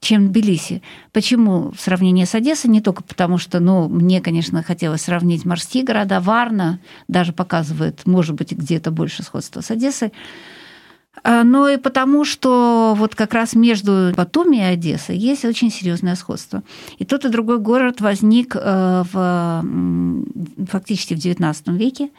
чем 0.00 0.28
Тбилиси. 0.28 0.82
Почему 1.12 1.70
в 1.70 1.80
сравнении 1.80 2.24
с 2.24 2.34
Одессой? 2.34 2.70
Не 2.70 2.80
только 2.80 3.04
потому, 3.04 3.38
что, 3.38 3.60
ну, 3.60 3.88
мне, 3.88 4.20
конечно, 4.20 4.62
хотелось 4.62 5.02
сравнить 5.02 5.44
морские 5.44 5.84
города. 5.84 6.20
Варна 6.20 6.80
даже 7.06 7.32
показывает, 7.32 8.04
может 8.06 8.34
быть, 8.34 8.52
где-то 8.52 8.90
больше 8.90 9.22
сходства 9.22 9.60
с 9.60 9.70
Одессой. 9.70 10.12
А, 11.24 11.44
но 11.44 11.68
и 11.68 11.76
потому, 11.76 12.24
что 12.24 12.94
вот 12.96 13.14
как 13.14 13.32
раз 13.34 13.54
между 13.54 14.12
Батуми 14.16 14.56
и 14.56 14.60
Одессой 14.60 15.16
есть 15.16 15.44
очень 15.44 15.70
серьезное 15.70 16.16
сходство. 16.16 16.62
И 16.98 17.04
тот 17.04 17.24
и 17.24 17.28
другой 17.28 17.58
город 17.58 18.00
возник 18.00 18.56
э, 18.56 19.04
в, 19.12 19.64
фактически 20.68 21.14
в 21.14 21.18
XIX 21.18 21.76
веке, 21.76 22.10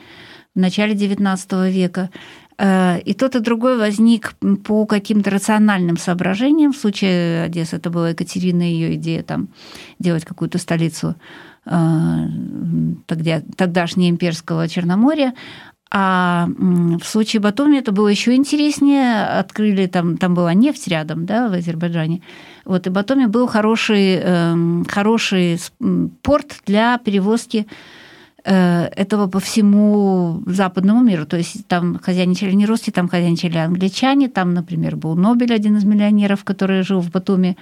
в 0.56 0.60
начале 0.60 0.94
XIX 0.94 1.70
века. 1.70 2.10
Э, 2.58 3.00
и 3.02 3.13
тот 3.13 3.36
и 3.36 3.39
другой 3.39 3.78
возник 3.78 4.36
по 4.63 4.86
каким-то 4.86 5.32
рациональным 5.32 5.98
соображениям. 5.98 6.72
В 6.72 6.78
случае 6.78 7.44
Одессы 7.44 7.76
это 7.76 7.89
была 7.89 8.10
Екатерина, 8.10 8.63
ее 8.63 8.96
идея 8.96 9.24
там, 9.24 9.50
делать 10.00 10.24
какую-то 10.24 10.60
столицу 10.60 11.16
э, 11.66 11.72
тогда, 13.06 13.42
тогдашнего 13.58 14.10
имперского 14.10 14.70
Черноморья. 14.70 15.34
А 15.95 16.47
в 16.58 17.03
случае 17.03 17.39
Батуми 17.39 17.77
это 17.77 17.91
было 17.91 18.08
еще 18.08 18.34
интереснее. 18.34 19.25
Открыли 19.25 19.86
там, 19.86 20.17
там 20.17 20.34
была 20.34 20.56
нефть 20.56 20.88
рядом, 20.88 21.27
да, 21.27 21.47
в 21.47 21.53
Азербайджане. 21.53 22.23
Вот, 22.65 22.88
и 22.88 22.89
Батуми 22.89 23.27
был 23.27 23.45
хороший, 23.45 24.15
эм, 24.15 24.86
хороший 24.89 25.60
порт 26.23 26.62
для 26.65 26.97
перевозки 26.97 27.67
э, 28.43 28.86
этого 28.86 29.27
по 29.27 29.39
всему 29.39 30.41
западному 30.47 31.03
миру. 31.03 31.27
То 31.27 31.38
есть 31.38 31.67
там 31.67 31.99
хозяйничали 31.99 32.53
не 32.53 32.65
русские, 32.65 32.91
там 32.91 33.08
хозяйничали 33.08 33.58
англичане. 33.58 34.29
Там, 34.29 34.56
например, 34.56 34.95
был 34.95 35.15
Нобель, 35.15 35.53
один 35.53 35.77
из 35.77 35.84
миллионеров, 35.84 36.43
который 36.43 36.82
жил 36.82 37.01
в 37.01 37.12
Батуми. 37.12 37.56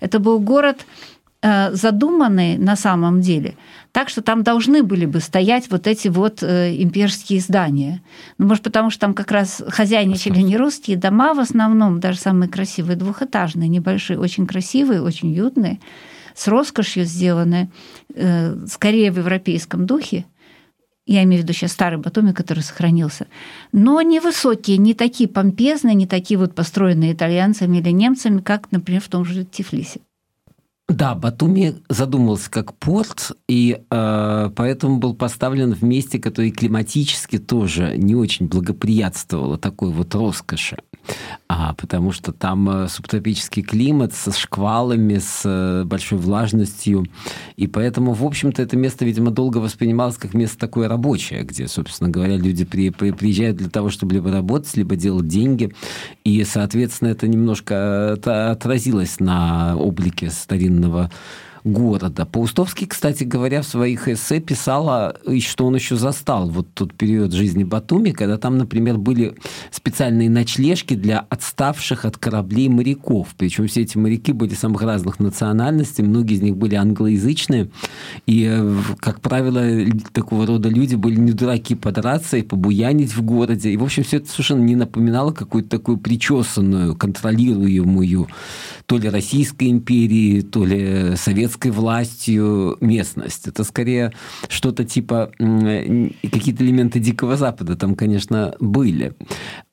Это 0.00 0.18
был 0.18 0.40
город, 0.40 0.84
Э, 0.84 1.11
задуманы 1.42 2.56
на 2.58 2.76
самом 2.76 3.20
деле 3.20 3.56
так, 3.92 4.08
что 4.08 4.22
там 4.22 4.42
должны 4.42 4.82
были 4.82 5.04
бы 5.04 5.20
стоять 5.20 5.70
вот 5.70 5.86
эти 5.86 6.08
вот 6.08 6.42
э, 6.42 6.74
имперские 6.82 7.40
здания. 7.40 8.02
Ну, 8.38 8.46
может, 8.46 8.64
потому 8.64 8.90
что 8.90 9.00
там 9.00 9.14
как 9.14 9.30
раз 9.30 9.62
хозяйничали 9.68 10.40
не 10.40 10.56
русские 10.56 10.96
дома 10.96 11.34
в 11.34 11.40
основном, 11.40 12.00
даже 12.00 12.18
самые 12.18 12.48
красивые, 12.48 12.96
двухэтажные, 12.96 13.68
небольшие, 13.68 14.18
очень 14.18 14.46
красивые, 14.46 15.02
очень 15.02 15.32
уютные, 15.32 15.78
с 16.34 16.48
роскошью 16.48 17.04
сделаны, 17.04 17.70
э, 18.14 18.56
скорее 18.66 19.12
в 19.12 19.18
европейском 19.18 19.84
духе, 19.84 20.24
я 21.04 21.24
имею 21.24 21.42
в 21.42 21.44
виду 21.44 21.52
сейчас 21.52 21.72
старый 21.72 21.98
Батуми, 21.98 22.32
который 22.32 22.60
сохранился, 22.60 23.26
но 23.72 24.00
не 24.00 24.20
высокие, 24.20 24.78
не 24.78 24.94
такие 24.94 25.28
помпезные, 25.28 25.94
не 25.94 26.06
такие 26.06 26.38
вот 26.38 26.54
построенные 26.54 27.12
итальянцами 27.12 27.78
или 27.78 27.90
немцами, 27.90 28.40
как, 28.40 28.70
например, 28.72 29.02
в 29.02 29.08
том 29.08 29.24
же 29.24 29.44
Тифлисе. 29.44 30.00
Да, 30.92 31.14
Батуми 31.14 31.76
задумывался 31.88 32.50
как 32.50 32.74
порт, 32.74 33.32
и 33.48 33.80
э, 33.90 34.50
поэтому 34.54 34.98
был 34.98 35.14
поставлен 35.14 35.72
в 35.72 35.82
месте, 35.82 36.18
которое 36.18 36.50
климатически 36.50 37.38
тоже 37.38 37.94
не 37.96 38.14
очень 38.14 38.46
благоприятствовало 38.46 39.56
такой 39.56 39.90
вот 39.90 40.14
роскоши. 40.14 40.76
А, 41.48 41.74
потому 41.74 42.12
что 42.12 42.32
там 42.32 42.68
э, 42.68 42.88
субтропический 42.88 43.62
климат 43.62 44.14
со 44.14 44.32
шквалами, 44.32 45.18
с 45.18 45.42
э, 45.44 45.84
большой 45.84 46.18
влажностью. 46.18 47.06
И 47.56 47.66
поэтому, 47.66 48.12
в 48.12 48.24
общем-то, 48.24 48.62
это 48.62 48.76
место, 48.76 49.04
видимо, 49.04 49.30
долго 49.30 49.58
воспринималось 49.58 50.16
как 50.16 50.32
место 50.32 50.58
такое 50.58 50.88
рабочее, 50.88 51.42
где, 51.42 51.68
собственно 51.68 52.08
говоря, 52.08 52.36
люди 52.36 52.64
при, 52.64 52.90
при, 52.90 53.10
приезжают 53.10 53.56
для 53.56 53.68
того, 53.68 53.90
чтобы 53.90 54.14
либо 54.14 54.30
работать, 54.30 54.74
либо 54.76 54.96
делать 54.96 55.26
деньги. 55.26 55.74
И, 56.24 56.42
соответственно, 56.44 57.08
это 57.08 57.26
немножко 57.26 58.18
э, 58.24 58.50
отразилось 58.50 59.20
на 59.20 59.76
облике 59.76 60.30
старинного 60.30 60.81
современного 60.82 61.10
города. 61.64 62.26
Паустовский, 62.26 62.86
кстати 62.86 63.24
говоря, 63.24 63.62
в 63.62 63.66
своих 63.66 64.08
эссе 64.08 64.40
писал, 64.40 65.14
что 65.40 65.66
он 65.66 65.74
еще 65.74 65.96
застал 65.96 66.48
вот 66.48 66.68
тот 66.74 66.92
период 66.94 67.32
жизни 67.32 67.64
Батуми, 67.64 68.10
когда 68.10 68.36
там, 68.36 68.58
например, 68.58 68.98
были 68.98 69.34
специальные 69.70 70.28
ночлежки 70.28 70.94
для 70.94 71.20
отставших 71.20 72.04
от 72.04 72.18
кораблей 72.18 72.68
моряков. 72.68 73.28
Причем 73.36 73.68
все 73.68 73.82
эти 73.82 73.96
моряки 73.96 74.32
были 74.32 74.54
самых 74.54 74.82
разных 74.82 75.20
национальностей, 75.20 76.04
многие 76.04 76.34
из 76.34 76.42
них 76.42 76.56
были 76.56 76.74
англоязычные, 76.74 77.70
и, 78.26 78.48
э, 78.50 78.76
как 78.98 79.20
правило, 79.20 79.62
такого 80.12 80.46
рода 80.46 80.68
люди 80.68 80.96
были 80.96 81.16
не 81.16 81.32
дураки 81.32 81.74
подраться 81.74 82.36
и 82.36 82.42
побуянить 82.42 83.14
в 83.14 83.22
городе. 83.22 83.70
И, 83.70 83.76
в 83.76 83.84
общем, 83.84 84.02
все 84.02 84.16
это 84.18 84.28
совершенно 84.28 84.62
не 84.62 84.76
напоминало 84.76 85.32
какую-то 85.32 85.70
такую 85.70 85.98
причесанную, 85.98 86.96
контролируемую 86.96 88.28
то 88.86 88.98
ли 88.98 89.08
Российской 89.08 89.70
империи, 89.70 90.40
то 90.40 90.64
ли 90.64 91.14
советской 91.16 91.51
властью 91.70 92.76
местность. 92.80 93.48
Это 93.48 93.64
скорее 93.64 94.12
что-то 94.48 94.84
типа 94.84 95.30
какие-то 95.38 96.64
элементы 96.64 97.00
Дикого 97.00 97.36
Запада 97.36 97.76
там, 97.76 97.94
конечно, 97.94 98.54
были. 98.60 99.14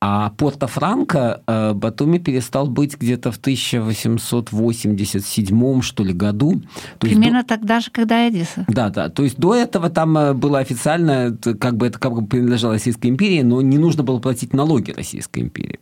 А 0.01 0.31
Порто-Франко 0.31 1.43
э, 1.45 1.73
Батуми 1.73 2.17
перестал 2.17 2.67
быть 2.67 2.97
где-то 2.97 3.31
в 3.31 3.37
1887 3.37 5.81
что 5.81 6.03
ли 6.03 6.13
году. 6.13 6.61
То 6.97 7.07
Примерно 7.07 7.43
до... 7.43 7.47
тогда 7.47 7.79
же, 7.79 7.91
когда 7.91 8.27
Эдиса. 8.27 8.65
Да, 8.67 8.89
да. 8.89 9.07
То 9.09 9.23
есть 9.23 9.37
до 9.37 9.55
этого 9.55 9.89
там 9.89 10.17
э, 10.17 10.33
было 10.33 10.59
официально, 10.59 11.37
как 11.59 11.77
бы 11.77 11.87
это 11.87 11.97
как 11.99 12.13
бы 12.13 12.25
принадлежало 12.25 12.73
Российской 12.73 13.07
империи, 13.07 13.41
но 13.41 13.61
не 13.61 13.77
нужно 13.77 14.03
было 14.03 14.19
платить 14.19 14.53
налоги 14.53 14.91
Российской 14.91 15.39
империи. 15.39 15.79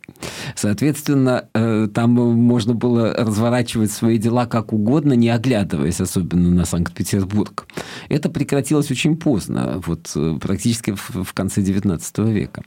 Соответственно, 0.56 1.44
э, 1.54 1.88
там 1.92 2.10
можно 2.10 2.74
было 2.74 3.14
разворачивать 3.14 3.92
свои 3.92 4.18
дела 4.18 4.46
как 4.46 4.72
угодно, 4.72 5.12
не 5.12 5.28
оглядываясь 5.28 5.87
особенно 6.00 6.50
на 6.50 6.64
Санкт-Петербург. 6.64 7.66
Это 8.08 8.28
прекратилось 8.28 8.90
очень 8.90 9.16
поздно, 9.16 9.82
вот 9.86 10.14
практически 10.40 10.94
в 10.94 11.32
конце 11.34 11.60
XIX 11.62 12.32
века. 12.32 12.62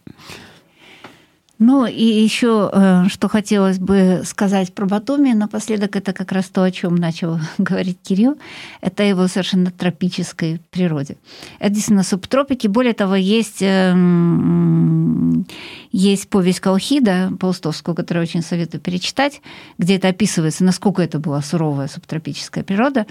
Ну 1.64 1.86
и 1.86 2.04
еще, 2.04 2.72
э, 2.74 3.04
что 3.10 3.30
хотелось 3.30 3.78
бы 3.78 4.24
сказать 4.26 4.74
про 4.74 4.88
Батуми 4.88 5.34
напоследок, 5.34 5.96
это 5.96 6.12
как 6.12 6.32
раз 6.32 6.46
то, 6.46 6.64
о 6.64 6.72
чем 6.72 6.96
начал 6.96 7.40
говорить 7.60 8.00
Кирилл, 8.02 8.40
это 8.82 9.04
его 9.04 9.28
совершенно 9.28 9.70
тропической 9.70 10.60
природе. 10.72 11.18
Это 11.60 11.70
действительно 11.70 12.02
субтропики. 12.02 12.66
Более 12.66 12.94
того, 12.94 13.14
есть, 13.14 13.60
эм, 13.62 15.46
есть 15.92 16.30
повесть 16.30 16.62
Колхида 16.62 17.34
Паустовскую, 17.40 17.94
которую 17.94 18.24
очень 18.24 18.42
советую 18.42 18.82
перечитать, 18.82 19.40
где 19.78 19.98
это 19.98 20.08
описывается, 20.08 20.64
насколько 20.64 21.04
это 21.04 21.20
была 21.20 21.44
суровая 21.44 21.88
субтропическая 21.88 22.64
природа, 22.64 23.06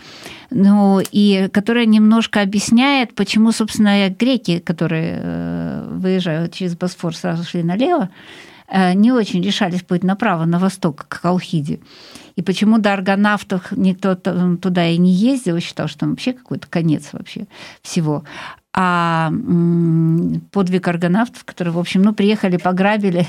ну, 0.50 1.00
и 1.12 1.48
которая 1.52 1.86
немножко 1.86 2.40
объясняет, 2.40 3.14
почему, 3.14 3.52
собственно, 3.52 4.08
греки, 4.10 4.58
которые 4.58 5.20
э, 5.22 5.88
выезжают 5.88 6.52
через 6.52 6.76
Босфор, 6.76 7.14
сразу 7.14 7.44
шли 7.44 7.62
налево, 7.62 8.10
не 8.70 9.12
очень 9.12 9.42
решались 9.42 9.82
путь 9.82 10.04
направо, 10.04 10.44
на 10.44 10.58
восток, 10.58 11.06
к 11.08 11.20
Колхиде. 11.20 11.80
И 12.36 12.42
почему 12.42 12.78
до 12.78 12.92
аргонавтов 12.92 13.72
никто 13.72 14.14
туда 14.14 14.86
и 14.86 14.96
не 14.96 15.12
ездил, 15.12 15.58
считал, 15.58 15.88
что 15.88 16.00
там 16.00 16.10
вообще 16.10 16.32
какой-то 16.32 16.66
конец 16.68 17.10
вообще 17.12 17.46
всего. 17.82 18.24
А 18.72 19.32
подвиг 20.52 20.86
аргонавтов, 20.86 21.44
которые, 21.44 21.74
в 21.74 21.78
общем, 21.78 22.02
ну, 22.02 22.14
приехали, 22.14 22.56
пограбили, 22.56 23.26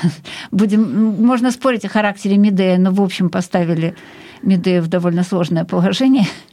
будем, 0.50 1.22
можно 1.22 1.50
спорить 1.50 1.84
о 1.84 1.88
характере 1.90 2.38
Медея, 2.38 2.78
но, 2.78 2.90
в 2.90 3.02
общем, 3.02 3.28
поставили 3.28 3.94
Медея 4.42 4.80
в 4.80 4.88
довольно 4.88 5.22
сложное 5.22 5.64
положение– 5.64 6.26
Э, 6.34 6.49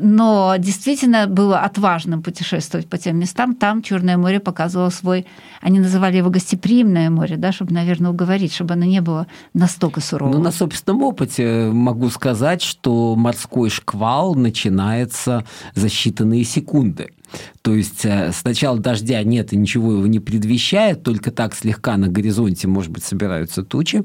но 0.00 0.54
действительно 0.58 1.26
было 1.26 1.60
отважным 1.60 2.22
путешествовать 2.22 2.88
по 2.88 2.98
тем 2.98 3.18
местам. 3.18 3.54
Там 3.54 3.82
Черное 3.82 4.16
море 4.16 4.40
показывало 4.40 4.90
свой, 4.90 5.26
они 5.60 5.78
называли 5.80 6.16
его 6.16 6.30
гостеприимное 6.30 7.10
море, 7.10 7.36
да, 7.36 7.52
чтобы, 7.52 7.72
наверное, 7.72 8.10
уговорить, 8.10 8.54
чтобы 8.54 8.74
оно 8.74 8.84
не 8.84 9.00
было 9.00 9.26
настолько 9.54 10.00
суровым. 10.00 10.34
Ну, 10.34 10.42
на 10.42 10.52
собственном 10.52 11.02
опыте 11.02 11.70
могу 11.72 12.10
сказать, 12.10 12.62
что 12.62 13.14
морской 13.16 13.70
шквал 13.70 14.34
начинается 14.34 15.44
за 15.74 15.86
считанные 15.88 16.44
секунды. 16.44 17.10
То 17.62 17.74
есть 17.74 18.04
э, 18.04 18.32
сначала 18.32 18.78
дождя 18.78 19.22
нет 19.22 19.52
и 19.52 19.56
ничего 19.56 19.92
его 19.92 20.06
не 20.06 20.20
предвещает, 20.20 21.02
только 21.02 21.30
так 21.30 21.54
слегка 21.54 21.96
на 21.96 22.08
горизонте, 22.08 22.68
может 22.68 22.90
быть, 22.90 23.04
собираются 23.04 23.62
тучи. 23.62 24.04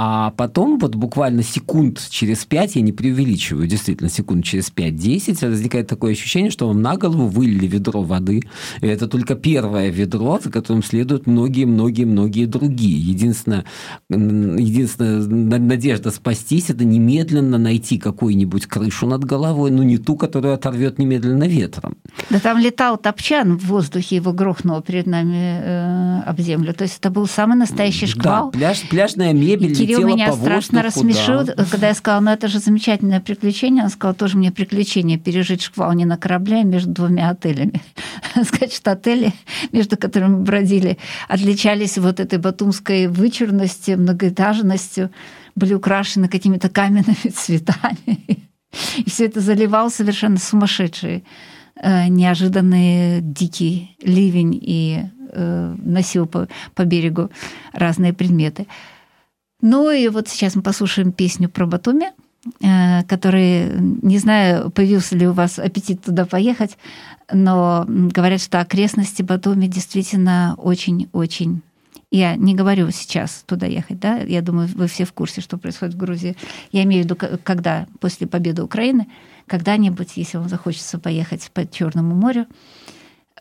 А 0.00 0.30
потом 0.30 0.78
вот 0.78 0.94
буквально 0.94 1.42
секунд 1.42 2.00
через 2.08 2.44
пять, 2.44 2.76
я 2.76 2.82
не 2.82 2.92
преувеличиваю, 2.92 3.66
действительно, 3.66 4.08
секунд 4.08 4.44
через 4.44 4.70
5-10 4.72 5.48
возникает 5.48 5.88
такое 5.88 6.12
ощущение, 6.12 6.52
что 6.52 6.68
вам 6.68 6.80
на 6.82 6.96
голову 6.96 7.26
вылили 7.26 7.66
ведро 7.66 8.02
воды. 8.02 8.42
И 8.80 8.86
это 8.86 9.08
только 9.08 9.34
первое 9.34 9.88
ведро, 9.88 10.38
за 10.42 10.52
которым 10.52 10.84
следуют 10.84 11.26
многие-многие-многие 11.26 12.46
другие. 12.46 13.00
Единственная, 13.00 13.64
единственная 14.08 15.58
надежда 15.58 16.12
спастись– 16.12 16.66
это 16.70 16.84
немедленно 16.84 17.58
найти 17.58 17.98
какую-нибудь 17.98 18.66
крышу 18.66 19.06
над 19.06 19.24
головой, 19.24 19.72
но 19.72 19.82
не 19.82 19.98
ту, 19.98 20.16
которую 20.16 20.54
оторвет 20.54 20.98
немедленно 20.98 21.44
ветром. 21.48 21.96
Да 22.30 22.38
там 22.48 22.56
летал 22.56 22.96
топчан 22.96 23.58
в 23.58 23.66
воздухе, 23.66 24.16
его 24.16 24.32
грохнуло 24.32 24.80
перед 24.80 25.06
нами 25.06 25.60
э, 25.62 26.20
об 26.24 26.40
землю. 26.40 26.72
То 26.72 26.84
есть 26.84 26.96
это 26.98 27.10
был 27.10 27.26
самый 27.26 27.58
настоящий 27.58 28.06
шквал. 28.06 28.50
Да, 28.52 28.58
пляж, 28.58 28.88
пляжная 28.88 29.34
мебель 29.34 29.72
и 29.72 29.74
Кирилл 29.74 30.06
меня 30.06 30.28
по 30.28 30.32
страшно 30.32 30.82
воздуху, 30.82 31.06
рассмешил, 31.06 31.44
да. 31.44 31.66
когда 31.70 31.88
я 31.88 31.94
сказала, 31.94 32.22
ну 32.22 32.30
это 32.30 32.48
же 32.48 32.58
замечательное 32.58 33.20
приключение. 33.20 33.84
Он 33.84 33.90
сказал, 33.90 34.14
тоже 34.14 34.38
мне 34.38 34.50
приключение 34.50 35.18
пережить 35.18 35.60
шквал 35.60 35.92
не 35.92 36.06
на 36.06 36.16
корабле, 36.16 36.60
а 36.60 36.62
между 36.62 36.90
двумя 36.90 37.28
отелями. 37.28 37.82
Сказать, 38.46 38.72
что 38.72 38.92
отели, 38.92 39.34
между 39.72 39.98
которыми 39.98 40.42
бродили, 40.42 40.96
отличались 41.28 41.98
вот 41.98 42.18
этой 42.18 42.38
батумской 42.38 43.08
вычурностью, 43.08 43.98
многоэтажностью, 43.98 45.10
были 45.54 45.74
украшены 45.74 46.28
какими-то 46.28 46.70
каменными 46.70 47.28
цветами. 47.36 48.48
И 48.96 49.10
все 49.10 49.26
это 49.26 49.40
заливал 49.40 49.90
совершенно 49.90 50.38
сумасшедший 50.38 51.24
неожиданный 51.82 53.20
дикий 53.20 53.96
ливень 54.02 54.58
и 54.60 55.04
э, 55.32 55.74
носил 55.78 56.26
по, 56.26 56.48
по 56.74 56.84
берегу 56.84 57.30
разные 57.72 58.12
предметы. 58.12 58.66
Ну 59.60 59.90
и 59.90 60.08
вот 60.08 60.28
сейчас 60.28 60.54
мы 60.54 60.62
послушаем 60.62 61.12
песню 61.12 61.48
про 61.48 61.66
Батуми, 61.66 62.12
э, 62.62 63.02
который, 63.04 63.70
не 63.80 64.18
знаю, 64.18 64.70
появился 64.70 65.16
ли 65.16 65.26
у 65.26 65.32
вас 65.32 65.58
аппетит 65.58 66.04
туда 66.04 66.26
поехать, 66.26 66.78
но 67.32 67.84
говорят, 67.86 68.40
что 68.40 68.60
окрестности 68.60 69.22
Батуми 69.22 69.66
действительно 69.66 70.54
очень-очень 70.58 71.62
я 72.10 72.36
не 72.36 72.54
говорю 72.54 72.90
сейчас 72.90 73.44
туда 73.46 73.66
ехать, 73.66 74.00
да, 74.00 74.18
я 74.18 74.40
думаю, 74.40 74.68
вы 74.74 74.86
все 74.86 75.04
в 75.04 75.12
курсе, 75.12 75.40
что 75.40 75.58
происходит 75.58 75.94
в 75.94 75.98
Грузии. 75.98 76.36
Я 76.72 76.84
имею 76.84 77.02
в 77.02 77.04
виду, 77.04 77.16
когда 77.42 77.86
после 78.00 78.26
победы 78.26 78.62
Украины 78.62 79.08
когда-нибудь, 79.46 80.16
если 80.16 80.38
вам 80.38 80.48
захочется 80.48 80.98
поехать 80.98 81.50
по 81.52 81.66
Черному 81.66 82.14
морю, 82.14 82.46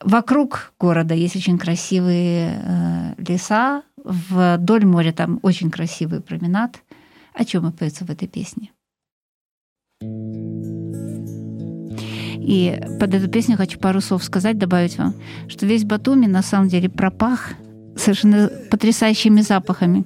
вокруг 0.01 0.73
города 0.79 1.13
есть 1.13 1.35
очень 1.35 1.57
красивые 1.57 2.61
э, 2.63 3.13
леса, 3.17 3.83
вдоль 4.03 4.85
моря 4.85 5.11
там 5.11 5.39
очень 5.43 5.71
красивый 5.71 6.21
променад. 6.21 6.81
О 7.33 7.45
чем 7.45 7.67
и 7.67 7.71
поется 7.71 8.03
в 8.03 8.09
этой 8.09 8.27
песне. 8.27 8.71
И 12.41 12.79
под 12.99 13.13
эту 13.13 13.29
песню 13.29 13.57
хочу 13.57 13.77
пару 13.77 14.01
слов 14.01 14.23
сказать, 14.23 14.57
добавить 14.57 14.97
вам, 14.97 15.13
что 15.47 15.67
весь 15.67 15.83
Батуми 15.83 16.25
на 16.25 16.41
самом 16.41 16.67
деле 16.67 16.89
пропах 16.89 17.53
совершенно 17.97 18.49
потрясающими 18.69 19.41
запахами. 19.41 20.05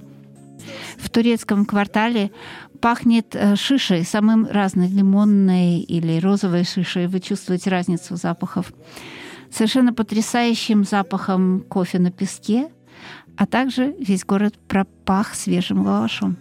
В 0.98 1.10
турецком 1.10 1.66
квартале 1.66 2.32
пахнет 2.80 3.36
э, 3.36 3.56
шишей, 3.56 4.04
самым 4.04 4.48
разной, 4.48 4.88
лимонной 4.88 5.80
или 5.80 6.20
розовой 6.20 6.64
шишей. 6.64 7.08
Вы 7.08 7.20
чувствуете 7.20 7.70
разницу 7.70 8.16
запахов. 8.16 8.74
Совершенно 9.52 9.94
потрясающим 9.94 10.84
запахом 10.84 11.64
кофе 11.68 12.00
на 12.00 12.12
песке, 12.12 12.70
а 13.38 13.46
также 13.46 13.96
весь 14.00 14.24
город 14.26 14.56
пропах 14.68 15.36
свежим 15.36 15.86
лавашом 15.86 16.38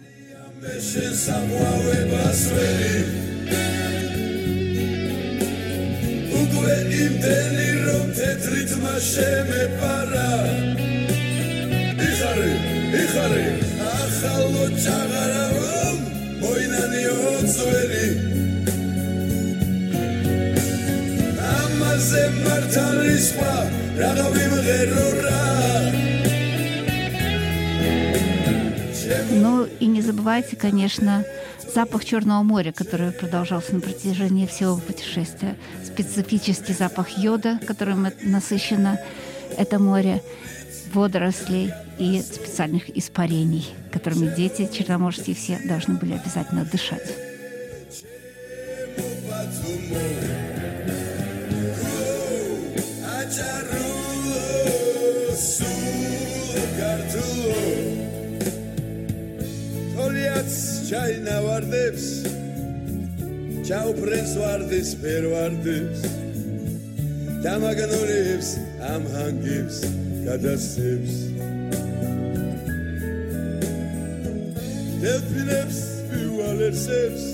yukarı 12.97 13.59
Asallı 13.93 14.81
çağırırım 14.83 15.99
Oynanıyor 16.51 17.47
söyle 17.47 18.21
Ama 21.63 21.97
zemmer 21.97 22.73
tanışma 22.73 23.65
Rakabim 23.99 24.63
gerura 24.65 25.41
Ну 29.31 29.67
и 29.79 29.85
не 29.87 30.01
забывайте, 30.01 30.55
конечно, 30.55 31.25
запах 31.73 32.05
Черного 32.05 32.43
моря, 32.43 32.71
который 32.71 33.11
продолжался 33.11 33.75
на 33.75 33.81
протяжении 33.81 34.45
всего 34.45 34.77
путешествия, 34.77 35.55
специфический 35.83 36.73
запах 36.73 37.17
йода, 37.17 37.59
которым 37.65 38.07
насыщено 38.23 38.99
это 39.57 39.79
море, 39.79 40.21
водорослей 40.93 41.71
и 41.97 42.21
специальных 42.21 42.95
испарений, 42.97 43.67
которыми 43.91 44.33
дети 44.35 44.69
черноморские 44.71 45.35
все 45.35 45.59
должны 45.65 45.95
были 45.95 46.13
обязательно 46.13 46.65
дышать. 46.65 47.31
Чау 63.71 63.93
прес 63.93 64.35
вардес, 64.35 64.95
пер 64.95 65.27
вардес, 65.27 66.01
там 67.41 67.63
агнулевс, 67.63 68.57
ам 68.81 69.07
ჰანგებს 70.20 70.24
გადასცემს 70.26 71.14
დელფინებს 75.02 75.78
ვივალერსებს 76.10 77.24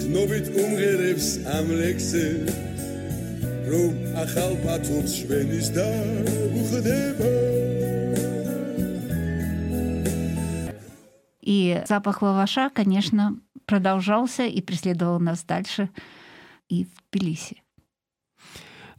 გნობით 0.00 0.46
უმღერებს 0.64 1.28
ამ 1.56 1.66
ლექსებს 1.80 2.54
რომ 3.70 3.92
ახალ 4.24 4.52
პათურს 4.64 5.12
შვენის 5.20 5.68
და 5.76 5.88
უხდება 6.60 7.32
И 11.46 11.82
запах 11.86 12.22
лаваша, 12.22 12.70
конечно, 12.70 13.36
продолжался 13.66 14.46
и 14.46 14.62
преследовал 14.62 15.20
нас 15.20 15.44
дальше 15.44 15.90
и 16.70 16.86
в 16.86 16.88
Тбилиси. 17.12 17.64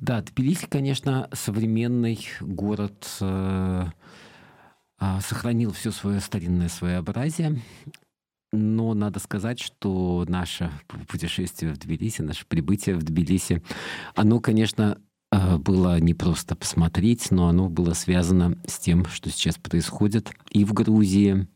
Да, 0.01 0.22
Тбилиси, 0.22 0.66
конечно, 0.66 1.28
современный 1.34 2.18
город 2.40 3.07
э, 3.20 3.84
а, 4.98 5.20
сохранил 5.20 5.72
все 5.72 5.90
свое 5.90 6.20
старинное 6.20 6.70
своеобразие. 6.70 7.61
Но 8.51 8.94
надо 8.94 9.20
сказать, 9.20 9.61
что 9.61 10.24
наше 10.26 10.72
путешествие 11.07 11.74
в 11.74 11.78
Тбилиси, 11.78 12.22
наше 12.22 12.46
прибытие 12.46 12.96
в 12.96 13.03
Тбилиси, 13.03 13.62
оно, 14.14 14.40
конечно, 14.40 14.98
э, 15.32 15.59
было 15.59 16.01
не 16.01 16.14
просто 16.14 16.57
посмотреть, 16.57 17.30
но 17.30 17.48
оно 17.48 17.68
было 17.68 17.92
связано 17.92 18.57
с 18.66 18.78
тем, 18.78 19.05
что 19.05 19.28
сейчас 19.28 19.59
происходит 19.59 20.32
и 20.51 20.64
в 20.64 20.72
Грузии, 20.72 21.46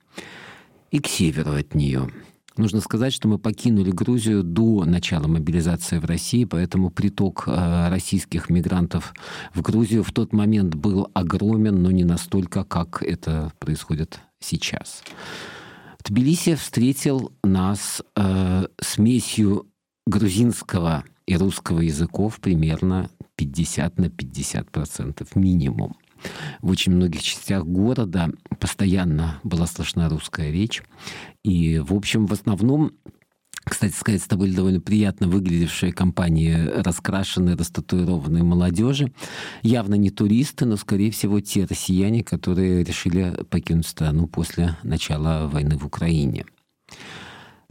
и 0.90 0.98
к 0.98 1.06
северу 1.06 1.52
от 1.54 1.74
нее. 1.74 2.10
Нужно 2.56 2.80
сказать, 2.80 3.12
что 3.12 3.26
мы 3.26 3.38
покинули 3.38 3.90
Грузию 3.90 4.44
до 4.44 4.84
начала 4.84 5.26
мобилизации 5.26 5.98
в 5.98 6.04
России, 6.04 6.44
поэтому 6.44 6.90
приток 6.90 7.44
э, 7.48 7.88
российских 7.88 8.48
мигрантов 8.48 9.12
в 9.54 9.60
Грузию 9.60 10.04
в 10.04 10.12
тот 10.12 10.32
момент 10.32 10.76
был 10.76 11.10
огромен, 11.14 11.82
но 11.82 11.90
не 11.90 12.04
настолько, 12.04 12.62
как 12.64 13.02
это 13.02 13.52
происходит 13.58 14.20
сейчас. 14.38 15.02
Тбилиси 16.04 16.54
встретил 16.54 17.32
нас 17.42 18.02
э, 18.14 18.66
смесью 18.80 19.66
грузинского 20.06 21.02
и 21.26 21.36
русского 21.36 21.80
языков 21.80 22.38
примерно 22.40 23.10
50 23.36 23.98
на 23.98 24.10
50 24.10 24.70
процентов 24.70 25.34
минимум. 25.34 25.96
В 26.62 26.70
очень 26.70 26.92
многих 26.92 27.22
частях 27.22 27.64
города 27.64 28.30
постоянно 28.58 29.40
была 29.42 29.66
слышна 29.66 30.08
русская 30.08 30.50
речь. 30.50 30.82
И, 31.42 31.78
в 31.78 31.94
общем, 31.94 32.26
в 32.26 32.32
основном 32.32 32.92
кстати 33.64 33.94
сказать, 33.94 34.22
с 34.22 34.26
тобой 34.26 34.50
довольно 34.50 34.80
приятно 34.80 35.26
выглядевшие 35.26 35.92
компании 35.92 36.54
раскрашенные, 36.54 37.56
растатуированные 37.56 38.42
молодежи. 38.42 39.12
Явно 39.62 39.94
не 39.94 40.10
туристы, 40.10 40.66
но, 40.66 40.76
скорее 40.76 41.10
всего, 41.10 41.40
те 41.40 41.64
россияне, 41.64 42.22
которые 42.22 42.84
решили 42.84 43.34
покинуть 43.48 43.86
страну 43.86 44.26
после 44.26 44.76
начала 44.82 45.48
войны 45.48 45.78
в 45.78 45.86
Украине. 45.86 46.44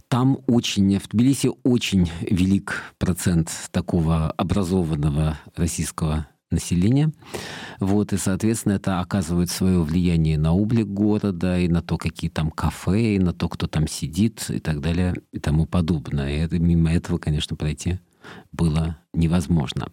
Там 0.08 0.40
очень, 0.48 1.00
в 1.00 1.08
Тбилиси 1.10 1.50
очень 1.64 2.12
велик 2.22 2.94
процент 2.98 3.52
такого 3.72 4.32
образованного 4.32 5.40
российского 5.56 6.28
населения. 6.54 7.12
Вот, 7.80 8.14
и, 8.14 8.18
соответственно, 8.18 8.74
это 8.74 9.00
оказывает 9.00 9.50
свое 9.50 9.82
влияние 9.82 10.38
на 10.38 10.54
облик 10.54 10.88
города, 10.88 11.60
и 11.60 11.68
на 11.68 11.82
то, 11.82 11.98
какие 11.98 12.30
там 12.30 12.52
кафе, 12.52 13.16
и 13.16 13.20
на 13.20 13.34
то, 13.34 13.50
кто 13.50 13.68
там 13.68 13.88
сидит, 13.88 14.46
и 14.50 14.60
так 14.60 14.80
далее, 14.80 15.16
и 15.32 15.40
тому 15.40 15.66
подобное. 15.66 16.36
И 16.36 16.40
это, 16.40 16.60
мимо 16.60 16.94
этого, 16.94 17.18
конечно, 17.18 17.56
пройти 17.56 18.00
было 18.52 18.98
невозможно. 19.14 19.92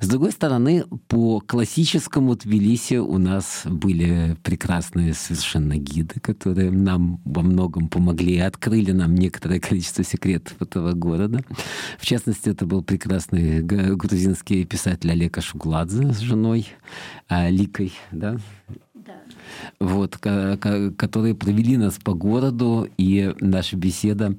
С 0.00 0.08
другой 0.08 0.32
стороны, 0.32 0.84
по 1.08 1.40
классическому 1.40 2.36
Тбилиси 2.36 2.94
у 2.94 3.18
нас 3.18 3.62
были 3.64 4.36
прекрасные 4.42 5.14
совершенно 5.14 5.76
гиды, 5.76 6.20
которые 6.20 6.70
нам 6.70 7.20
во 7.24 7.42
многом 7.42 7.88
помогли 7.88 8.34
и 8.36 8.40
открыли 8.40 8.92
нам 8.92 9.14
некоторое 9.14 9.60
количество 9.60 10.04
секретов 10.04 10.60
этого 10.60 10.92
города. 10.92 11.44
В 11.98 12.06
частности, 12.06 12.48
это 12.48 12.66
был 12.66 12.82
прекрасный 12.82 13.62
грузинский 13.62 14.64
писатель 14.64 15.10
Олег 15.10 15.40
Шугладзе 15.42 16.12
с 16.12 16.18
женой 16.18 16.68
а, 17.28 17.48
Ликой, 17.50 17.92
да, 18.10 18.36
вот, 19.78 20.16
которые 20.16 21.34
провели 21.34 21.76
нас 21.76 21.98
по 22.02 22.14
городу, 22.14 22.88
и 22.98 23.34
наша 23.40 23.76
беседа 23.76 24.36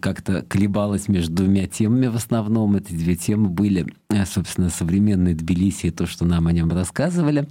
как-то 0.00 0.42
колебалась 0.42 1.08
между 1.08 1.34
двумя 1.34 1.66
темами 1.66 2.06
в 2.08 2.16
основном. 2.16 2.76
Эти 2.76 2.92
две 2.92 3.16
темы 3.16 3.48
были, 3.48 3.86
э, 4.10 4.24
собственно, 4.26 4.70
современный 4.70 5.34
Тбилиси, 5.34 5.86
и 5.86 5.90
то, 5.90 6.06
что 6.06 6.24
нам 6.24 6.46
о 6.46 6.52
нем 6.52 6.70
рассказывали, 6.70 7.48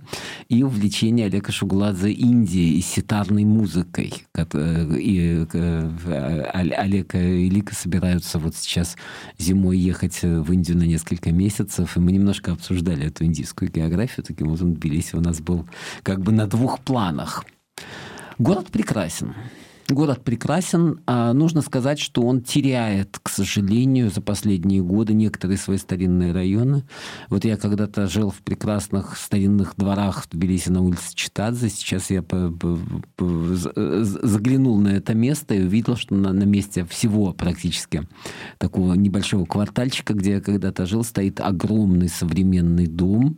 и 0.49 0.63
увлечение 0.63 1.27
Олега 1.27 1.51
Шугуладзе 1.51 2.11
Индией 2.11 2.77
и 2.77 2.81
ситарной 2.81 3.45
музыкой. 3.45 4.13
И 4.35 5.45
э, 5.53 6.41
Олег 6.53 7.15
и 7.15 7.49
Лика 7.49 7.75
собираются 7.75 8.39
вот 8.39 8.55
сейчас 8.55 8.97
зимой 9.37 9.77
ехать 9.77 10.21
в 10.21 10.51
Индию 10.51 10.77
на 10.77 10.83
несколько 10.83 11.31
месяцев, 11.31 11.95
и 11.97 11.99
мы 11.99 12.11
немножко 12.11 12.51
обсуждали 12.51 13.07
эту 13.07 13.25
индийскую 13.25 13.71
географию. 13.71 14.25
Таким 14.25 14.47
образом, 14.47 14.73
Тбилиси 14.73 15.15
у 15.15 15.21
нас 15.21 15.39
был 15.39 15.65
как 16.03 16.21
бы 16.21 16.31
на 16.31 16.47
двух 16.47 16.79
планах. 16.81 17.45
Город 18.37 18.67
прекрасен. 18.67 19.35
Город 19.91 20.23
прекрасен. 20.23 21.01
А 21.05 21.33
нужно 21.33 21.61
сказать, 21.61 21.99
что 21.99 22.21
он 22.21 22.41
теряет, 22.41 23.19
к 23.21 23.29
сожалению, 23.29 24.09
за 24.09 24.21
последние 24.21 24.81
годы 24.81 25.13
некоторые 25.13 25.57
свои 25.57 25.77
старинные 25.77 26.31
районы. 26.31 26.83
Вот 27.29 27.43
я 27.43 27.57
когда-то 27.57 28.07
жил 28.07 28.31
в 28.31 28.41
прекрасных 28.41 29.17
старинных 29.17 29.75
дворах 29.75 30.23
в 30.23 30.29
Тбилиси 30.29 30.69
на 30.69 30.81
улице 30.81 31.13
Читадзе. 31.13 31.69
Сейчас 31.69 32.09
я 32.09 32.23
заглянул 33.17 34.79
на 34.79 34.89
это 34.89 35.13
место 35.13 35.55
и 35.55 35.63
увидел, 35.63 35.97
что 35.97 36.15
на, 36.15 36.31
на 36.31 36.43
месте 36.43 36.85
всего 36.85 37.33
практически 37.33 38.07
такого 38.59 38.93
небольшого 38.93 39.45
квартальчика, 39.45 40.13
где 40.13 40.31
я 40.31 40.41
когда-то 40.41 40.85
жил, 40.85 41.03
стоит 41.03 41.41
огромный 41.41 42.07
современный 42.07 42.87
дом 42.87 43.37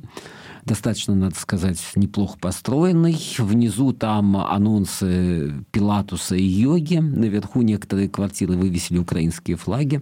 достаточно, 0.65 1.15
надо 1.15 1.35
сказать, 1.35 1.79
неплохо 1.95 2.37
построенный. 2.39 3.17
Внизу 3.37 3.93
там 3.93 4.37
анонсы 4.37 5.65
Пилатуса 5.71 6.35
и 6.35 6.43
йоги. 6.43 6.97
Наверху 6.97 7.61
некоторые 7.61 8.09
квартиры 8.09 8.55
вывесили 8.55 8.97
украинские 8.97 9.57
флаги. 9.57 10.01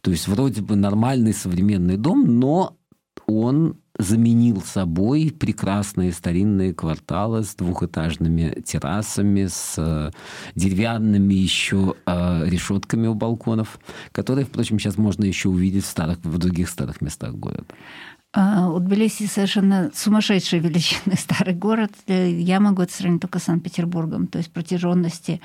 То 0.00 0.10
есть 0.10 0.28
вроде 0.28 0.62
бы 0.62 0.76
нормальный 0.76 1.34
современный 1.34 1.96
дом, 1.96 2.38
но 2.38 2.76
он 3.26 3.76
заменил 3.98 4.62
собой 4.62 5.34
прекрасные 5.38 6.12
старинные 6.12 6.74
кварталы 6.74 7.44
с 7.44 7.54
двухэтажными 7.54 8.62
террасами, 8.64 9.46
с 9.46 9.74
э, 9.76 10.10
деревянными 10.54 11.34
еще 11.34 11.94
э, 12.06 12.48
решетками 12.48 13.06
у 13.06 13.14
балконов, 13.14 13.78
которые, 14.12 14.46
впрочем, 14.46 14.78
сейчас 14.78 14.96
можно 14.96 15.24
еще 15.24 15.50
увидеть 15.50 15.84
в, 15.84 15.88
старых, 15.88 16.18
в 16.22 16.38
других 16.38 16.68
старых 16.68 17.00
местах 17.00 17.34
города. 17.34 17.66
А, 18.34 18.70
у 18.70 18.78
Тбилиси 18.78 19.26
совершенно 19.26 19.90
сумасшедший 19.94 20.58
величины 20.58 21.14
старый 21.18 21.54
город. 21.54 21.92
Э, 22.06 22.30
я 22.30 22.60
могу 22.60 22.82
это 22.82 22.92
сравнить 22.92 23.20
только 23.20 23.38
с 23.38 23.44
Санкт-Петербургом, 23.44 24.26
то 24.26 24.38
есть 24.38 24.50
протяженности. 24.50 25.40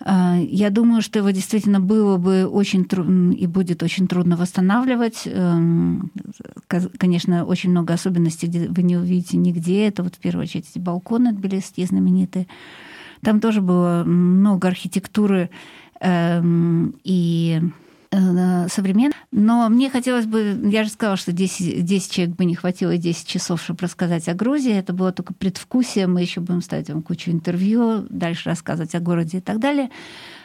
А, 0.00 0.36
я 0.38 0.70
думаю, 0.70 1.02
что 1.02 1.18
его 1.18 1.30
действительно 1.30 1.80
было 1.80 2.16
бы 2.16 2.46
очень 2.46 2.86
трудно 2.86 3.32
и 3.32 3.46
будет 3.46 3.82
очень 3.82 4.08
трудно 4.08 4.36
восстанавливать. 4.36 5.22
Эм, 5.26 6.10
конечно, 6.98 7.44
очень 7.44 7.70
много 7.70 7.94
особенностей, 7.94 8.46
где 8.46 8.68
вы 8.68 8.82
не 8.84 8.96
увидите 8.96 9.36
нигде. 9.36 9.86
Это 9.86 10.02
вот 10.02 10.14
в 10.14 10.18
первую 10.18 10.44
очередь 10.44 10.70
эти 10.70 10.78
балконы 10.78 11.32
тбилисские 11.32 11.86
знаменитые. 11.86 12.46
Там 13.22 13.40
тоже 13.40 13.60
было 13.60 14.04
много 14.04 14.68
архитектуры 14.68 15.50
эм, 16.00 16.94
и 17.04 17.60
Э, 18.10 18.68
современно. 18.68 19.14
Но 19.30 19.68
мне 19.68 19.90
хотелось 19.90 20.24
бы, 20.24 20.58
я 20.64 20.84
же 20.84 20.90
сказала, 20.90 21.16
что 21.16 21.32
10, 21.32 21.84
10 21.84 22.10
человек 22.10 22.36
бы 22.36 22.44
не 22.46 22.54
хватило 22.54 22.96
10 22.96 23.26
часов, 23.26 23.62
чтобы 23.62 23.80
рассказать 23.82 24.28
о 24.28 24.34
Грузии. 24.34 24.72
Это 24.72 24.92
было 24.92 25.12
только 25.12 25.34
предвкусие. 25.34 26.06
Мы 26.06 26.22
еще 26.22 26.40
будем 26.40 26.62
ставить 26.62 26.88
вам 26.88 27.02
кучу 27.02 27.30
интервью, 27.30 28.06
дальше 28.08 28.48
рассказывать 28.48 28.94
о 28.94 29.00
городе 29.00 29.38
и 29.38 29.40
так 29.40 29.58
далее. 29.58 29.90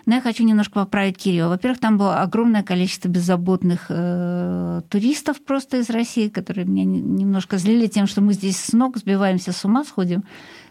Но 0.06 0.16
я 0.16 0.22
хочу 0.22 0.44
немножко 0.44 0.74
поправить 0.74 1.18
Кирилла. 1.18 1.50
Во-первых, 1.50 1.80
там 1.80 1.98
было 1.98 2.22
огромное 2.22 2.64
количество 2.64 3.08
беззаботных 3.08 3.86
э, 3.90 4.82
туристов 4.90 5.44
просто 5.44 5.78
из 5.78 5.90
России, 5.90 6.28
которые 6.28 6.66
меня 6.66 6.84
немножко 6.84 7.58
злили 7.58 7.88
тем, 7.88 8.08
что 8.08 8.22
мы 8.22 8.34
здесь 8.34 8.60
с 8.60 8.74
ног 8.74 8.98
сбиваемся 8.98 9.54
с 9.54 9.64
ума, 9.64 9.86
сходим 9.86 10.24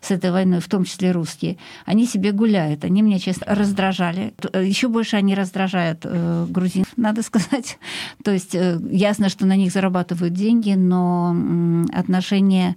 с 0.02 0.10
этой 0.10 0.32
войной, 0.32 0.60
в 0.60 0.68
том 0.68 0.84
числе 0.84 1.12
русские. 1.12 1.56
Они 1.86 2.06
себе 2.06 2.32
гуляют. 2.32 2.84
Они 2.84 3.00
меня, 3.00 3.18
честно, 3.18 3.46
раздражали. 3.54 4.34
Еще 4.52 4.88
больше 4.88 5.16
они 5.16 5.34
раздражают 5.34 6.00
э, 6.04 6.46
грузин, 6.48 6.84
надо 6.96 7.22
сказать. 7.22 7.78
То 8.24 8.32
есть 8.32 8.54
э, 8.54 8.78
ясно, 8.90 9.28
что 9.28 9.46
на 9.46 9.56
них 9.56 9.72
зарабатывают 9.72 10.34
деньги, 10.34 10.72
но 10.72 11.34
э, 11.34 11.84
отношение 11.94 12.76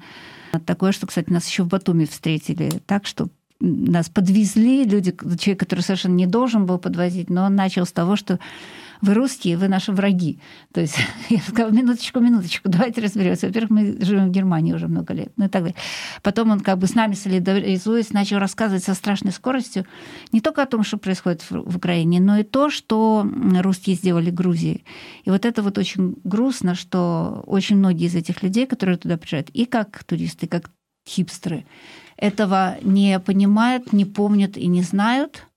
такое, 0.66 0.94
что, 0.94 1.08
кстати, 1.08 1.30
нас 1.32 1.48
еще 1.48 1.64
в 1.64 1.68
Батуми 1.68 2.06
встретили 2.06 2.82
так, 2.86 3.06
что 3.06 3.28
нас 3.60 4.10
подвезли, 4.10 4.84
люди, 4.84 5.16
человек, 5.38 5.60
который 5.60 5.82
совершенно 5.82 6.16
не 6.16 6.28
должен 6.28 6.66
был 6.66 6.78
подвозить, 6.78 7.30
но 7.30 7.46
он 7.46 7.56
начал 7.56 7.86
с 7.86 7.92
того, 7.92 8.16
что 8.16 8.40
вы 9.02 9.14
русские, 9.14 9.58
вы 9.58 9.68
наши 9.68 9.92
враги. 9.92 10.40
То 10.74 10.82
есть 10.82 10.98
я 11.30 11.40
сказала, 11.40 11.72
минуточку, 11.72 12.20
минуточку, 12.20 12.70
давайте 12.70 13.02
разберемся. 13.02 13.48
Во-первых, 13.48 13.72
мы 13.72 14.06
живем 14.06 14.28
в 14.28 14.32
Германии 14.32 14.74
уже 14.74 14.88
много 14.88 15.14
лет, 15.14 15.32
ну 15.38 15.46
и 15.46 15.48
так 15.48 15.64
далее. 15.64 15.78
Потом 16.22 16.52
он 16.52 16.60
как 16.60 16.78
бы 16.78 16.88
с 16.88 16.96
нами 16.96 17.14
солидаризуясь, 17.14 18.12
начал 18.12 18.40
рассказывать 18.40 18.84
со 18.84 18.94
страшной 18.94 19.32
скоростью 19.32 19.86
не 20.32 20.42
только 20.42 20.64
о 20.64 20.66
том, 20.66 20.84
что 20.84 20.98
происходит 20.98 21.46
в 21.50 21.78
Украине, 21.78 22.20
но 22.20 22.38
и 22.38 22.44
то, 22.44 22.70
что 22.70 23.28
русские 23.62 23.96
сделали 23.96 24.32
Грузии. 24.32 24.84
И 25.24 25.30
вот 25.30 25.46
это 25.46 25.62
вот 25.62 25.78
очень 25.78 26.18
грустно, 26.24 26.76
что 26.76 27.44
очень 27.46 27.78
многие 27.78 28.08
из 28.08 28.16
этих 28.16 28.44
людей, 28.44 28.66
которые 28.66 28.98
туда 28.98 29.18
приезжают, 29.18 29.50
и 29.52 29.66
как 29.66 30.04
туристы, 30.04 30.46
и 30.46 30.50
как 30.50 30.70
хипстеры, 31.08 31.66
этого 32.18 32.78
не 32.82 33.20
понимают, 33.20 33.94
не 33.94 34.06
помнят 34.06 34.58
и 34.58 34.68
не 34.68 34.82
знают. 34.82 35.48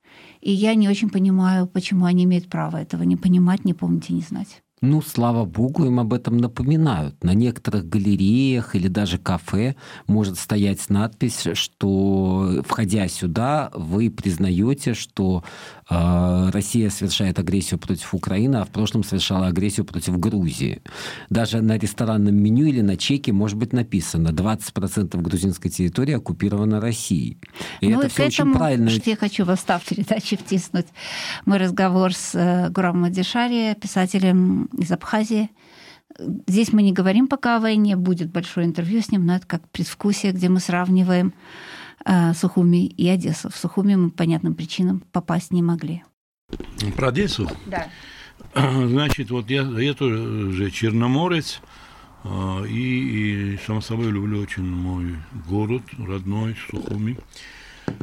И 0.40 0.52
я 0.52 0.74
не 0.74 0.88
очень 0.88 1.10
понимаю, 1.10 1.66
почему 1.66 2.04
они 2.04 2.24
имеют 2.24 2.48
право 2.48 2.76
этого 2.76 3.02
не 3.02 3.16
понимать, 3.16 3.64
не 3.64 3.74
помнить 3.74 4.10
и 4.10 4.14
не 4.14 4.22
знать. 4.22 4.62
Ну, 4.80 5.02
слава 5.02 5.44
богу, 5.44 5.84
им 5.86 5.98
об 5.98 6.12
этом 6.12 6.36
напоминают. 6.36 7.22
На 7.24 7.34
некоторых 7.34 7.88
галереях 7.88 8.74
или 8.74 8.88
даже 8.88 9.18
кафе 9.18 9.74
может 10.06 10.38
стоять 10.38 10.88
надпись, 10.88 11.48
что, 11.54 12.62
входя 12.66 13.08
сюда, 13.08 13.70
вы 13.74 14.10
признаете, 14.10 14.94
что 14.94 15.42
э, 15.90 16.50
Россия 16.50 16.90
совершает 16.90 17.38
агрессию 17.38 17.80
против 17.80 18.14
Украины, 18.14 18.56
а 18.56 18.64
в 18.64 18.68
прошлом 18.68 19.02
совершала 19.02 19.48
агрессию 19.48 19.84
против 19.84 20.18
Грузии. 20.18 20.82
Даже 21.28 21.60
на 21.60 21.76
ресторанном 21.76 22.36
меню 22.36 22.66
или 22.66 22.80
на 22.80 22.96
чеке 22.96 23.32
может 23.32 23.56
быть 23.56 23.72
написано 23.72 24.28
20% 24.28 25.20
грузинской 25.20 25.70
территории 25.70 26.14
оккупирована 26.14 26.80
Россией. 26.80 27.38
И 27.80 27.88
ну 27.88 27.98
это 27.98 28.06
и 28.06 28.10
все 28.10 28.26
очень 28.26 28.52
правильно. 28.52 28.90
Что 28.90 29.10
я 29.10 29.16
хочу 29.16 29.44
в 29.44 29.50
остав 29.50 29.84
передачи 29.84 30.36
втиснуть 30.36 30.86
мой 31.46 31.58
разговор 31.58 32.14
с 32.14 32.34
э, 32.34 32.70
Гурамом 32.70 33.04
Адишари, 33.04 33.74
писателем 33.80 34.67
из 34.76 34.90
Абхазии. 34.92 35.50
Здесь 36.46 36.72
мы 36.72 36.82
не 36.82 36.92
говорим 36.92 37.28
пока 37.28 37.56
о 37.56 37.60
войне, 37.60 37.96
будет 37.96 38.30
большое 38.30 38.66
интервью 38.66 39.02
с 39.02 39.10
ним, 39.10 39.26
но 39.26 39.36
это 39.36 39.46
как 39.46 39.68
предвкусие, 39.70 40.32
где 40.32 40.48
мы 40.48 40.58
сравниваем 40.60 41.34
э, 42.04 42.32
Сухуми 42.34 42.86
и 42.86 43.08
Одессу. 43.08 43.50
В 43.50 43.56
Сухуми 43.56 43.94
мы 43.94 44.10
по 44.10 44.18
понятным 44.18 44.54
причинам 44.54 45.02
попасть 45.12 45.52
не 45.52 45.62
могли. 45.62 46.02
Про 46.96 47.08
Одессу? 47.08 47.48
Да. 47.66 47.88
Значит, 48.54 49.30
вот 49.30 49.50
я, 49.50 49.62
я 49.62 49.94
тоже 49.94 50.52
же 50.52 50.70
черноморец, 50.70 51.60
э, 52.24 52.66
и, 52.68 53.54
и, 53.54 53.58
само 53.66 53.80
собой, 53.80 54.10
люблю 54.10 54.40
очень 54.40 54.64
мой 54.64 55.16
город 55.46 55.82
родной, 55.98 56.56
Сухуми. 56.70 57.18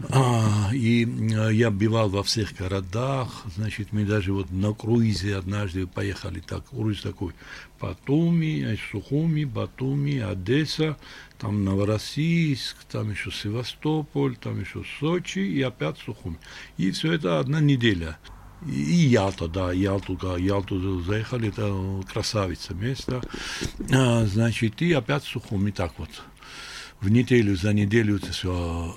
А, 0.10 0.70
и 0.74 1.08
а, 1.36 1.50
я 1.50 1.72
бывал 1.72 2.10
во 2.10 2.24
всех 2.24 2.54
городах, 2.56 3.44
значит, 3.56 3.92
мы 3.92 4.06
даже 4.06 4.34
вот 4.34 4.52
на 4.52 4.74
круизе 4.74 5.36
однажды 5.36 5.88
поехали, 5.88 6.42
так, 6.42 6.70
круиз 6.70 7.02
такой, 7.02 7.34
Батуми, 7.80 8.78
Сухуми, 8.92 9.46
Батуми, 9.46 10.20
Одесса, 10.20 10.98
там 11.38 11.64
Новороссийск, 11.64 12.78
там 12.92 13.12
еще 13.12 13.32
Севастополь, 13.32 14.36
там 14.36 14.60
еще 14.60 14.84
Сочи 15.00 15.40
и 15.40 15.62
опять 15.62 15.98
Сухуми. 16.00 16.38
И 16.78 16.92
все 16.92 17.14
это 17.14 17.40
одна 17.40 17.60
неделя. 17.60 18.18
И 18.66 18.72
Ялта, 18.72 19.48
да, 19.48 19.72
Ялту, 19.72 20.18
Ялту 20.38 21.02
заехали, 21.02 21.50
это 21.50 22.04
красавица 22.12 22.74
место. 22.74 23.22
А, 23.94 24.26
значит, 24.26 24.82
и 24.82 24.92
опять 24.94 25.24
Сухуми, 25.24 25.72
так 25.72 25.94
вот 25.98 26.10
в 27.06 27.12
неделю 27.12 27.56
за 27.56 27.72
неделю 27.72 28.20
все 28.32 28.96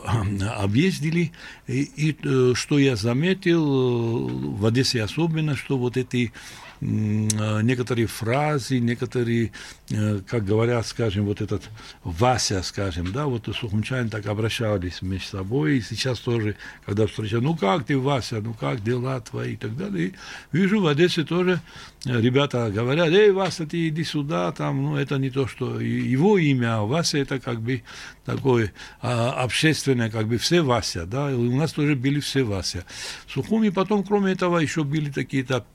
объездили. 0.57 1.31
И, 1.67 1.83
и 1.83 2.17
э, 2.25 2.55
что 2.55 2.79
я 2.79 2.97
заметил, 2.97 3.63
э, 3.63 4.33
в 4.59 4.67
Одессе 4.67 5.03
особенно, 5.03 5.55
что 5.57 5.77
вот 5.77 5.99
эти 5.99 6.33
Э, 6.33 6.68
некоторые 6.81 8.07
фразы, 8.07 8.79
некоторые, 8.79 9.53
э, 9.91 10.21
как 10.27 10.45
говорят, 10.45 10.87
скажем, 10.87 11.25
вот 11.25 11.41
этот 11.41 11.69
Вася, 12.05 12.63
скажем, 12.63 13.13
да, 13.13 13.27
вот 13.27 13.49
сухумчане 13.53 14.11
так 14.11 14.27
обращались 14.27 15.03
между 15.03 15.39
собой, 15.39 15.79
и 15.79 15.81
сейчас 15.81 16.21
тоже, 16.21 16.57
когда 16.87 17.07
встречают, 17.07 17.45
ну 17.45 17.57
как 17.57 17.85
ты, 17.85 17.99
Вася, 17.99 18.41
ну 18.41 18.55
как 18.55 18.83
дела 18.83 19.21
твои 19.21 19.55
и 19.55 19.57
так 19.57 19.77
далее. 19.77 20.09
И 20.09 20.15
вижу, 20.53 20.81
в 20.81 20.87
Одессе 20.87 21.25
тоже 21.25 21.61
ребята 22.05 22.71
говорят, 22.71 23.09
эй, 23.09 23.33
Вася, 23.33 23.67
ты 23.67 23.89
иди 23.89 24.05
сюда, 24.05 24.53
там, 24.53 24.83
ну 24.83 24.97
это 24.97 25.17
не 25.17 25.31
то, 25.31 25.47
что 25.47 25.81
его 25.81 26.39
имя, 26.39 26.79
а 26.79 26.83
Вася 26.83 27.19
это 27.19 27.41
как 27.41 27.61
бы 27.61 27.83
такое 28.25 28.73
а, 29.01 29.33
общественное, 29.43 30.11
как 30.11 30.29
бы 30.29 30.39
все 30.39 30.63
Вася, 30.63 31.07
да, 31.07 31.31
и 31.31 31.35
у 31.35 31.57
нас 31.57 31.73
тоже 31.73 31.97
были 31.97 32.21
все 32.21 32.45
Вася. 32.45 32.85
Сухуми 33.27 33.71
потом, 33.71 34.05
кроме 34.05 34.33
этого, 34.33 34.59
еще 34.59 34.85
были 34.85 35.11
такие-то 35.11 35.67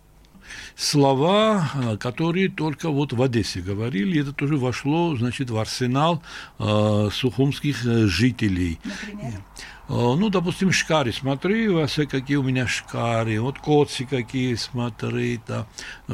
слова, 0.75 1.69
э, 1.73 1.97
которые 1.97 2.49
только 2.49 2.89
вот 2.89 3.13
в 3.13 3.21
Одессе 3.21 3.61
говорили. 3.61 4.21
Это 4.21 4.33
тоже 4.33 4.57
вошло, 4.57 5.15
значит, 5.15 5.49
в 5.49 5.57
арсенал 5.57 6.21
э, 6.59 7.09
сухумских 7.11 7.85
э, 7.85 8.07
жителей. 8.07 8.79
Например? 8.83 9.43
Э, 9.89 10.15
ну, 10.17 10.29
допустим, 10.29 10.71
шкари, 10.71 11.11
смотри, 11.11 11.67
Вася, 11.67 12.05
какие 12.05 12.37
у 12.37 12.43
меня 12.43 12.67
шкари, 12.67 13.37
вот 13.37 13.59
коцы 13.59 14.05
какие, 14.05 14.55
смотри, 14.55 15.41
да. 15.45 15.67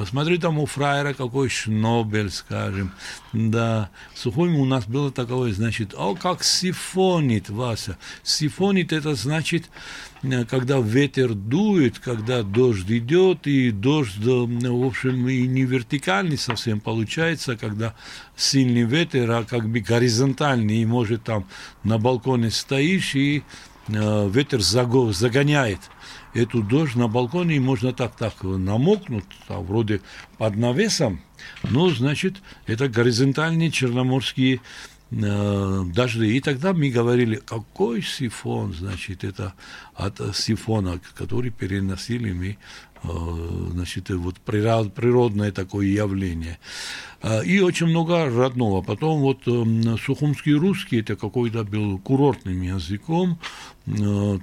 смотри, 0.05 0.37
там 0.39 0.57
у 0.57 0.65
фраера 0.65 1.13
какой 1.13 1.49
шнобель, 1.49 2.31
скажем, 2.31 2.91
да. 3.31 3.89
Сухуми 4.15 4.57
у 4.57 4.65
нас 4.65 4.85
было 4.85 5.11
такое, 5.11 5.53
значит, 5.53 5.93
о, 5.95 6.15
как 6.15 6.43
сифонит, 6.43 7.49
Вася. 7.49 7.97
Сифонит, 8.23 8.91
это 8.91 9.13
значит, 9.13 9.69
Э, 9.69 10.08
когда 10.49 10.79
ветер 10.79 11.33
дует, 11.33 11.99
когда 11.99 12.43
дождь 12.43 12.89
идет, 12.89 13.47
и 13.47 13.71
дождь, 13.71 14.17
в 14.17 14.85
общем, 14.85 15.27
и 15.27 15.47
не 15.47 15.63
вертикальный 15.63 16.37
совсем 16.37 16.81
получается, 16.81 17.55
когда 17.55 17.95
сильный 18.35 18.83
ветер, 18.83 19.31
а 19.31 19.43
как 19.43 19.69
бы 19.69 19.79
горизонтальный, 19.79 20.81
и 20.81 20.85
может 20.85 21.23
там 21.23 21.47
на 21.83 21.97
балконе 21.97 22.51
стоишь, 22.51 23.15
и 23.15 23.43
э, 23.87 24.29
ветер 24.29 24.61
загоняет 24.61 25.79
эту 26.33 26.63
дождь 26.63 26.95
на 26.95 27.07
балконе, 27.07 27.55
и 27.55 27.59
можно 27.59 27.93
так-так 27.93 28.43
намокнуть, 28.43 29.25
там, 29.47 29.63
вроде 29.65 30.01
под 30.37 30.57
навесом, 30.57 31.21
но, 31.63 31.89
значит, 31.89 32.41
это 32.67 32.89
горизонтальные 32.89 33.71
черноморские 33.71 34.59
Э, 34.59 34.98
дожди. 35.11 36.37
И 36.37 36.39
тогда 36.39 36.73
мы 36.73 36.89
говорили, 36.89 37.35
какой 37.35 38.01
сифон, 38.01 38.73
значит, 38.73 39.23
это 39.23 39.53
от 39.95 40.21
сифона, 40.35 40.99
который 41.15 41.49
переносили 41.49 42.31
мы, 42.31 42.57
э, 43.03 43.67
значит, 43.71 44.09
вот 44.11 44.35
природное 44.39 45.51
такое 45.51 45.87
явление. 45.87 46.59
Э, 47.23 47.43
и 47.43 47.59
очень 47.59 47.87
много 47.87 48.29
родного. 48.29 48.83
Потом 48.83 49.21
вот 49.21 49.45
сухумский 49.99 50.53
русский, 50.53 50.99
это 50.99 51.15
какой-то 51.15 51.63
был 51.63 51.97
курортным 51.97 52.61
языком, 52.61 53.39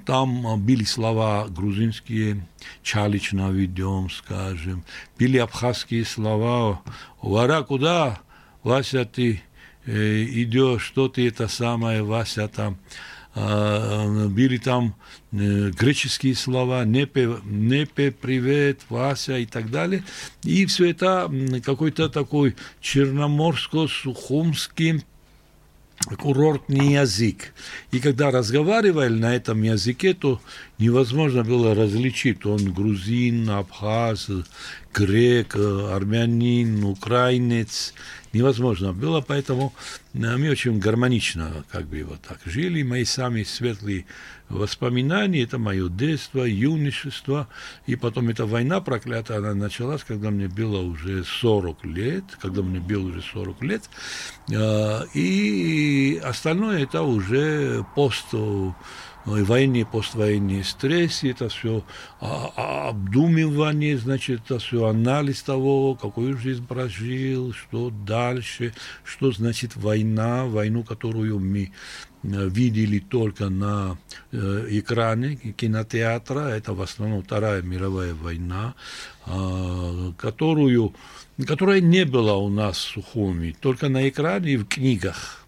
там 0.05 0.61
были 0.61 0.83
слова 0.83 1.47
грузинские, 1.47 2.45
чалич 2.83 3.31
наведем, 3.31 4.09
скажем, 4.09 4.83
были 5.17 5.37
абхазские 5.37 6.03
слова, 6.03 6.81
вара 7.21 7.61
куда, 7.61 8.19
Вася, 8.63 9.05
ты 9.05 9.41
Э, 9.41 9.56
идешь, 9.87 10.83
что 10.83 11.07
ты 11.07 11.27
это 11.27 11.47
самое, 11.47 12.03
Вася, 12.03 12.47
там, 12.47 12.77
а, 13.39 14.27
были 14.29 14.57
там 14.57 14.95
э, 15.31 15.69
греческие 15.69 16.33
слова, 16.33 16.83
непе, 16.85 17.37
непе, 17.45 18.11
привет, 18.11 18.79
Вася 18.89 19.37
и 19.37 19.45
так 19.45 19.69
далее. 19.69 20.03
И 20.43 20.65
все 20.65 20.89
это 20.89 21.31
какой-то 21.63 22.09
такой 22.09 22.55
черноморско-сухумский 22.81 25.03
курортный 26.17 26.93
язык. 26.93 27.53
И 27.91 27.99
когда 27.99 28.31
разговаривали 28.31 29.13
на 29.13 29.35
этом 29.35 29.61
языке, 29.61 30.15
то 30.15 30.41
невозможно 30.79 31.43
было 31.43 31.75
различить, 31.75 32.43
он 32.45 32.73
грузин, 32.73 33.49
абхаз, 33.49 34.29
грек, 34.93 35.55
армянин, 35.55 36.83
украинец. 36.83 37.93
Невозможно 38.37 38.93
было, 38.93 39.19
поэтому 39.21 39.73
мы 40.13 40.51
очень 40.51 40.77
гармонично 40.77 41.65
как 41.71 41.87
бы 41.87 42.03
вот 42.03 42.21
так 42.21 42.37
жили. 42.45 42.83
Мои 42.83 43.03
самые 43.03 43.45
светлые 43.45 44.05
воспоминания, 44.47 45.41
это 45.41 45.57
мое 45.57 45.89
детство, 45.89 46.43
юношество, 46.43 47.47
и 47.87 47.95
потом 47.95 48.29
эта 48.29 48.45
война 48.45 48.79
проклятая, 48.79 49.39
она 49.39 49.55
началась, 49.55 50.03
когда 50.03 50.29
мне 50.29 50.47
было 50.47 50.81
уже 50.81 51.23
40 51.23 51.83
лет, 51.85 52.25
когда 52.39 52.61
мне 52.61 52.79
было 52.79 53.07
уже 53.07 53.23
40 53.23 53.63
лет, 53.63 53.89
и 55.15 56.21
остальное 56.23 56.83
это 56.83 57.01
уже 57.01 57.83
пост 57.95 58.27
военные, 59.27 59.85
поствоенные 59.85 60.63
стрессы, 60.63 61.31
это 61.31 61.49
все 61.49 61.83
а, 62.19 62.51
а, 62.55 62.89
обдумывание, 62.89 63.97
значит, 63.97 64.41
это 64.45 64.59
все 64.59 64.85
анализ 64.85 65.41
того, 65.43 65.95
какую 65.95 66.37
жизнь 66.37 66.65
прожил, 66.65 67.53
что 67.53 67.89
дальше, 67.89 68.73
что 69.03 69.31
значит 69.31 69.75
война, 69.75 70.45
войну, 70.45 70.83
которую 70.83 71.39
мы 71.39 71.71
э, 72.23 72.49
видели 72.49 72.99
только 72.99 73.49
на 73.49 73.97
э, 74.31 74.65
экране 74.69 75.35
кинотеатра, 75.35 76.47
это 76.49 76.73
в 76.73 76.81
основном 76.81 77.23
Вторая 77.23 77.61
мировая 77.61 78.13
война, 78.13 78.75
э, 79.25 80.11
которую, 80.17 80.93
которая 81.45 81.81
не 81.81 82.05
была 82.05 82.37
у 82.37 82.49
нас 82.49 82.77
в 82.77 82.81
Сухуми, 82.93 83.55
только 83.59 83.89
на 83.89 84.07
экране 84.07 84.53
и 84.53 84.57
в 84.57 84.65
книгах. 84.65 85.46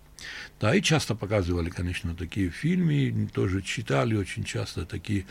Да, 0.59 0.75
и 0.75 0.81
часто 0.81 1.15
показывали, 1.15 1.69
конечно, 1.69 2.13
такие 2.15 2.49
фильмы, 2.49 3.29
тоже 3.33 3.61
читали 3.61 4.15
очень 4.15 4.43
часто 4.43 4.85
такие 4.85 5.25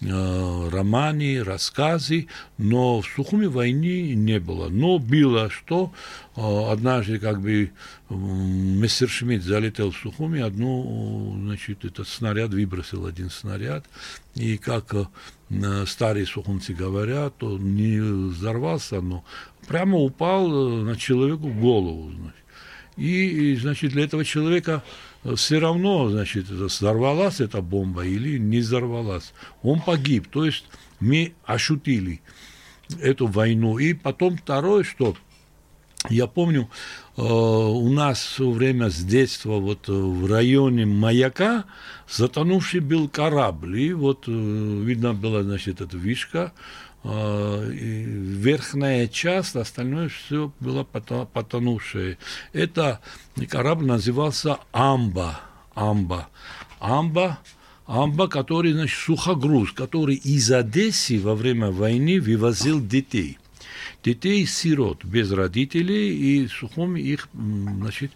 э, 0.00 0.68
романы, 0.70 1.44
рассказы, 1.44 2.26
но 2.58 3.00
в 3.00 3.06
Сухуми 3.06 3.46
войны 3.46 4.14
не 4.14 4.40
было. 4.40 4.68
Но 4.68 4.98
было 4.98 5.50
что, 5.50 5.92
э, 6.34 6.40
однажды 6.72 7.20
как 7.20 7.40
бы 7.40 7.70
э, 8.10 8.14
Мессершмитт 8.14 9.44
залетел 9.44 9.92
в 9.92 9.96
Сухуми, 9.96 10.40
одну, 10.40 11.36
значит, 11.38 11.84
этот 11.84 12.08
снаряд 12.08 12.50
выбросил, 12.50 13.06
один 13.06 13.30
снаряд, 13.30 13.84
и 14.34 14.58
как 14.58 14.94
э, 14.94 15.84
старые 15.86 16.26
сухумцы 16.26 16.74
говорят, 16.74 17.40
он 17.44 17.76
не 17.76 18.00
взорвался, 18.00 19.00
но 19.00 19.24
прямо 19.68 19.98
упал 19.98 20.50
э, 20.50 20.82
на 20.82 20.96
человеку 20.96 21.48
в 21.48 21.60
голову, 21.60 22.10
значит. 22.10 22.41
И, 22.96 23.56
значит, 23.56 23.92
для 23.92 24.04
этого 24.04 24.24
человека 24.24 24.82
э, 25.24 25.34
все 25.34 25.58
равно, 25.58 26.10
значит, 26.10 26.48
взорвалась 26.48 27.40
эта 27.40 27.62
бомба 27.62 28.04
или 28.04 28.38
не 28.38 28.58
взорвалась. 28.58 29.32
Он 29.62 29.80
погиб. 29.80 30.28
То 30.30 30.44
есть 30.44 30.64
мы 31.00 31.34
ощутили 31.44 32.20
эту 33.00 33.26
войну. 33.26 33.78
И 33.78 33.94
потом 33.94 34.36
второе, 34.36 34.84
что 34.84 35.16
я 36.10 36.26
помню, 36.26 36.68
э, 37.16 37.22
у 37.22 37.88
нас 37.90 38.20
все 38.20 38.50
время 38.50 38.90
с 38.90 38.98
детства 39.02 39.58
вот 39.58 39.88
э, 39.88 39.92
в 39.92 40.30
районе 40.30 40.84
маяка 40.84 41.64
затонувший 42.10 42.80
был 42.80 43.08
корабль. 43.08 43.80
И 43.80 43.92
вот 43.94 44.26
видно 44.26 45.14
была, 45.14 45.42
значит, 45.44 45.80
эта 45.80 45.96
вишка, 45.96 46.52
верхняя 47.04 49.08
часть, 49.08 49.56
остальное 49.56 50.08
все 50.08 50.52
было 50.60 50.84
потонувшее. 50.84 52.18
Это 52.52 53.00
корабль 53.48 53.86
назывался 53.86 54.58
Амба. 54.72 55.40
Амба. 55.74 56.28
Амба 56.78 57.38
Амба, 57.86 58.28
который, 58.28 58.72
значит, 58.72 58.98
сухогруз, 58.98 59.72
который 59.72 60.14
из 60.14 60.50
Одессы 60.50 61.18
во 61.18 61.34
время 61.34 61.70
войны 61.70 62.20
вывозил 62.20 62.80
детей. 62.80 63.38
Детей 64.04 64.46
сирот 64.46 65.04
без 65.04 65.30
родителей, 65.30 66.16
и 66.16 66.48
Сухоми 66.48 67.00
их, 67.00 67.28
значит, 67.34 68.12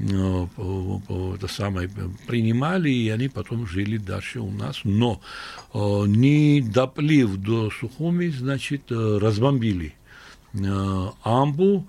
это 0.00 1.48
самое, 1.48 1.90
принимали, 2.26 2.88
и 2.90 3.08
они 3.08 3.28
потом 3.28 3.66
жили 3.66 3.96
дальше 3.98 4.40
у 4.40 4.50
нас. 4.50 4.80
Но 4.84 5.20
э, 5.74 6.04
не 6.06 6.60
доплив 6.60 7.36
до 7.36 7.70
Сухуми, 7.70 8.28
значит, 8.28 8.82
э, 8.90 9.18
разбомбили 9.20 9.94
Амбу, 11.24 11.86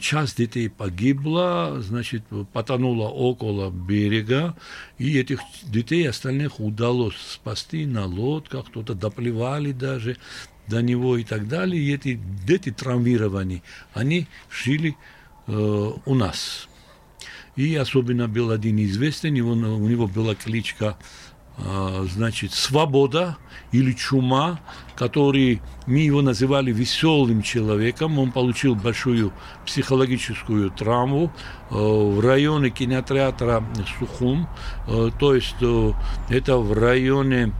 часть 0.00 0.36
детей 0.36 0.68
погибла, 0.68 1.78
значит, 1.80 2.22
потонула 2.52 3.08
около 3.08 3.70
берега, 3.70 4.54
и 4.98 5.18
этих 5.18 5.40
детей 5.62 6.06
остальных 6.06 6.60
удалось 6.60 7.16
спасти 7.16 7.86
на 7.86 8.04
лодках, 8.04 8.66
кто-то 8.66 8.94
доплевали 8.94 9.72
даже 9.72 10.18
до 10.66 10.82
него 10.82 11.16
и 11.16 11.24
так 11.24 11.48
далее. 11.48 11.82
И 11.82 11.94
эти 11.94 12.20
дети 12.46 12.70
травмированные, 12.70 13.62
они 13.94 14.26
жили 14.50 14.94
у 15.46 16.14
нас. 16.14 16.68
И 17.58 17.74
особенно 17.74 18.28
был 18.28 18.52
один 18.52 18.78
известный, 18.78 19.40
у 19.40 19.54
него 19.88 20.06
была 20.06 20.36
кличка 20.36 20.96
а, 21.58 22.06
значит, 22.08 22.52
свобода 22.52 23.36
или 23.72 23.90
чума, 23.92 24.60
который 24.94 25.60
мы 25.86 25.98
его 25.98 26.22
называли 26.22 26.70
веселым 26.70 27.42
человеком. 27.42 28.20
Он 28.20 28.30
получил 28.30 28.76
большую 28.76 29.32
психологическую 29.66 30.70
травму 30.70 31.32
э, 31.70 31.74
в 31.74 32.20
районе 32.20 32.70
кинотеатра 32.70 33.64
Сухум, 33.98 34.48
э, 34.86 35.10
то 35.18 35.34
есть 35.34 35.56
э, 35.60 35.92
это 36.28 36.58
в 36.58 36.72
районе 36.72 37.52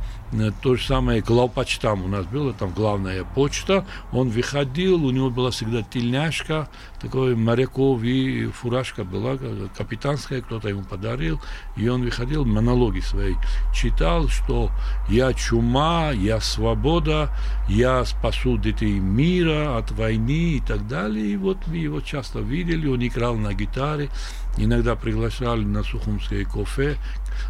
то 0.63 0.77
же 0.77 0.87
самое 0.87 1.23
главпочтам 1.23 2.05
у 2.05 2.09
нас 2.09 2.27
было, 2.27 2.53
там 2.53 2.73
главная 2.73 3.25
почта, 3.25 3.87
он 4.13 4.29
выходил, 4.29 5.05
у 5.05 5.11
него 5.11 5.31
была 5.31 5.51
всегда 5.51 5.83
тельняшка, 5.83 6.69
такой 7.01 7.35
моряков 7.35 8.03
и 8.03 8.47
фуражка 8.47 9.05
была 9.05 9.39
капитанская, 9.77 10.43
кто-то 10.43 10.69
ему 10.69 10.83
подарил, 10.83 11.41
и 11.77 11.89
он 11.89 12.03
выходил, 12.03 12.45
монологи 12.45 13.01
свои 13.01 13.35
читал, 13.75 14.29
что 14.29 14.71
я 15.09 15.33
чума, 15.33 16.11
я 16.11 16.41
свобода, 16.41 17.31
я 17.69 18.05
спасу 18.05 18.59
детей 18.59 18.99
мира 18.99 19.79
от 19.79 19.93
войны 19.93 20.57
и 20.57 20.61
так 20.61 20.87
далее, 20.87 21.27
и 21.27 21.37
вот 21.37 21.59
мы 21.67 21.77
его 21.77 22.01
часто 22.01 22.41
видели, 22.41 22.87
он 22.87 23.07
играл 23.07 23.37
на 23.37 23.55
гитаре, 23.55 24.11
иногда 24.59 24.97
приглашали 24.97 25.65
на 25.65 25.83
Сухумское 25.83 26.45
кафе, 26.45 26.97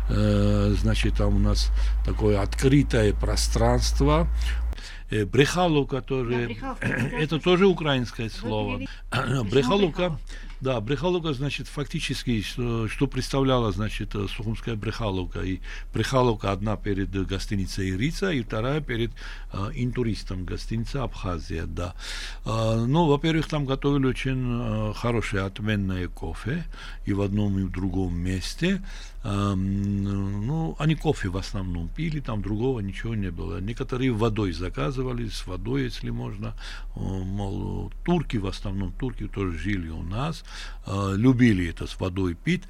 э, 0.09 0.75
значит, 0.79 1.15
там 1.15 1.37
у 1.37 1.39
нас 1.39 1.71
такое 2.05 2.41
открытое 2.41 3.13
пространство, 3.13 4.29
э, 5.11 5.25
Брехалука 5.25 6.03
тоже, 6.03 6.57
да, 6.61 6.77
это 6.81 7.39
тоже 7.41 7.67
украинское 7.67 8.29
слово. 8.29 8.81
Брехалука, 9.51 10.19
да, 10.61 10.81
Брехалука, 10.81 11.33
значит, 11.35 11.69
фактически, 11.69 12.41
что, 12.43 13.07
представляла, 13.07 13.71
значит, 13.73 14.13
Сухумская 14.13 14.75
Брехалука. 14.75 15.41
И 15.41 15.61
Брехалука 15.95 16.53
одна 16.53 16.77
перед 16.77 17.11
гостиницей 17.27 17.97
Рица, 17.97 18.31
и 18.33 18.43
вторая 18.43 18.81
перед 18.81 19.13
э, 19.53 19.71
интуристом 19.75 20.45
гостиница 20.45 21.05
Абхазия, 21.05 21.67
да. 21.67 21.95
Э, 22.45 22.85
ну, 22.87 23.07
во-первых, 23.07 23.49
там 23.49 23.67
готовили 23.67 24.07
очень 24.07 24.91
э, 24.91 24.93
хорошее, 24.95 25.45
отменное 25.45 26.09
кофе, 26.09 26.65
и 27.07 27.13
в 27.13 27.21
одном, 27.21 27.59
и 27.59 27.63
в 27.63 27.71
другом 27.71 28.19
месте. 28.19 28.83
Ну, 29.25 30.77
они 30.79 30.95
кофе 30.95 31.29
в 31.29 31.37
основном 31.37 31.89
пили, 31.89 32.21
там 32.21 32.41
другого 32.41 32.81
ничего 32.81 33.17
не 33.17 33.31
было. 33.31 33.61
Некоторые 33.61 34.13
водой 34.13 34.53
заказывали, 34.53 35.29
с 35.29 35.45
водой, 35.47 35.83
если 35.83 36.11
можно. 36.11 36.55
Мол, 36.95 37.93
турки 38.05 38.37
в 38.37 38.47
основном, 38.47 38.93
турки 38.93 39.27
тоже 39.27 39.59
жили 39.59 39.89
у 39.89 40.03
нас, 40.03 40.45
любили 40.87 41.69
это 41.69 41.87
с 41.87 41.99
водой 42.01 42.35
пить. 42.35 42.63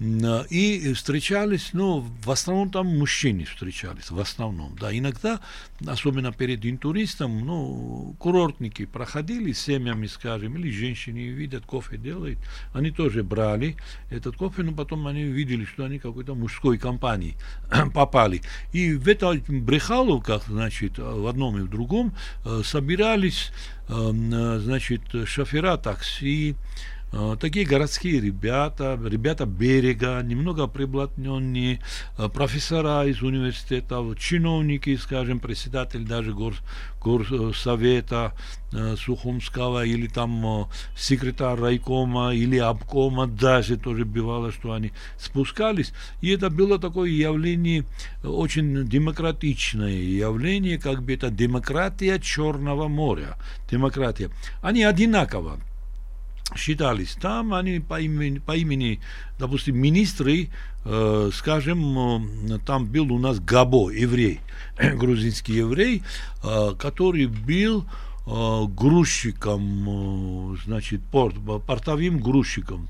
И 0.00 0.92
встречались, 0.94 1.70
ну, 1.72 2.06
в 2.24 2.30
основном 2.30 2.70
там 2.70 2.86
мужчины 2.86 3.44
встречались, 3.44 4.10
в 4.10 4.20
основном. 4.20 4.76
Да, 4.78 4.96
иногда, 4.96 5.40
особенно 5.86 6.32
перед 6.32 6.64
интуристом, 6.64 7.44
ну, 7.44 8.14
курортники 8.18 8.84
проходили 8.84 9.52
с 9.52 9.60
семьями, 9.60 10.06
скажем, 10.06 10.56
или 10.56 10.70
женщины 10.70 11.28
видят, 11.28 11.64
кофе 11.64 11.96
делают, 11.96 12.38
они 12.72 12.90
тоже 12.90 13.22
брали 13.22 13.76
этот 14.10 14.36
кофе, 14.36 14.62
но 14.62 14.72
потом 14.72 15.06
они 15.06 15.24
видели, 15.24 15.64
что 15.64 15.84
они 15.84 15.98
какой-то 15.98 16.34
мужской 16.34 16.78
компании 16.78 17.36
попали. 17.94 18.42
И 18.72 18.94
в 18.94 19.08
этой 19.08 19.38
брехаловках, 19.48 20.44
значит, 20.46 20.98
в 20.98 21.26
одном 21.26 21.58
и 21.58 21.62
в 21.62 21.68
другом, 21.68 22.14
э, 22.44 22.62
собирались, 22.64 23.52
э, 23.88 24.60
значит, 24.60 25.02
шофера 25.26 25.76
такси, 25.76 26.56
Э, 27.03 27.03
такие 27.36 27.64
городские 27.64 28.20
ребята, 28.20 28.98
ребята 29.04 29.46
берега, 29.46 30.20
немного 30.20 30.66
приблотненные, 30.66 31.78
э, 32.18 32.28
профессора 32.28 33.06
из 33.06 33.22
университетов, 33.22 34.18
чиновники, 34.18 34.96
скажем, 34.96 35.38
председатель 35.38 36.04
даже 36.04 36.32
гор, 36.32 36.54
э, 38.72 38.96
Сухумского 38.96 39.84
или 39.84 40.08
там 40.08 40.68
секретарь 40.96 41.60
райкома 41.60 42.34
или 42.34 42.58
обкома 42.58 43.28
даже 43.28 43.76
тоже 43.76 44.04
бывало, 44.04 44.50
что 44.50 44.72
они 44.72 44.90
спускались. 45.16 45.92
И 46.20 46.30
это 46.30 46.50
было 46.50 46.80
такое 46.80 47.10
явление, 47.10 47.84
очень 48.24 48.88
демократичное 48.88 49.92
явление, 49.92 50.78
как 50.78 51.04
бы 51.04 51.12
это 51.12 51.30
демократия 51.30 52.18
Черного 52.18 52.88
моря. 52.88 53.36
Демократия. 53.70 54.30
Они 54.62 54.82
одинаково 54.82 55.60
считались. 56.56 57.16
Там 57.20 57.54
они 57.54 57.80
по 57.80 58.00
имени, 58.00 58.38
по 58.38 58.56
имени 58.56 59.00
допустим, 59.38 59.76
министры, 59.76 60.48
э, 60.84 61.30
скажем, 61.32 62.60
там 62.64 62.86
был 62.86 63.12
у 63.12 63.18
нас 63.18 63.40
Габо, 63.40 63.90
еврей, 63.90 64.40
грузинский 64.78 65.54
еврей, 65.54 66.02
э, 66.42 66.74
который 66.78 67.26
был 67.26 67.84
э, 68.26 68.64
грузчиком, 68.68 70.54
э, 70.54 70.56
значит, 70.64 71.02
порт, 71.02 71.34
портовым 71.66 72.20
грузчиком. 72.20 72.88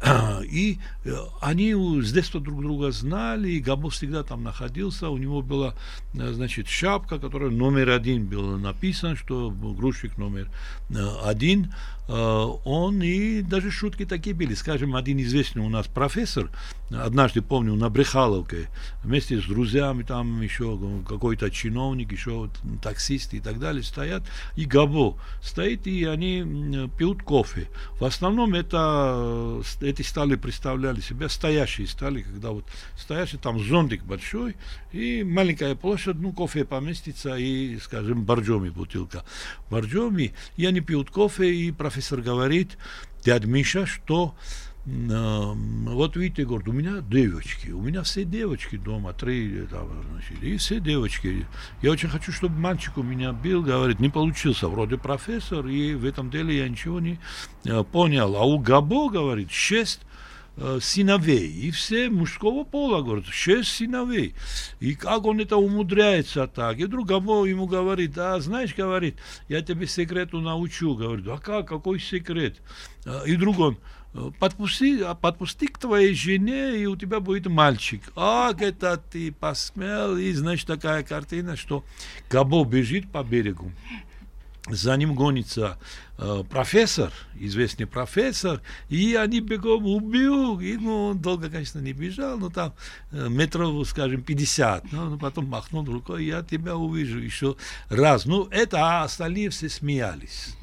И 0.44 0.78
э, 1.04 1.12
они 1.40 1.74
с 2.02 2.12
детства 2.12 2.40
друг 2.40 2.62
друга 2.62 2.90
знали, 2.92 3.50
и 3.50 3.60
Габо 3.60 3.90
всегда 3.90 4.22
там 4.22 4.44
находился. 4.44 5.08
У 5.08 5.16
него 5.16 5.42
была, 5.42 5.74
э, 6.14 6.32
значит, 6.32 6.68
шапка, 6.68 7.18
которая 7.18 7.50
номер 7.50 7.90
один 7.90 8.26
было 8.26 8.56
написано, 8.56 9.16
что 9.16 9.50
грузчик 9.50 10.16
номер 10.16 10.48
э, 10.90 10.94
один. 11.24 11.72
Он 12.10 13.02
и 13.02 13.42
даже 13.42 13.70
шутки 13.70 14.06
такие 14.06 14.34
были. 14.34 14.54
Скажем, 14.54 14.96
один 14.96 15.20
известный 15.20 15.60
у 15.60 15.68
нас 15.68 15.86
профессор, 15.86 16.48
однажды, 16.90 17.42
помню, 17.42 17.74
на 17.74 17.90
Брехаловке, 17.90 18.70
вместе 19.04 19.38
с 19.38 19.44
друзьями, 19.44 20.04
там 20.04 20.40
еще 20.40 20.78
какой-то 21.06 21.50
чиновник, 21.50 22.10
еще 22.10 22.48
таксист 22.82 23.34
и 23.34 23.40
так 23.40 23.58
далее 23.58 23.82
стоят, 23.82 24.22
и 24.56 24.64
Габо 24.64 25.18
стоит, 25.42 25.86
и 25.86 26.06
они 26.06 26.88
пьют 26.96 27.22
кофе. 27.24 27.68
В 28.00 28.04
основном 28.06 28.54
это 28.54 29.60
эти 29.88 30.02
стали 30.02 30.36
представляли 30.36 31.00
себя 31.00 31.28
стоящие 31.28 31.86
стали, 31.86 32.22
когда 32.22 32.50
вот 32.50 32.64
стоящий 32.96 33.38
там 33.38 33.58
зонтик 33.58 34.02
большой 34.04 34.56
и 34.92 35.22
маленькая 35.24 35.74
площадь, 35.74 36.16
ну, 36.16 36.32
кофе 36.32 36.64
поместится 36.64 37.36
и, 37.36 37.78
скажем, 37.78 38.24
боржоми 38.24 38.70
бутылка. 38.70 39.24
Боржоми, 39.70 40.34
и 40.56 40.66
они 40.66 40.80
пьют 40.80 41.10
кофе, 41.10 41.54
и 41.54 41.72
профессор 41.72 42.20
говорит, 42.20 42.76
дядь 43.24 43.44
Миша, 43.44 43.86
что 43.86 44.34
вот 44.90 46.16
видите, 46.16 46.46
говорит, 46.46 46.66
у 46.68 46.72
меня 46.72 47.02
девочки, 47.02 47.70
у 47.70 47.82
меня 47.82 48.02
все 48.04 48.24
девочки 48.24 48.76
дома, 48.76 49.12
три, 49.12 49.66
там, 49.70 49.88
значит, 50.10 50.42
и 50.42 50.56
все 50.56 50.80
девочки. 50.80 51.46
Я 51.82 51.90
очень 51.90 52.08
хочу, 52.08 52.32
чтобы 52.32 52.58
мальчик 52.58 52.96
у 52.96 53.02
меня 53.02 53.32
был, 53.32 53.62
говорит, 53.62 54.00
не 54.00 54.08
получился, 54.08 54.66
вроде 54.68 54.96
профессор, 54.96 55.66
и 55.66 55.94
в 55.94 56.06
этом 56.06 56.30
деле 56.30 56.56
я 56.56 56.68
ничего 56.68 57.00
не 57.00 57.18
э, 57.66 57.84
понял. 57.84 58.34
А 58.36 58.44
у 58.44 58.58
Габо, 58.58 59.10
говорит, 59.10 59.50
шесть 59.50 60.00
э, 60.56 60.78
сыновей, 60.80 61.52
и 61.52 61.70
все 61.70 62.08
мужского 62.08 62.64
пола, 62.64 63.02
говорит, 63.02 63.26
шесть 63.26 63.72
сыновей. 63.72 64.34
И 64.80 64.94
как 64.94 65.26
он 65.26 65.38
это 65.40 65.58
умудряется 65.58 66.46
так? 66.46 66.78
И 66.78 66.86
Габо 66.86 67.44
ему 67.44 67.66
говорит, 67.66 68.16
а 68.16 68.40
знаешь, 68.40 68.74
говорит, 68.74 69.16
я 69.48 69.60
тебе 69.60 69.86
секрету 69.86 70.40
научу, 70.40 70.94
говорит, 70.94 71.26
а 71.28 71.36
как, 71.36 71.68
какой 71.68 72.00
секрет? 72.00 72.56
Э, 73.04 73.20
и 73.26 73.36
вдруг 73.36 73.58
он, 73.58 73.76
подпусти, 74.38 75.04
подпусти 75.20 75.66
к 75.66 75.78
твоей 75.78 76.14
жене, 76.14 76.76
и 76.76 76.86
у 76.86 76.96
тебя 76.96 77.20
будет 77.20 77.46
мальчик. 77.46 78.02
Ах, 78.16 78.60
это 78.60 78.96
ты 78.96 79.32
посмел, 79.32 80.16
и, 80.16 80.32
значит, 80.32 80.66
такая 80.66 81.02
картина, 81.02 81.56
что 81.56 81.84
Габо 82.30 82.64
бежит 82.64 83.10
по 83.10 83.22
берегу, 83.22 83.72
за 84.70 84.96
ним 84.96 85.14
гонится 85.14 85.78
э, 86.18 86.44
профессор, 86.48 87.12
известный 87.36 87.86
профессор, 87.86 88.60
и 88.88 89.14
они 89.14 89.40
бегом 89.40 89.86
убил, 89.86 90.60
и, 90.60 90.76
ну, 90.76 91.06
он 91.08 91.18
долго, 91.18 91.48
конечно, 91.48 91.78
не 91.78 91.92
бежал, 91.92 92.38
но 92.38 92.50
там 92.50 92.74
э, 93.12 93.28
метров, 93.28 93.88
скажем, 93.88 94.22
50, 94.22 94.92
но 94.92 95.10
ну, 95.10 95.18
потом 95.18 95.46
махнул 95.46 95.84
рукой, 95.84 96.26
я 96.26 96.42
тебя 96.42 96.76
увижу 96.76 97.18
еще 97.18 97.56
раз. 97.88 98.26
Ну, 98.26 98.46
это, 98.50 98.78
а 98.78 99.04
остальные 99.04 99.50
все 99.50 99.68
смеялись 99.68 100.54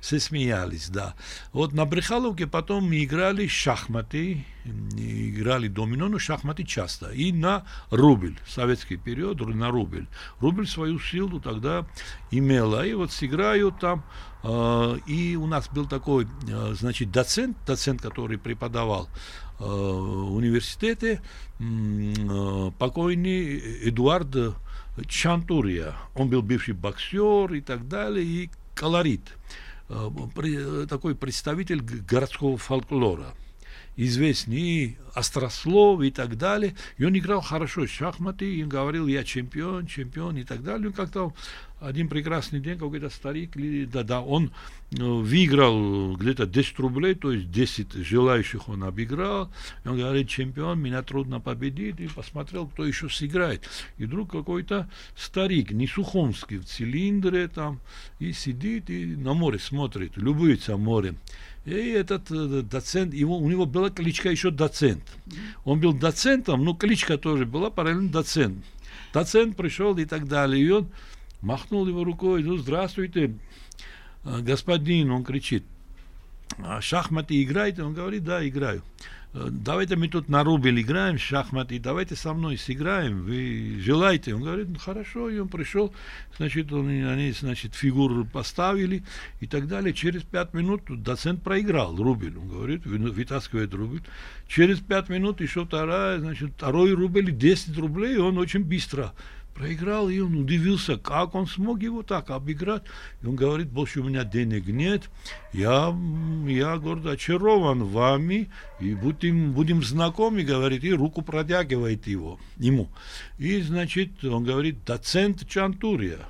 смеялись, 0.00 0.88
да. 0.88 1.14
Вот 1.52 1.72
на 1.72 1.84
Брехаловке 1.84 2.46
потом 2.46 2.88
мы 2.88 3.04
играли 3.04 3.46
шахматы, 3.46 4.44
играли 4.64 5.68
домино, 5.68 6.08
но 6.08 6.18
шахматы 6.18 6.64
часто. 6.64 7.10
И 7.10 7.32
на 7.32 7.64
рубль, 7.90 8.36
советский 8.46 8.96
период, 8.96 9.40
на 9.40 9.70
рубль. 9.70 10.06
Рубль 10.40 10.66
свою 10.66 10.98
силу 10.98 11.40
тогда 11.40 11.86
имела. 12.30 12.86
И 12.86 12.94
вот 12.94 13.12
сыграю 13.12 13.72
там, 13.72 14.04
э, 14.42 14.98
и 15.06 15.36
у 15.36 15.46
нас 15.46 15.68
был 15.68 15.86
такой, 15.86 16.26
э, 16.48 16.74
значит, 16.74 17.10
доцент, 17.10 17.56
доцент, 17.66 18.02
который 18.02 18.38
преподавал 18.38 19.08
в 19.58 20.34
университете, 20.34 21.22
э, 21.58 22.70
покойный 22.78 23.88
Эдуард 23.88 24.54
Чантурия. 25.08 25.94
Он 26.14 26.28
был 26.28 26.42
бывший 26.42 26.74
боксер 26.74 27.52
и 27.54 27.60
так 27.60 27.88
далее, 27.88 28.24
и 28.24 28.50
колорит, 28.76 29.22
э, 29.88 30.86
такой 30.88 31.16
представитель 31.16 31.80
городского 31.80 32.58
фольклора 32.58 33.34
известный 33.96 34.98
острослов 35.14 36.02
и 36.02 36.10
так 36.10 36.36
далее. 36.36 36.74
И 36.98 37.04
он 37.04 37.16
играл 37.16 37.40
хорошо 37.40 37.86
в 37.86 37.90
шахматы, 37.90 38.56
и 38.56 38.64
говорил, 38.64 39.06
я 39.06 39.24
чемпион, 39.24 39.86
чемпион 39.86 40.36
и 40.36 40.44
так 40.44 40.62
далее. 40.62 40.90
И 40.90 40.92
как-то 40.92 41.32
один 41.80 42.08
прекрасный 42.08 42.60
день 42.60 42.78
какой-то 42.78 43.10
старик, 43.10 43.52
да, 43.90 44.02
да, 44.02 44.20
он 44.22 44.50
э, 44.92 45.02
выиграл 45.02 46.16
где-то 46.16 46.46
10 46.46 46.78
рублей, 46.78 47.14
то 47.14 47.32
есть 47.32 47.50
10 47.50 47.92
желающих 47.94 48.68
он 48.68 48.84
обыграл. 48.84 49.50
И 49.84 49.88
он 49.88 49.98
говорит, 49.98 50.28
чемпион, 50.28 50.80
меня 50.80 51.02
трудно 51.02 51.40
победить. 51.40 52.00
И 52.00 52.08
посмотрел, 52.08 52.66
кто 52.66 52.84
еще 52.84 53.08
сыграет. 53.08 53.62
И 53.98 54.04
вдруг 54.04 54.30
какой-то 54.30 54.88
старик, 55.16 55.70
не 55.70 55.86
сухомский, 55.86 56.58
в 56.58 56.64
цилиндре 56.64 57.48
там, 57.48 57.80
и 58.18 58.32
сидит, 58.32 58.90
и 58.90 59.16
на 59.16 59.34
море 59.34 59.58
смотрит, 59.58 60.16
любуется 60.16 60.76
морем. 60.76 61.18
И 61.66 61.72
этот 61.72 62.30
э, 62.30 62.62
доцент, 62.62 63.12
его, 63.12 63.36
у 63.38 63.50
него 63.50 63.66
была 63.66 63.90
кличка 63.90 64.30
еще 64.30 64.52
доцент. 64.52 65.02
Он 65.64 65.80
был 65.80 65.92
доцентом, 65.92 66.64
но 66.64 66.74
кличка 66.74 67.18
тоже 67.18 67.44
была 67.44 67.70
параллельно 67.70 68.08
доцент. 68.08 68.64
Доцент 69.12 69.56
пришел 69.56 69.98
и 69.98 70.04
так 70.04 70.28
далее. 70.28 70.64
И 70.64 70.70
он 70.70 70.88
махнул 71.42 71.86
его 71.88 72.04
рукой, 72.04 72.44
ну, 72.44 72.56
здравствуйте, 72.56 73.34
э, 74.24 74.40
господин, 74.42 75.10
он 75.10 75.24
кричит, 75.24 75.64
«А 76.58 76.80
шахматы 76.80 77.42
играете? 77.42 77.82
Он 77.82 77.94
говорит, 77.94 78.22
да, 78.22 78.46
играю. 78.46 78.82
«Э, 79.36 79.48
давайте 79.50 79.96
мы 79.96 80.08
тут 80.08 80.28
на 80.28 80.42
рубль 80.44 80.80
играем 80.80 81.18
в 81.18 81.20
шахматы, 81.20 81.78
давайте 81.78 82.16
со 82.16 82.32
мной 82.32 82.56
сыграем, 82.56 83.22
вы 83.22 83.78
желаете? 83.80 84.34
Он 84.34 84.42
говорит, 84.42 84.68
ну 84.68 84.78
хорошо, 84.78 85.28
и 85.28 85.38
он 85.38 85.48
пришел, 85.48 85.92
значит, 86.38 86.72
он, 86.72 86.88
они, 86.88 87.32
значит, 87.32 87.74
фигуру 87.74 88.24
поставили 88.24 89.02
и 89.40 89.46
так 89.46 89.68
далее. 89.68 89.92
Через 89.92 90.22
пять 90.22 90.54
минут 90.54 90.82
доцент 90.88 91.42
проиграл 91.42 91.94
рубль, 91.96 92.34
он 92.36 92.48
говорит, 92.48 92.86
вытаскивает 92.86 93.74
рубль. 93.74 94.00
Через 94.48 94.80
пять 94.80 95.08
минут 95.10 95.40
еще 95.40 95.66
вторая, 95.66 96.18
значит, 96.18 96.52
второй 96.56 96.92
рубль, 96.94 97.30
10 97.30 97.76
рублей, 97.76 98.14
и 98.14 98.18
он 98.18 98.38
очень 98.38 98.64
быстро 98.64 99.12
проиграл, 99.56 100.08
и 100.08 100.20
он 100.20 100.36
удивился, 100.36 100.96
как 100.98 101.34
он 101.34 101.46
смог 101.46 101.82
его 101.82 102.02
так 102.02 102.30
обыграть. 102.30 102.82
И 103.22 103.26
он 103.26 103.36
говорит, 103.36 103.68
больше 103.68 104.00
у 104.00 104.04
меня 104.04 104.24
денег 104.24 104.66
нет, 104.66 105.10
я, 105.52 105.96
я 106.46 106.76
говорит, 106.76 107.06
очарован 107.06 107.84
вами, 107.84 108.50
и 108.80 108.94
будем, 108.94 109.52
будем 109.52 109.82
знакомы, 109.82 110.42
говорит, 110.42 110.84
и 110.84 110.92
руку 110.92 111.22
протягивает 111.22 112.06
его, 112.06 112.38
ему. 112.58 112.88
И, 113.38 113.60
значит, 113.62 114.22
он 114.24 114.44
говорит, 114.44 114.84
доцент 114.84 115.48
Чантурия. 115.48 116.20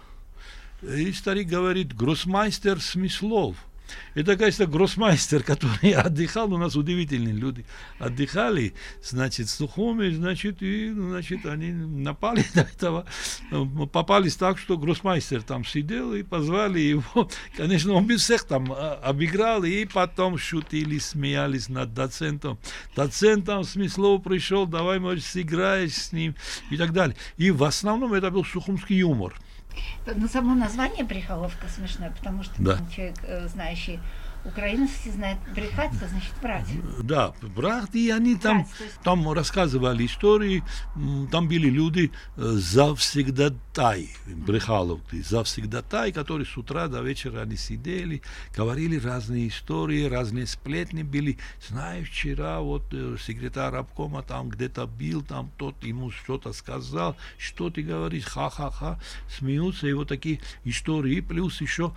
И 0.82 1.12
старик 1.12 1.48
говорит, 1.48 1.96
гроссмайстер 1.96 2.80
Смислов. 2.80 3.56
Это, 4.14 4.36
конечно, 4.36 4.66
гроссмайстер, 4.66 5.42
который 5.42 5.90
отдыхал, 5.92 6.52
у 6.52 6.58
нас 6.58 6.76
удивительные 6.76 7.34
люди 7.34 7.64
отдыхали, 7.98 8.74
значит, 9.02 9.48
с 9.48 9.56
Сухуми, 9.56 10.10
значит, 10.10 10.62
и, 10.62 10.92
значит, 10.92 11.46
они 11.46 11.72
напали 11.72 12.44
на 12.54 12.60
этого, 12.60 13.06
попались 13.92 14.36
так, 14.36 14.58
что 14.58 14.76
гроссмайстер 14.76 15.42
там 15.42 15.64
сидел, 15.64 16.14
и 16.14 16.22
позвали 16.22 16.80
его, 16.80 17.28
конечно, 17.56 17.92
он 17.92 18.06
без 18.06 18.22
всех 18.22 18.44
там 18.44 18.72
а, 18.72 18.94
обыграл, 19.02 19.64
и 19.64 19.84
потом 19.84 20.38
шутили, 20.38 20.98
смеялись 20.98 21.68
над 21.68 21.94
доцентом. 21.94 22.58
Доцент 22.94 23.46
там 23.46 23.62
пришел, 23.62 24.66
давай, 24.66 24.98
может, 24.98 25.24
сыграешь 25.24 25.94
с 25.94 26.12
ним, 26.12 26.34
и 26.70 26.76
так 26.76 26.92
далее. 26.92 27.16
И 27.36 27.50
в 27.50 27.64
основном 27.64 28.14
это 28.14 28.30
был 28.30 28.44
сухумский 28.44 28.98
юмор. 28.98 29.34
Ну, 30.14 30.28
само 30.28 30.54
название 30.54 31.04
Брехаловка 31.04 31.66
смешное, 31.68 32.10
потому 32.10 32.42
что 32.42 32.54
да. 32.58 32.78
человек, 32.94 33.16
э, 33.24 33.48
знающий 33.48 33.98
украинцы 34.46 35.10
знают 35.12 35.38
брехать, 35.54 35.92
это 35.94 36.08
значит 36.08 36.32
врать. 36.40 36.66
Да, 37.02 37.34
врать, 37.42 37.94
и 37.94 38.10
они 38.10 38.36
там, 38.36 38.58
Врать, 38.58 38.78
то 38.78 38.84
есть- 38.84 39.00
там 39.02 39.32
рассказывали 39.32 40.06
истории, 40.06 40.62
там 41.30 41.48
были 41.48 41.68
люди 41.68 42.10
э, 42.36 42.42
завсегдатай, 42.42 44.10
брехаловки, 44.26 45.22
завсегдатай, 45.22 46.12
которые 46.12 46.46
с 46.46 46.56
утра 46.56 46.88
до 46.88 47.00
вечера 47.02 47.42
они 47.42 47.56
сидели, 47.56 48.22
говорили 48.56 48.98
разные 48.98 49.48
истории, 49.48 50.04
разные 50.08 50.46
сплетни 50.46 51.02
были. 51.02 51.38
Знаешь, 51.68 52.08
вчера 52.10 52.60
вот 52.60 52.84
э, 52.92 53.16
секретарь 53.20 53.74
обкома 53.76 54.22
там 54.22 54.48
где-то 54.48 54.86
бил, 54.86 55.22
там 55.22 55.50
тот 55.56 55.82
ему 55.84 56.10
что-то 56.10 56.52
сказал, 56.52 57.16
что 57.38 57.70
ты 57.70 57.82
говоришь, 57.82 58.24
ха-ха-ха, 58.24 59.00
смеются, 59.38 59.86
и 59.86 59.92
вот 59.92 60.08
такие 60.08 60.40
истории, 60.64 61.20
плюс 61.20 61.60
еще 61.60 61.92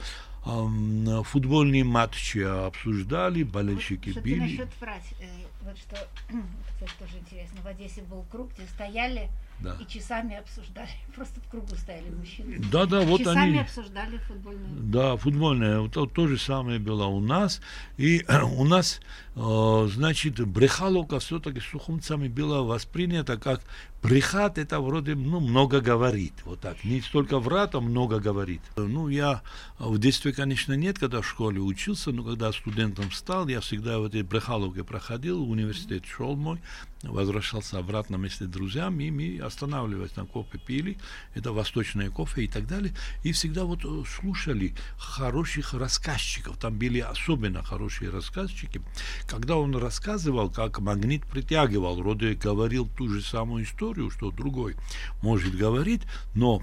футбольные 1.24 1.84
матчи 1.84 2.40
обсуждали, 2.40 3.44
болельщики 3.44 4.12
Что 4.12 4.22
ты 4.22 4.26
били. 4.30 4.40
насчет 4.40 4.70
фраз, 4.80 5.02
э, 5.20 5.26
вот 5.64 5.78
что, 5.78 5.96
кстати, 6.68 6.92
тоже 7.00 7.18
интересно, 7.20 7.62
в 7.64 7.68
Одессе 7.68 8.02
был 8.04 8.26
круг, 8.32 8.52
где 8.58 8.66
стояли 8.68 9.30
Да. 9.60 9.76
и 9.80 9.86
часами 9.88 10.38
обсуждали, 10.38 10.90
просто 11.16 11.40
в 11.42 11.48
кругу 11.50 11.76
стояли 11.76 12.10
мужчины. 12.10 12.60
Да, 12.72 12.86
да, 12.86 13.02
вот 13.02 13.20
часами 13.20 13.50
они. 13.50 13.60
обсуждали 13.60 14.18
футбольную. 14.18 14.70
Да, 14.84 15.18
футбольная. 15.18 15.80
Вот 15.82 15.94
то, 15.94 16.06
то 16.06 16.28
же 16.28 16.38
самое 16.38 16.80
было 16.80 17.06
у 17.06 17.20
нас. 17.20 17.62
И 17.98 18.26
у 18.58 18.64
нас, 18.64 19.02
э, 19.36 19.88
значит, 19.92 20.40
брехаловка 20.48 21.20
все-таки 21.20 21.60
сухумцами 21.60 22.28
была 22.28 22.62
воспринята 22.64 23.38
как 23.38 23.62
брехат, 24.02 24.58
это 24.58 24.80
вроде, 24.80 25.16
ну, 25.16 25.40
много 25.40 25.82
говорит. 25.82 26.34
Вот 26.46 26.60
так. 26.62 26.84
Не 26.84 27.02
столько 27.02 27.40
врат, 27.40 27.76
а 27.76 27.82
много 27.82 28.20
говорит. 28.20 28.62
Ну, 28.76 29.10
я 29.10 29.42
в 29.78 29.98
детстве, 29.98 30.34
конечно, 30.34 30.74
нет, 30.74 31.00
когда 31.00 31.22
в 31.22 31.28
школе 31.28 31.60
учился, 31.60 32.12
но 32.12 32.24
когда 32.24 32.52
студентом 32.52 33.12
стал, 33.12 33.48
я 33.48 33.62
всегда 33.62 34.00
в 34.00 34.06
этой 34.06 34.24
брехаловке 34.24 34.84
проходил, 34.84 35.50
университет 35.50 36.06
шел 36.06 36.36
мой, 36.36 36.60
возвращался 37.04 37.78
обратно 37.78 38.18
вместе 38.18 38.46
с 38.46 38.48
друзьями, 38.48 39.06
и 39.06 39.12
мы 39.12 39.46
останавливались 39.46 40.16
на 40.16 40.26
кофе 40.26 40.58
пили, 40.58 40.98
это 41.34 41.52
восточное 41.54 42.10
кофе 42.10 42.44
и 42.44 42.48
так 42.48 42.68
далее, 42.68 42.94
и 43.24 43.32
всегда 43.32 43.64
вот 43.64 43.86
э, 43.86 44.04
слушали 44.06 44.76
хороших 44.98 45.74
рассказчиков, 45.74 46.58
там 46.58 46.78
были 46.78 47.00
особенно 47.00 47.64
хорошие 47.64 48.10
рассказчики, 48.12 48.82
когда 49.28 49.56
он 49.56 49.76
рассказывал, 49.76 50.50
как 50.50 50.80
магнит 50.80 51.26
притягивал, 51.26 51.96
вроде 51.96 52.34
говорил 52.34 52.88
ту 52.98 53.08
же 53.08 53.22
самую 53.22 53.64
историю, 53.64 53.89
что 54.10 54.32
другой 54.32 54.76
может 55.22 55.56
говорить, 55.56 56.02
но 56.36 56.62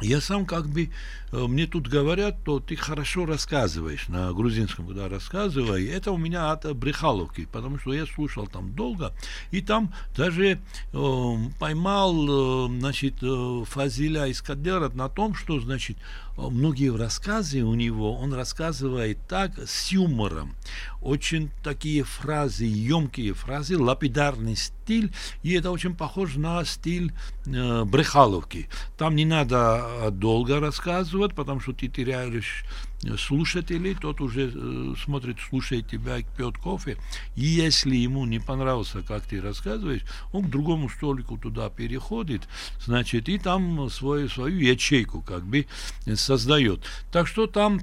я 0.00 0.20
сам 0.20 0.46
как 0.46 0.68
бы, 0.68 0.88
э, 1.32 1.46
мне 1.46 1.66
тут 1.66 1.86
говорят, 1.86 2.42
то 2.44 2.60
ты 2.60 2.76
хорошо 2.76 3.26
рассказываешь 3.26 4.08
на 4.08 4.32
грузинском, 4.32 4.86
когда 4.86 5.08
рассказывай. 5.08 5.86
Это 5.86 6.12
у 6.12 6.16
меня 6.16 6.50
от 6.50 6.74
Брехаловки, 6.74 7.46
потому 7.52 7.78
что 7.78 7.92
я 7.92 8.06
слушал 8.06 8.46
там 8.46 8.74
долго, 8.74 9.12
и 9.50 9.60
там 9.60 9.92
даже 10.16 10.58
э, 10.92 11.36
поймал, 11.60 12.68
э, 12.68 12.78
значит, 12.78 13.16
э, 13.22 13.64
Фазиля 13.66 14.30
Искадера 14.30 14.88
на 14.88 15.10
том, 15.10 15.34
что, 15.34 15.60
значит, 15.60 15.98
э, 15.98 16.40
многие 16.40 16.96
рассказы 16.96 17.62
у 17.62 17.74
него, 17.74 18.16
он 18.16 18.32
рассказывает 18.32 19.18
так, 19.28 19.58
с 19.58 19.92
юмором. 19.92 20.54
Очень 21.02 21.50
такие 21.62 22.02
фразы, 22.02 22.64
емкие 22.64 23.34
фразы, 23.34 23.76
лапидарный 23.78 24.56
стиль, 24.56 24.81
и 24.90 25.52
это 25.52 25.70
очень 25.70 25.94
похоже 25.94 26.38
на 26.38 26.64
стиль 26.64 27.12
э, 27.46 27.84
Брехаловки. 27.84 28.68
Там 28.96 29.16
не 29.16 29.24
надо 29.24 29.84
э, 29.84 30.10
долго 30.10 30.60
рассказывать, 30.60 31.34
потому 31.34 31.60
что 31.60 31.72
ты 31.72 31.88
теряешь 31.88 32.64
э, 33.04 33.16
слушателей, 33.16 33.94
тот 33.94 34.20
уже 34.20 34.52
э, 34.54 34.94
смотрит, 35.02 35.36
слушает 35.48 35.88
тебя 35.88 36.18
пьет 36.36 36.58
кофе. 36.58 36.96
И 37.36 37.44
если 37.44 37.96
ему 37.96 38.24
не 38.26 38.38
понравился, 38.38 39.02
как 39.02 39.22
ты 39.22 39.40
рассказываешь, 39.40 40.02
он 40.32 40.44
к 40.44 40.50
другому 40.50 40.88
столику 40.88 41.38
туда 41.38 41.70
переходит, 41.70 42.42
значит, 42.84 43.28
и 43.28 43.38
там 43.38 43.88
свою, 43.90 44.28
свою 44.28 44.58
ячейку 44.58 45.22
как 45.22 45.44
бы 45.44 45.66
э, 46.06 46.16
создает. 46.16 46.80
Так 47.10 47.26
что 47.26 47.46
там 47.46 47.80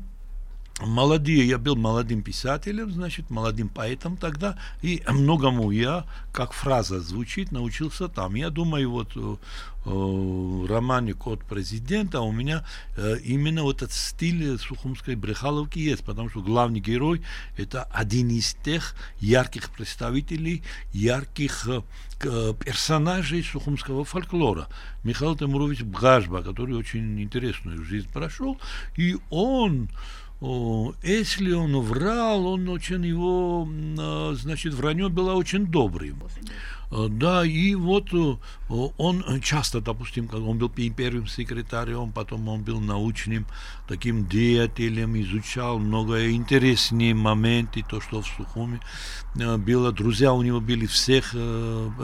молодые, 0.81 1.47
я 1.47 1.57
был 1.57 1.75
молодым 1.75 2.21
писателем, 2.21 2.91
значит, 2.91 3.29
молодым 3.29 3.69
поэтом 3.69 4.17
тогда, 4.17 4.57
и 4.81 5.03
многому 5.07 5.71
я, 5.71 6.05
как 6.31 6.53
фраза 6.53 7.01
звучит, 7.01 7.51
научился 7.51 8.07
там. 8.07 8.35
Я 8.35 8.49
думаю, 8.49 8.89
вот 8.89 9.11
э, 9.15 9.19
э, 9.19 9.89
в 9.89 10.65
романе 10.67 11.13
«Код 11.13 11.43
президента» 11.43 12.21
у 12.21 12.31
меня 12.31 12.65
э, 12.95 13.17
именно 13.23 13.63
вот 13.63 13.77
этот 13.77 13.93
стиль 13.93 14.57
Сухумской 14.57 15.15
Брехаловки 15.15 15.79
есть, 15.79 16.03
потому 16.03 16.29
что 16.29 16.41
главный 16.41 16.79
герой– 16.79 17.21
это 17.57 17.83
один 17.83 18.29
из 18.29 18.53
тех 18.63 18.95
ярких 19.19 19.69
представителей, 19.71 20.63
ярких 20.93 21.67
персонажей 22.19 23.41
сухумского 23.43 24.03
фольклора. 24.03 24.67
Михаил 25.05 25.37
Тимурович 25.37 25.83
Бгажба, 25.83 26.43
который 26.43 26.75
очень 26.75 27.21
интересную 27.21 27.81
жизнь 27.85 28.11
прошел, 28.11 28.59
и 28.97 29.15
он 29.29 29.89
если 30.41 31.51
он 31.51 31.77
врал, 31.81 32.45
он 32.47 32.69
очень 32.69 33.05
его, 33.05 33.67
а, 33.99 34.33
значит, 34.35 34.73
вранье 34.73 35.09
было 35.09 35.33
очень 35.33 35.67
добрым. 35.67 36.23
Э, 36.91 37.07
Да, 37.09 37.45
и 37.45 37.75
вот 37.75 38.13
э, 38.13 38.35
он 38.97 39.23
часто, 39.41 39.81
допустим, 39.81 40.27
как 40.27 40.41
он 40.41 40.57
был 40.57 40.69
пе- 40.69 40.89
первым 40.89 41.27
секретарем, 41.27 42.11
потом 42.11 42.47
он 42.49 42.63
был 42.63 42.79
научным 42.79 43.45
таким 43.87 44.27
деятелем, 44.27 45.19
изучал 45.21 45.79
много 45.79 46.29
интересные 46.31 47.13
моменты, 47.13 47.83
то, 47.87 48.01
что 48.01 48.21
в 48.21 48.27
Сухуме 48.27 48.79
э, 49.39 49.57
было. 49.57 49.91
Друзья 49.91 50.33
у 50.33 50.41
него 50.41 50.59
были 50.61 50.85
всех, 50.85 51.35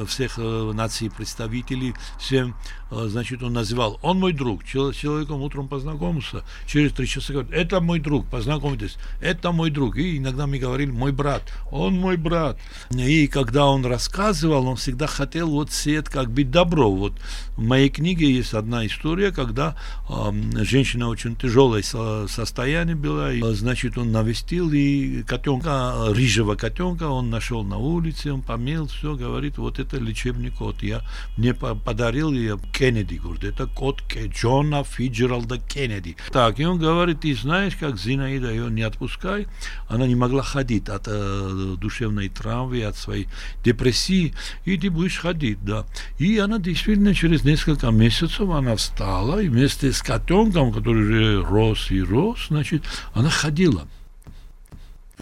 всех 0.07 0.37
наций 0.37 1.09
представителей, 1.09 1.93
всем, 2.19 2.55
значит, 2.91 3.43
он 3.43 3.53
называл, 3.53 3.99
он 4.01 4.19
мой 4.19 4.33
друг, 4.33 4.63
человеком 4.63 5.41
утром 5.41 5.67
познакомился, 5.67 6.43
через 6.67 6.93
три 6.93 7.07
часа 7.07 7.33
говорит, 7.33 7.51
это 7.51 7.79
мой 7.81 7.99
друг, 7.99 8.27
познакомьтесь, 8.27 8.97
это 9.21 9.51
мой 9.51 9.69
друг. 9.69 9.97
И 9.97 10.17
иногда 10.17 10.47
мы 10.47 10.57
говорили, 10.59 10.91
мой 10.91 11.11
брат, 11.11 11.43
он 11.71 11.95
мой 11.95 12.17
брат. 12.17 12.57
И 12.91 13.27
когда 13.27 13.65
он 13.65 13.85
рассказывал, 13.85 14.67
он 14.67 14.74
всегда 14.75 15.07
хотел 15.07 15.49
вот 15.49 15.71
сеять 15.71 16.09
как 16.09 16.31
бы 16.31 16.43
добро. 16.43 16.91
Вот 16.91 17.13
в 17.57 17.61
моей 17.61 17.89
книге 17.89 18.31
есть 18.31 18.53
одна 18.53 18.85
история, 18.85 19.31
когда 19.31 19.75
ам, 20.09 20.51
женщина 20.65 21.07
очень 21.07 21.35
тяжелое 21.35 21.81
со- 21.83 22.27
состояние 22.27 22.95
была, 22.95 23.33
и, 23.33 23.41
значит, 23.53 23.97
он 23.97 24.11
навестил 24.11 24.71
и 24.71 25.23
котенка, 25.23 25.93
рыжего 26.09 26.55
котенка 26.55 27.03
он 27.07 27.29
нашел 27.29 27.63
на 27.63 27.77
улице, 27.77 28.31
он 28.33 28.41
помел, 28.41 28.87
все, 28.87 29.15
говорит, 29.15 29.57
вот 29.57 29.79
это 29.79 29.97
лечебный 29.97 30.51
кот. 30.51 30.83
Я 30.83 31.01
мне 31.37 31.53
по- 31.53 31.75
подарил 31.75 32.31
я 32.33 32.57
Кеннеди, 32.73 33.15
говорит, 33.15 33.43
это 33.43 33.67
кот 33.67 34.01
Джона 34.13 34.83
Фиджералда 34.83 35.59
Кеннеди. 35.59 36.15
Так, 36.31 36.59
и 36.59 36.65
он 36.65 36.79
говорит, 36.79 37.21
ты 37.21 37.35
знаешь, 37.35 37.75
как 37.75 37.97
Зинаида 37.97 38.51
ее 38.51 38.69
не 38.69 38.81
отпускай, 38.81 39.47
она 39.87 40.07
не 40.07 40.15
могла 40.15 40.43
ходить 40.43 40.89
от 40.89 41.03
э, 41.07 41.75
душевной 41.77 42.29
травмы, 42.29 42.83
от 42.83 42.97
своей 42.97 43.27
депрессии, 43.63 44.33
и 44.65 44.77
ты 44.77 44.89
будешь 44.89 45.19
ходить, 45.19 45.63
да. 45.63 45.85
И 46.17 46.37
она 46.37 46.57
действительно 46.59 47.13
через 47.13 47.43
несколько 47.43 47.91
месяцев 47.91 48.49
она 48.49 48.75
встала, 48.75 49.39
и 49.39 49.47
вместе 49.47 49.91
с 49.91 50.01
котенком, 50.01 50.73
который 50.73 51.03
уже 51.03 51.43
рос 51.43 51.91
и 51.91 52.01
рос, 52.01 52.47
значит, 52.49 52.83
она 53.13 53.29
ходила. 53.29 53.87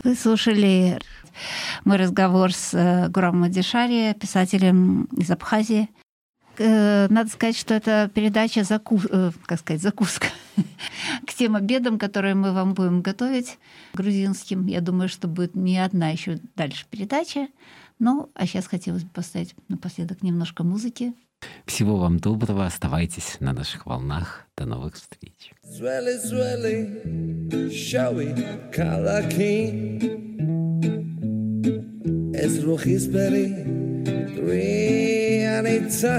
Вы 0.04 0.16
слушали 0.16 1.00
мой 1.86 1.98
разговор 1.98 2.54
с 2.54 2.74
э, 2.74 3.10
Гурамом 3.10 3.44
Адишари, 3.44 4.14
писателем 4.14 5.06
из 5.18 5.30
Абхазии. 5.30 5.90
Э, 6.58 7.08
Надо 7.10 7.30
сказать, 7.30 7.58
что 7.58 7.74
это 7.74 8.10
передача 8.14 8.64
заку... 8.64 9.00
э, 9.10 9.32
как 9.46 9.60
сказать, 9.60 9.82
закуска 9.82 10.28
к 11.28 11.34
тем 11.34 11.56
обедам, 11.56 11.98
которые 11.98 12.36
мы 12.36 12.54
вам 12.54 12.74
будем 12.74 13.02
готовить 13.02 13.58
грузинским. 13.94 14.68
Я 14.68 14.82
думаю, 14.82 15.10
что 15.10 15.28
будет 15.28 15.56
не 15.56 15.80
одна 15.80 16.10
еще 16.10 16.40
дальше 16.56 16.86
передача. 16.90 17.48
Ну, 18.04 18.30
а 18.36 18.46
сейчас 18.46 18.68
хотелось 18.68 19.06
бы 19.06 19.12
поставить 19.12 19.56
напоследок 19.70 20.24
немножко 20.24 20.66
музыки. 20.66 21.14
Всего 21.66 21.96
вам 21.96 22.20
доброго, 22.20 22.66
оставайтесь 22.66 23.38
на 23.40 23.54
наших 23.54 23.86
волнах. 23.86 24.46
До 24.58 24.66
новых 24.66 24.96
встреч. 24.96 25.54
Swelly, 25.64 26.18
swelly, 26.20 27.70
showy. 27.72 28.36
Es 32.34 32.62
rojisperi, 32.66 33.48
rianitza. 34.48 36.18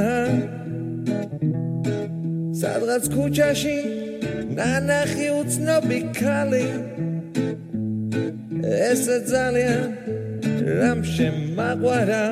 Sadrat 2.60 3.04
skuchashi, 3.04 3.78
nanachi 4.56 5.28
utzno 5.38 5.82
bikali. 5.82 6.64
Es 8.62 9.04
zalia, 9.28 9.92
ramshem 10.78 11.36
magwara. 11.56 12.24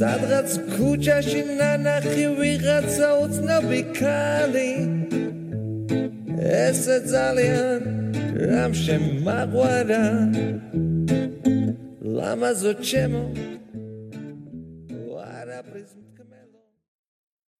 სადღაც 0.00 0.50
ქუჩაში 0.72 1.40
ნანახი 1.60 2.24
ვიღაცა 2.38 3.08
უცნობი 3.24 3.80
ქალი 3.96 4.70
ესე 6.60 6.96
ძალიან 7.12 7.80
რამ 8.48 8.72
შემაყვარა 8.82 10.04
ლამაზო 12.16 12.72
ჩემო 12.88 13.24